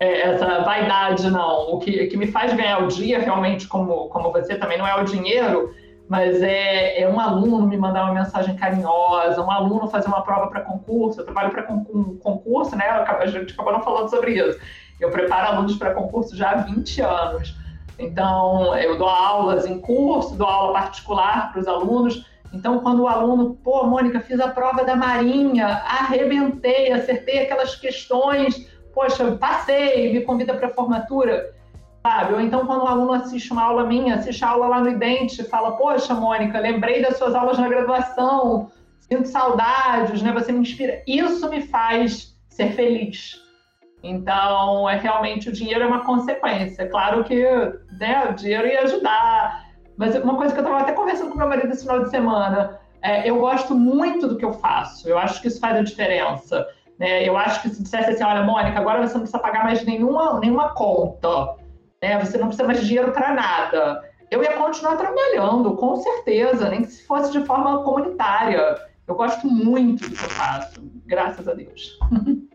é, 0.00 0.20
essa 0.30 0.60
vaidade, 0.60 1.28
não. 1.30 1.74
O 1.74 1.78
que, 1.78 2.06
que 2.06 2.16
me 2.16 2.28
faz 2.28 2.54
ganhar 2.54 2.82
o 2.82 2.88
dia, 2.88 3.18
realmente, 3.18 3.66
como, 3.66 4.08
como 4.08 4.32
você, 4.32 4.54
também 4.54 4.78
não 4.78 4.86
é 4.86 4.94
o 4.94 5.04
dinheiro, 5.04 5.74
mas 6.08 6.42
é, 6.42 7.02
é, 7.02 7.08
um 7.08 7.20
aluno 7.20 7.66
me 7.66 7.76
mandar 7.76 8.04
uma 8.04 8.14
mensagem 8.14 8.56
carinhosa, 8.56 9.42
um 9.42 9.50
aluno 9.50 9.88
fazer 9.88 10.08
uma 10.08 10.22
prova 10.22 10.48
para 10.48 10.62
concurso. 10.62 11.20
Eu 11.20 11.24
trabalho 11.24 11.50
para 11.50 11.64
concurso, 11.64 12.74
né? 12.74 12.88
A 12.88 13.26
gente 13.26 13.52
acabou 13.52 13.72
não 13.72 13.82
falando 13.82 14.08
sobre 14.08 14.32
isso. 14.32 14.58
Eu 14.98 15.10
preparo 15.10 15.48
alunos 15.48 15.76
para 15.76 15.92
concurso 15.92 16.34
já 16.34 16.52
há 16.52 16.56
20 16.56 17.02
anos. 17.02 17.54
Então, 17.98 18.74
eu 18.76 18.96
dou 18.96 19.08
aulas 19.08 19.66
em 19.66 19.78
curso, 19.80 20.34
dou 20.34 20.46
aula 20.46 20.72
particular 20.72 21.52
para 21.52 21.60
os 21.60 21.68
alunos. 21.68 22.24
Então, 22.54 22.78
quando 22.80 23.02
o 23.02 23.08
aluno, 23.08 23.56
pô, 23.62 23.84
Mônica, 23.84 24.20
fiz 24.20 24.40
a 24.40 24.48
prova 24.48 24.84
da 24.84 24.96
Marinha, 24.96 25.82
arrebentei, 25.84 26.90
acertei 26.90 27.42
aquelas 27.42 27.74
questões, 27.74 28.66
poxa, 28.94 29.32
passei, 29.32 30.10
me 30.12 30.22
convida 30.22 30.54
para 30.54 30.68
a 30.68 30.70
formatura 30.70 31.57
sabe? 32.02 32.34
Ou 32.34 32.40
então 32.40 32.66
quando 32.66 32.84
um 32.84 32.86
aluno 32.86 33.12
assiste 33.12 33.52
uma 33.52 33.62
aula 33.62 33.84
minha, 33.84 34.16
assiste 34.16 34.44
a 34.44 34.50
aula 34.50 34.66
lá 34.68 34.80
no 34.80 34.90
IDENTE, 34.90 35.44
fala, 35.44 35.76
poxa, 35.76 36.14
Mônica, 36.14 36.58
lembrei 36.58 37.02
das 37.02 37.18
suas 37.18 37.34
aulas 37.34 37.58
na 37.58 37.68
graduação, 37.68 38.70
sinto 39.00 39.28
saudades, 39.28 40.22
né? 40.22 40.32
Você 40.32 40.52
me 40.52 40.60
inspira. 40.60 41.02
Isso 41.06 41.48
me 41.48 41.62
faz 41.62 42.36
ser 42.48 42.72
feliz. 42.72 43.40
Então, 44.02 44.88
é 44.88 44.96
realmente 44.96 45.48
o 45.48 45.52
dinheiro 45.52 45.82
é 45.82 45.86
uma 45.86 46.04
consequência. 46.04 46.88
Claro 46.88 47.24
que 47.24 47.42
né, 47.98 48.28
o 48.30 48.34
dinheiro 48.34 48.66
ia 48.66 48.82
ajudar. 48.82 49.66
Mas 49.96 50.14
uma 50.16 50.36
coisa 50.36 50.54
que 50.54 50.60
eu 50.60 50.64
estava 50.64 50.82
até 50.82 50.92
conversando 50.92 51.30
com 51.30 51.38
meu 51.38 51.48
marido 51.48 51.72
esse 51.72 51.82
final 51.82 52.04
de 52.04 52.10
semana, 52.10 52.78
é, 53.02 53.28
eu 53.28 53.38
gosto 53.38 53.74
muito 53.74 54.28
do 54.28 54.36
que 54.36 54.44
eu 54.44 54.52
faço. 54.52 55.08
Eu 55.08 55.18
acho 55.18 55.40
que 55.40 55.48
isso 55.48 55.58
faz 55.58 55.76
a 55.76 55.82
diferença. 55.82 56.66
Né? 56.98 57.28
Eu 57.28 57.36
acho 57.36 57.62
que 57.62 57.70
se 57.70 57.82
dissesse 57.82 58.10
assim, 58.10 58.22
olha, 58.22 58.42
Mônica, 58.42 58.78
agora 58.78 59.06
você 59.06 59.14
não 59.14 59.22
precisa 59.22 59.38
pagar 59.38 59.64
mais 59.64 59.84
nenhuma, 59.84 60.38
nenhuma 60.40 60.70
conta, 60.70 61.56
né? 62.02 62.18
você 62.18 62.38
não 62.38 62.48
precisa 62.48 62.66
mais 62.66 62.80
de 62.80 62.86
dinheiro 62.86 63.12
para 63.12 63.32
nada. 63.34 64.02
Eu 64.30 64.42
ia 64.42 64.52
continuar 64.52 64.96
trabalhando, 64.96 65.74
com 65.74 65.96
certeza, 65.96 66.68
nem 66.68 66.82
que 66.82 66.90
se 66.90 67.06
fosse 67.06 67.32
de 67.32 67.44
forma 67.46 67.82
comunitária. 67.82 68.76
Eu 69.06 69.14
gosto 69.14 69.46
muito 69.46 70.08
do 70.08 70.14
que 70.14 70.24
eu 70.24 70.28
faço, 70.28 70.80
graças 71.06 71.48
a 71.48 71.54
Deus. 71.54 71.98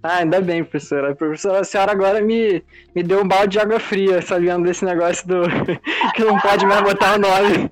Ah, 0.00 0.18
ainda 0.18 0.40
bem, 0.40 0.62
professora. 0.62 1.10
A 1.10 1.14
professora, 1.16 1.58
a 1.58 1.64
senhora 1.64 1.90
agora 1.90 2.20
me, 2.20 2.62
me 2.94 3.02
deu 3.02 3.20
um 3.20 3.26
balde 3.26 3.48
de 3.48 3.58
água 3.58 3.80
fria, 3.80 4.22
sabendo 4.22 4.64
desse 4.64 4.84
negócio 4.84 5.26
do 5.26 5.42
que 6.14 6.22
não 6.22 6.38
pode 6.38 6.64
mais 6.64 6.82
botar 6.82 7.16
o 7.16 7.18
nome. 7.18 7.68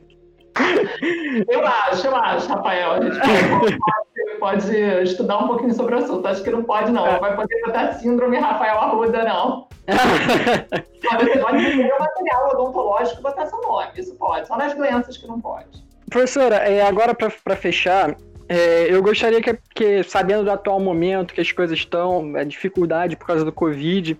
Eu 1.48 1.64
acho, 1.64 2.06
eu 2.06 2.16
acho, 2.16 2.48
Rafael. 2.48 2.92
A 2.92 3.00
gente 3.00 3.16
pode, 3.20 3.78
pode 4.42 4.76
estudar 5.04 5.38
um 5.38 5.46
pouquinho 5.46 5.72
sobre 5.72 5.94
o 5.94 5.98
assunto. 5.98 6.26
Acho 6.26 6.42
que 6.42 6.50
não 6.50 6.64
pode, 6.64 6.90
não. 6.90 7.06
Não 7.06 7.20
vai 7.20 7.36
poder 7.36 7.60
botar 7.64 7.92
síndrome 7.92 8.38
Rafael 8.38 8.76
Arruda, 8.76 9.22
não. 9.22 9.68
Você 9.86 11.38
pode 11.38 11.58
vender 11.58 11.92
o 11.92 11.98
material 12.00 12.50
odontológico 12.50 13.20
e 13.20 13.22
botar 13.22 13.46
seu 13.46 13.60
nome. 13.60 13.92
Isso 13.96 14.16
pode. 14.16 14.48
Só 14.48 14.56
nas 14.56 14.74
doenças 14.74 15.16
que 15.16 15.28
não 15.28 15.40
pode. 15.40 15.84
Professora, 16.10 16.56
é, 16.56 16.82
agora 16.82 17.14
para 17.14 17.54
fechar, 17.54 18.16
é, 18.48 18.92
eu 18.92 19.00
gostaria 19.00 19.40
que, 19.40 19.56
que, 19.72 20.02
sabendo 20.02 20.42
do 20.42 20.50
atual 20.50 20.80
momento 20.80 21.34
que 21.34 21.40
as 21.40 21.52
coisas 21.52 21.78
estão, 21.78 22.34
a 22.34 22.42
dificuldade 22.42 23.14
por 23.14 23.28
causa 23.28 23.44
do 23.44 23.52
Covid, 23.52 24.18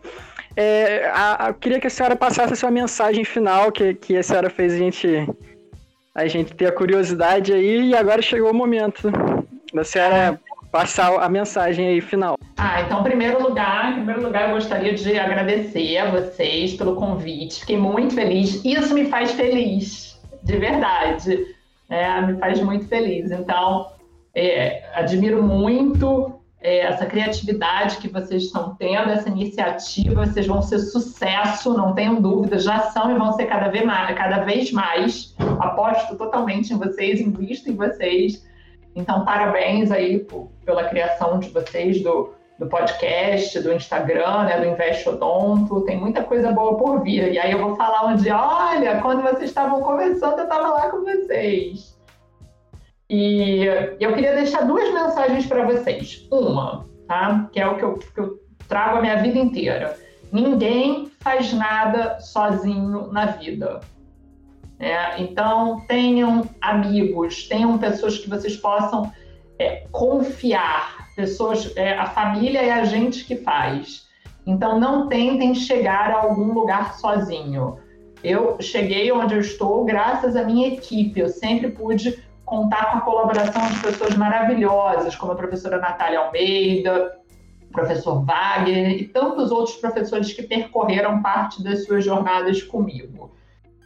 é, 0.55 1.11
a, 1.13 1.47
a, 1.47 1.49
eu 1.49 1.55
queria 1.55 1.81
que 1.81 1.89
a 1.89 1.91
senhora 1.91 2.15
passasse 2.15 2.53
a 2.53 2.57
sua 2.57 2.71
mensagem 2.71 3.25
final, 3.25 3.73
que, 3.73 3.93
que 3.95 4.17
a 4.17 4.23
senhora 4.23 4.49
fez 4.49 4.73
a 4.73 4.79
gente, 4.79 5.29
a 6.15 6.29
gente 6.29 6.55
ter 6.55 6.67
a 6.67 6.73
curiosidade 6.73 7.53
aí, 7.53 7.89
e 7.89 7.97
agora 7.97 8.23
chegou 8.23 8.53
o 8.53 8.55
momento 8.55 9.11
da 9.73 9.85
senhora 9.85 10.41
passar 10.71 11.23
a 11.23 11.29
mensagem 11.29 11.87
aí 11.87 12.01
final. 12.01 12.39
Ah, 12.57 12.81
então, 12.81 13.01
em 13.01 13.05
primeiro 13.05 13.43
lugar, 13.43 13.93
em 13.93 13.95
primeiro 13.97 14.23
lugar, 14.23 14.49
eu 14.49 14.55
gostaria 14.55 14.95
de 14.95 15.19
agradecer 15.19 15.99
a 15.99 16.11
vocês 16.11 16.75
pelo 16.75 16.97
convite. 16.97 17.61
Fiquei 17.61 17.77
muito 17.77 18.15
feliz. 18.15 18.65
Isso 18.65 18.95
me 18.95 19.05
faz 19.07 19.33
feliz, 19.33 20.19
de 20.43 20.57
verdade. 20.57 21.47
É, 21.91 22.21
me 22.23 22.39
faz 22.39 22.61
muito 22.61 22.89
feliz. 22.89 23.31
Então, 23.31 23.93
é, 24.35 24.83
admiro 24.95 25.43
muito 25.43 26.41
é, 26.63 26.79
essa 26.79 27.05
criatividade 27.05 27.99
que 27.99 28.09
vocês 28.09 28.45
estão 28.45 28.75
tendo, 28.77 29.11
essa 29.11 29.29
iniciativa. 29.29 30.25
Vocês 30.25 30.47
vão 30.47 30.63
ser 30.63 30.79
sucesso, 30.79 31.77
não 31.77 31.95
tenham 31.95 32.21
dúvida, 32.21 32.59
já 32.59 32.81
são 32.91 33.11
e 33.11 33.19
vão 33.19 33.33
ser 33.33 33.47
cada 33.47 33.69
vez 33.69 33.85
mais. 33.85 34.17
Cada 34.17 34.39
vez 34.45 34.73
mais. 34.73 35.35
Aposto 35.61 36.17
totalmente 36.17 36.73
em 36.73 36.79
vocês, 36.79 37.21
invisto 37.21 37.71
em 37.71 37.77
vocês. 37.77 38.43
Então, 38.95 39.25
parabéns 39.25 39.91
aí 39.91 40.19
por, 40.19 40.51
pela 40.65 40.85
criação 40.85 41.39
de 41.39 41.49
vocês 41.51 42.03
do, 42.03 42.35
do 42.59 42.67
podcast, 42.67 43.59
do 43.61 43.73
Instagram, 43.73 44.45
né, 44.45 44.61
do 44.61 44.67
Invest 44.67 45.09
Odonto. 45.09 45.83
Tem 45.83 45.99
muita 45.99 46.23
coisa 46.23 46.53
boa 46.53 46.77
por 46.77 47.03
vir. 47.03 47.33
E 47.33 47.39
aí 47.39 47.53
eu 47.53 47.59
vou 47.59 47.77
falar 47.77 48.07
um 48.07 48.17
olha, 48.33 49.01
quando 49.01 49.23
vocês 49.23 49.45
estavam 49.45 49.81
conversando, 49.81 50.39
eu 50.39 50.45
estava 50.45 50.69
lá 50.69 50.91
com 50.91 51.01
vocês. 51.01 51.99
E 53.09 53.65
eu 54.01 54.15
queria 54.15 54.35
deixar 54.35 54.63
duas 54.63 54.93
mensagens 54.93 55.47
para 55.47 55.65
vocês. 55.67 56.27
Uma, 56.31 56.87
tá? 57.07 57.49
Que 57.53 57.61
é 57.61 57.67
o 57.67 57.77
que 57.77 57.83
eu, 57.83 57.99
que 57.99 58.21
eu 58.21 58.41
trago 58.69 58.99
a 58.99 59.03
minha 59.03 59.17
vida 59.17 59.39
inteira. 59.39 59.97
Ninguém 60.33 61.11
faz 61.21 61.53
nada 61.53 62.19
sozinho 62.21 63.13
na 63.13 63.27
vida. 63.27 63.81
É, 64.83 65.23
então, 65.23 65.79
tenham 65.87 66.43
amigos, 66.61 67.47
tenham 67.47 67.79
pessoas 67.79 68.19
que 68.19 68.29
vocês 68.29 68.57
possam 68.57 69.13
é, 69.57 69.87
confiar, 69.93 71.07
pessoas, 71.15 71.73
é, 71.77 71.97
a 71.97 72.07
família 72.07 72.61
é 72.61 72.73
a 72.73 72.85
gente 72.85 73.25
que 73.25 73.37
faz. 73.37 74.09
Então, 74.45 74.81
não 74.81 75.07
tentem 75.07 75.55
chegar 75.55 76.11
a 76.11 76.23
algum 76.23 76.53
lugar 76.53 76.95
sozinho. 76.95 77.79
Eu 78.25 78.57
cheguei 78.61 79.13
onde 79.13 79.35
eu 79.35 79.41
estou 79.41 79.85
graças 79.85 80.35
à 80.35 80.43
minha 80.43 80.67
equipe. 80.67 81.21
Eu 81.21 81.29
sempre 81.29 81.71
pude 81.71 82.21
contar 82.45 82.91
com 82.91 82.99
a 82.99 83.01
colaboração 83.03 83.65
de 83.69 83.79
pessoas 83.79 84.17
maravilhosas, 84.17 85.15
como 85.15 85.31
a 85.31 85.37
professora 85.37 85.79
Natália 85.79 86.19
Almeida, 86.19 87.21
o 87.69 87.73
professor 87.73 88.25
Wagner 88.25 89.01
e 89.01 89.07
tantos 89.07 89.53
outros 89.53 89.77
professores 89.77 90.33
que 90.33 90.43
percorreram 90.43 91.23
parte 91.23 91.63
das 91.63 91.85
suas 91.85 92.05
jornadas 92.05 92.61
comigo. 92.65 93.31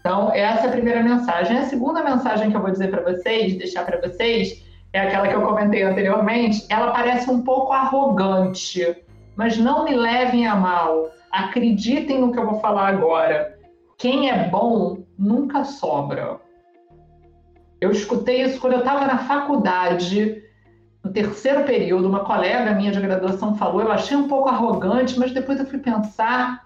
Então, 0.06 0.30
essa 0.32 0.66
é 0.66 0.68
a 0.68 0.70
primeira 0.70 1.02
mensagem. 1.02 1.58
A 1.58 1.64
segunda 1.64 2.00
mensagem 2.00 2.48
que 2.48 2.56
eu 2.56 2.60
vou 2.60 2.70
dizer 2.70 2.92
para 2.92 3.02
vocês, 3.02 3.58
deixar 3.58 3.84
para 3.84 4.00
vocês, 4.00 4.64
é 4.92 5.00
aquela 5.00 5.26
que 5.26 5.34
eu 5.34 5.42
comentei 5.42 5.82
anteriormente. 5.82 6.64
Ela 6.70 6.92
parece 6.92 7.28
um 7.28 7.42
pouco 7.42 7.72
arrogante, 7.72 9.02
mas 9.34 9.58
não 9.58 9.84
me 9.84 9.96
levem 9.96 10.46
a 10.46 10.54
mal. 10.54 11.10
Acreditem 11.32 12.20
no 12.20 12.30
que 12.30 12.38
eu 12.38 12.46
vou 12.46 12.60
falar 12.60 12.86
agora. 12.86 13.58
Quem 13.98 14.30
é 14.30 14.48
bom 14.48 14.98
nunca 15.18 15.64
sobra. 15.64 16.36
Eu 17.80 17.90
escutei 17.90 18.42
isso 18.42 18.60
quando 18.60 18.74
eu 18.74 18.78
estava 18.78 19.06
na 19.06 19.18
faculdade, 19.18 20.40
no 21.02 21.10
terceiro 21.10 21.64
período, 21.64 22.08
uma 22.08 22.20
colega 22.20 22.74
minha 22.74 22.92
de 22.92 23.00
graduação 23.00 23.56
falou, 23.56 23.80
eu 23.80 23.90
achei 23.90 24.16
um 24.16 24.28
pouco 24.28 24.48
arrogante, 24.48 25.18
mas 25.18 25.32
depois 25.32 25.58
eu 25.58 25.66
fui 25.66 25.80
pensar, 25.80 26.64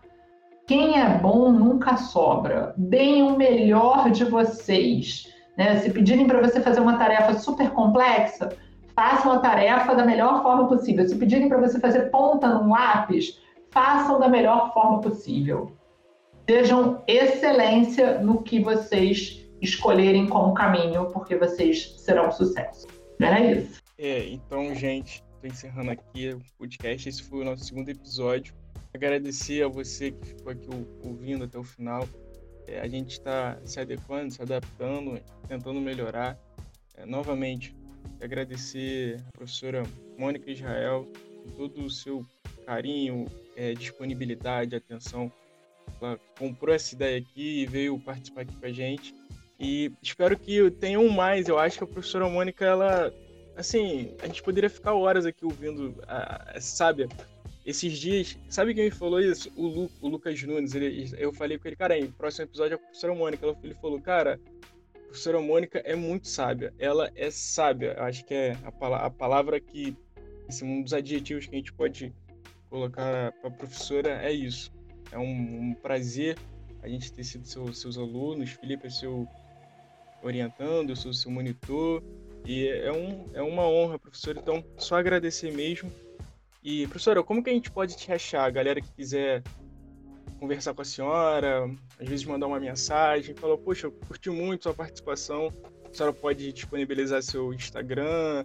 quem 0.70 1.00
é 1.00 1.18
bom 1.18 1.50
nunca 1.50 1.96
sobra. 1.96 2.72
Deem 2.76 3.24
o 3.24 3.36
melhor 3.36 4.08
de 4.12 4.24
vocês. 4.24 5.26
Né? 5.58 5.80
Se 5.80 5.90
pedirem 5.90 6.28
para 6.28 6.40
você 6.40 6.60
fazer 6.60 6.78
uma 6.78 6.96
tarefa 6.96 7.36
super 7.40 7.70
complexa, 7.70 8.56
façam 8.94 9.32
a 9.32 9.40
tarefa 9.40 9.96
da 9.96 10.06
melhor 10.06 10.44
forma 10.44 10.68
possível. 10.68 11.08
Se 11.08 11.16
pedirem 11.16 11.48
para 11.48 11.58
você 11.58 11.80
fazer 11.80 12.08
ponta 12.12 12.46
num 12.54 12.70
lápis, 12.70 13.40
façam 13.72 14.20
da 14.20 14.28
melhor 14.28 14.72
forma 14.72 15.00
possível. 15.00 15.72
Sejam 16.48 17.02
excelência 17.08 18.20
no 18.20 18.40
que 18.40 18.60
vocês 18.60 19.44
escolherem 19.60 20.28
como 20.28 20.54
caminho, 20.54 21.06
porque 21.06 21.34
vocês 21.34 21.96
serão 21.98 22.28
um 22.28 22.32
sucesso. 22.32 22.86
Era 23.20 23.40
isso. 23.40 23.80
É, 23.98 24.28
então, 24.28 24.72
gente, 24.76 25.24
estou 25.34 25.50
encerrando 25.50 25.90
aqui 25.90 26.30
o 26.30 26.40
podcast. 26.56 27.08
Esse 27.08 27.24
foi 27.24 27.40
o 27.40 27.44
nosso 27.44 27.64
segundo 27.64 27.88
episódio. 27.88 28.59
Agradecer 28.92 29.62
a 29.62 29.68
você 29.68 30.10
que 30.10 30.26
ficou 30.26 30.52
aqui 30.52 30.68
ouvindo 31.04 31.44
até 31.44 31.58
o 31.58 31.64
final. 31.64 32.08
É, 32.66 32.80
a 32.80 32.88
gente 32.88 33.12
está 33.12 33.58
se 33.64 33.78
adequando, 33.78 34.32
se 34.32 34.42
adaptando, 34.42 35.20
tentando 35.46 35.80
melhorar. 35.80 36.38
É, 36.96 37.06
novamente, 37.06 37.74
agradecer 38.20 39.20
a 39.28 39.32
professora 39.32 39.82
Mônica 40.18 40.50
Israel 40.50 41.06
todo 41.56 41.84
o 41.84 41.90
seu 41.90 42.26
carinho, 42.66 43.26
é, 43.56 43.72
disponibilidade, 43.74 44.74
atenção. 44.74 45.32
Ela 46.00 46.18
comprou 46.38 46.74
essa 46.74 46.94
ideia 46.94 47.18
aqui 47.18 47.62
e 47.62 47.66
veio 47.66 47.98
participar 47.98 48.42
aqui 48.42 48.56
com 48.56 48.66
a 48.66 48.72
gente. 48.72 49.14
E 49.58 49.92
espero 50.02 50.38
que 50.38 50.70
tenham 50.72 51.08
mais. 51.08 51.48
Eu 51.48 51.58
acho 51.58 51.78
que 51.78 51.84
a 51.84 51.86
professora 51.86 52.28
Mônica, 52.28 52.64
ela. 52.64 53.12
Assim, 53.56 54.14
a 54.22 54.26
gente 54.26 54.42
poderia 54.42 54.70
ficar 54.70 54.94
horas 54.94 55.26
aqui 55.26 55.44
ouvindo, 55.44 55.94
a, 56.06 56.56
a, 56.56 56.60
sabe? 56.60 57.08
Esses 57.64 57.98
dias, 57.98 58.38
sabe 58.48 58.74
quem 58.74 58.84
me 58.84 58.90
falou 58.90 59.20
isso? 59.20 59.52
O, 59.54 59.66
Lu, 59.66 59.90
o 60.00 60.08
Lucas 60.08 60.42
Nunes. 60.42 60.74
Ele, 60.74 61.10
eu 61.18 61.32
falei 61.32 61.58
com 61.58 61.68
ele, 61.68 61.76
cara, 61.76 61.98
em 61.98 62.10
próximo 62.10 62.44
episódio 62.44 62.74
é 62.74 62.76
a 62.76 62.78
professora 62.78 63.14
Mônica. 63.14 63.56
Ele 63.62 63.74
falou, 63.74 64.00
cara, 64.00 64.40
a 64.94 64.98
professora 64.98 65.40
Mônica 65.40 65.78
é 65.80 65.94
muito 65.94 66.26
sábia. 66.28 66.72
Ela 66.78 67.10
é 67.14 67.30
sábia. 67.30 67.94
Eu 67.98 68.04
acho 68.04 68.24
que 68.24 68.34
é 68.34 68.56
a, 68.64 69.06
a 69.06 69.10
palavra 69.10 69.60
que. 69.60 69.96
Assim, 70.48 70.64
um 70.64 70.82
dos 70.82 70.92
adjetivos 70.92 71.46
que 71.46 71.54
a 71.54 71.58
gente 71.58 71.72
pode 71.72 72.12
colocar 72.68 73.32
para 73.32 73.48
a 73.48 73.52
professora 73.52 74.22
é 74.22 74.32
isso. 74.32 74.72
É 75.12 75.18
um, 75.18 75.70
um 75.70 75.74
prazer 75.74 76.36
a 76.82 76.88
gente 76.88 77.12
ter 77.12 77.24
sido 77.24 77.46
seu, 77.46 77.72
seus 77.74 77.98
alunos. 77.98 78.50
Felipe 78.50 78.86
é 78.86 78.90
seu 78.90 79.28
orientando, 80.22 80.90
eu 80.90 80.96
sou 80.96 81.12
seu 81.12 81.30
monitor. 81.30 82.02
E 82.46 82.66
é, 82.68 82.90
um, 82.90 83.26
é 83.34 83.42
uma 83.42 83.68
honra, 83.68 83.98
professor. 83.98 84.36
Então, 84.36 84.64
só 84.78 84.96
agradecer 84.96 85.52
mesmo. 85.52 85.92
E, 86.62 86.86
professora, 86.86 87.22
como 87.22 87.42
que 87.42 87.50
a 87.50 87.52
gente 87.52 87.70
pode 87.70 87.96
te 87.96 88.12
achar? 88.12 88.44
A 88.44 88.50
galera 88.50 88.80
que 88.80 88.92
quiser 88.92 89.42
conversar 90.38 90.74
com 90.74 90.82
a 90.82 90.84
senhora, 90.84 91.70
às 91.98 92.08
vezes 92.08 92.24
mandar 92.24 92.46
uma 92.46 92.60
mensagem, 92.60 93.34
falou, 93.34 93.58
poxa, 93.58 93.86
eu 93.86 93.92
curti 93.92 94.30
muito 94.30 94.64
sua 94.64 94.74
participação. 94.74 95.52
A 95.90 95.94
senhora 95.94 96.14
pode 96.14 96.52
disponibilizar 96.52 97.22
seu 97.22 97.52
Instagram 97.52 98.44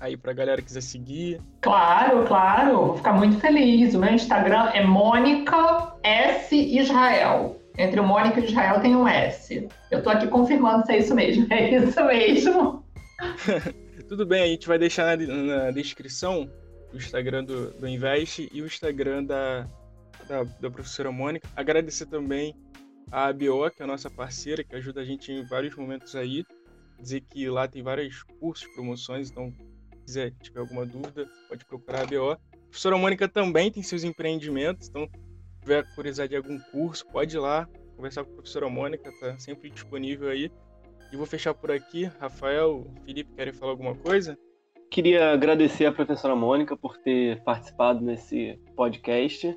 aí 0.00 0.16
para 0.16 0.30
a 0.30 0.34
galera 0.34 0.60
que 0.60 0.68
quiser 0.68 0.82
seguir. 0.82 1.40
Claro, 1.60 2.26
claro. 2.26 2.86
Vou 2.86 2.96
ficar 2.96 3.12
muito 3.12 3.38
feliz. 3.38 3.94
O 3.94 3.98
meu 3.98 4.12
Instagram 4.12 4.70
é 4.72 4.84
Mônica 4.84 5.94
S. 6.02 6.54
Israel. 6.54 7.60
Entre 7.76 8.00
o 8.00 8.04
Mônica 8.04 8.40
e 8.40 8.42
o 8.42 8.46
Israel 8.46 8.80
tem 8.80 8.96
um 8.96 9.06
S. 9.06 9.68
Eu 9.90 10.02
tô 10.02 10.10
aqui 10.10 10.26
confirmando 10.28 10.84
se 10.86 10.92
é 10.92 10.98
isso 10.98 11.14
mesmo. 11.14 11.46
É 11.50 11.76
isso 11.76 12.04
mesmo. 12.04 12.84
Tudo 14.08 14.24
bem, 14.24 14.42
a 14.42 14.46
gente 14.46 14.66
vai 14.66 14.78
deixar 14.78 15.16
na, 15.16 15.26
na 15.26 15.70
descrição 15.70 16.48
o 16.92 16.96
Instagram 16.96 17.44
do, 17.44 17.70
do 17.72 17.88
Invest 17.88 18.48
e 18.52 18.62
o 18.62 18.66
Instagram 18.66 19.24
da, 19.24 19.68
da, 20.26 20.44
da, 20.44 20.70
professora 20.70 21.12
Mônica. 21.12 21.48
Agradecer 21.54 22.06
também 22.06 22.54
a 23.10 23.26
ABO, 23.26 23.70
que 23.70 23.82
é 23.82 23.84
a 23.84 23.86
nossa 23.86 24.10
parceira, 24.10 24.64
que 24.64 24.74
ajuda 24.74 25.00
a 25.00 25.04
gente 25.04 25.32
em 25.32 25.44
vários 25.44 25.74
momentos 25.76 26.14
aí. 26.14 26.44
Dizer 27.00 27.20
que 27.20 27.48
lá 27.48 27.68
tem 27.68 27.82
vários 27.82 28.22
cursos, 28.40 28.66
promoções, 28.74 29.30
então 29.30 29.52
quiser, 30.04 30.32
tiver 30.42 30.60
alguma 30.60 30.84
dúvida, 30.84 31.28
pode 31.48 31.64
procurar 31.64 32.02
a 32.02 32.06
BO. 32.06 32.32
A 32.32 32.38
professora 32.70 32.96
Mônica 32.96 33.28
também 33.28 33.70
tem 33.70 33.82
seus 33.82 34.02
empreendimentos, 34.04 34.88
então 34.88 35.08
se 35.08 35.60
tiver 35.60 35.94
curiosidade 35.94 36.30
de 36.30 36.36
algum 36.36 36.58
curso, 36.70 37.06
pode 37.06 37.36
ir 37.36 37.38
lá 37.38 37.68
conversar 37.96 38.24
com 38.24 38.30
a 38.30 38.34
professora 38.34 38.68
Mônica, 38.68 39.12
tá 39.20 39.38
sempre 39.38 39.70
disponível 39.70 40.28
aí. 40.28 40.50
E 41.12 41.16
vou 41.16 41.26
fechar 41.26 41.54
por 41.54 41.70
aqui. 41.70 42.04
Rafael, 42.04 42.86
Felipe, 43.04 43.34
querem 43.34 43.52
falar 43.52 43.72
alguma 43.72 43.94
coisa? 43.94 44.38
Queria 44.90 45.32
agradecer 45.32 45.86
a 45.86 45.92
professora 45.92 46.34
Mônica 46.34 46.76
por 46.76 46.96
ter 46.96 47.42
participado 47.42 48.00
nesse 48.04 48.58
podcast. 48.74 49.56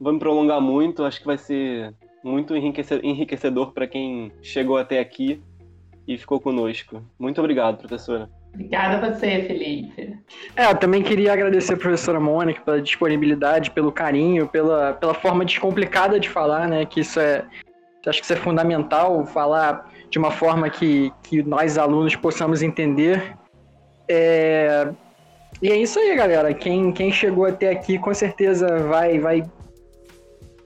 Vou 0.00 0.12
me 0.12 0.18
prolongar 0.18 0.60
muito, 0.60 1.04
acho 1.04 1.20
que 1.20 1.26
vai 1.26 1.36
ser 1.36 1.94
muito 2.24 2.54
enriquecedor 2.56 3.72
para 3.72 3.86
quem 3.86 4.32
chegou 4.42 4.78
até 4.78 4.98
aqui 4.98 5.42
e 6.06 6.16
ficou 6.16 6.40
conosco. 6.40 7.02
Muito 7.18 7.38
obrigado, 7.40 7.78
professora. 7.78 8.28
Obrigada 8.52 9.06
a 9.06 9.12
você, 9.12 9.42
Felipe. 9.42 10.18
É, 10.56 10.66
eu 10.66 10.74
também 10.76 11.02
queria 11.02 11.32
agradecer 11.32 11.74
a 11.74 11.76
professora 11.76 12.18
Mônica 12.18 12.60
pela 12.62 12.80
disponibilidade, 12.80 13.70
pelo 13.70 13.92
carinho, 13.92 14.48
pela, 14.48 14.94
pela 14.94 15.14
forma 15.14 15.44
descomplicada 15.44 16.18
de 16.18 16.28
falar, 16.28 16.68
né? 16.68 16.84
Que 16.84 17.00
isso 17.00 17.20
é. 17.20 17.44
Acho 18.06 18.18
que 18.18 18.24
isso 18.24 18.32
é 18.32 18.36
fundamental, 18.36 19.26
falar 19.26 19.92
de 20.08 20.18
uma 20.18 20.30
forma 20.30 20.70
que, 20.70 21.12
que 21.22 21.42
nós 21.42 21.76
alunos 21.76 22.16
possamos 22.16 22.62
entender. 22.62 23.36
É... 24.10 24.88
E 25.62 25.70
é 25.70 25.76
isso 25.76 25.98
aí, 25.98 26.16
galera. 26.16 26.52
Quem, 26.52 26.90
quem 26.90 27.12
chegou 27.12 27.44
até 27.46 27.70
aqui 27.70 27.98
com 27.98 28.12
certeza 28.12 28.78
vai, 28.88 29.18
vai 29.18 29.44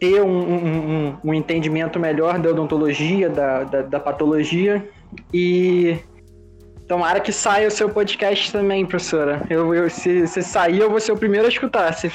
ter 0.00 0.22
um, 0.22 0.28
um, 0.28 1.16
um 1.24 1.34
entendimento 1.34 1.98
melhor 1.98 2.38
da 2.38 2.50
odontologia, 2.50 3.28
da, 3.28 3.64
da, 3.64 3.82
da 3.82 4.00
patologia. 4.00 4.88
E 5.32 5.98
Tomara 6.86 7.18
que 7.18 7.32
saia 7.32 7.68
o 7.68 7.70
seu 7.70 7.88
podcast 7.88 8.52
também, 8.52 8.84
professora. 8.84 9.42
Eu, 9.48 9.74
eu, 9.74 9.88
se, 9.88 10.26
se 10.26 10.42
sair, 10.42 10.80
eu 10.80 10.90
vou 10.90 11.00
ser 11.00 11.12
o 11.12 11.16
primeiro 11.16 11.46
a 11.46 11.48
escutar. 11.48 11.92
Se... 11.94 12.12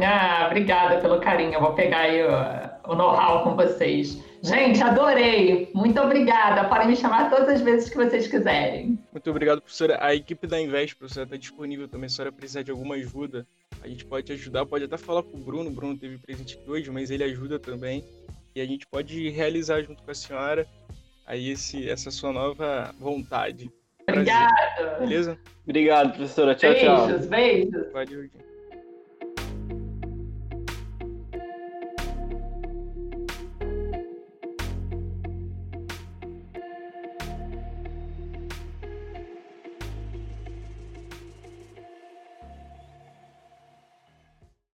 Ah, 0.00 0.46
obrigada 0.46 0.98
pelo 1.00 1.20
carinho. 1.20 1.54
Eu 1.54 1.60
vou 1.60 1.72
pegar 1.72 1.98
aí 1.98 2.22
o, 2.22 2.92
o 2.92 2.94
know-how 2.94 3.42
com 3.42 3.56
vocês. 3.56 4.22
Gente, 4.44 4.82
adorei. 4.82 5.70
Muito 5.74 5.98
obrigada. 5.98 6.68
Podem 6.68 6.88
me 6.88 6.96
chamar 6.96 7.30
todas 7.30 7.48
as 7.48 7.60
vezes 7.62 7.88
que 7.88 7.96
vocês 7.96 8.26
quiserem. 8.26 8.98
Muito 9.10 9.30
obrigado, 9.30 9.62
professora. 9.62 9.96
A 10.04 10.14
equipe 10.14 10.46
da 10.46 10.60
Invest, 10.60 10.96
professora, 10.96 11.24
está 11.24 11.36
disponível 11.38 11.88
também. 11.88 12.10
Se 12.10 12.16
a 12.16 12.16
senhora 12.16 12.32
precisar 12.32 12.62
de 12.62 12.70
alguma 12.70 12.94
ajuda, 12.96 13.46
a 13.82 13.88
gente 13.88 14.04
pode 14.04 14.30
ajudar. 14.30 14.66
Pode 14.66 14.84
até 14.84 14.98
falar 14.98 15.22
com 15.22 15.38
o 15.38 15.40
Bruno. 15.40 15.70
O 15.70 15.72
Bruno 15.72 15.96
teve 15.96 16.18
presente 16.18 16.60
hoje, 16.66 16.90
mas 16.90 17.10
ele 17.10 17.24
ajuda 17.24 17.58
também. 17.58 18.04
E 18.54 18.60
a 18.60 18.66
gente 18.66 18.86
pode 18.86 19.30
realizar 19.30 19.80
junto 19.80 20.02
com 20.02 20.10
a 20.10 20.14
senhora 20.14 20.66
aí 21.26 21.48
esse, 21.48 21.88
essa 21.88 22.10
sua 22.10 22.30
nova 22.30 22.94
vontade. 23.00 23.72
Obrigada. 24.06 24.98
Beleza? 25.00 25.38
Obrigado, 25.66 26.10
professora. 26.10 26.54
Tchau, 26.54 26.70
beijos, 26.70 26.86
tchau. 26.86 27.06
Beijos, 27.06 27.26
beijos. 27.26 27.92
Valeu, 27.92 28.22
gente. 28.24 28.53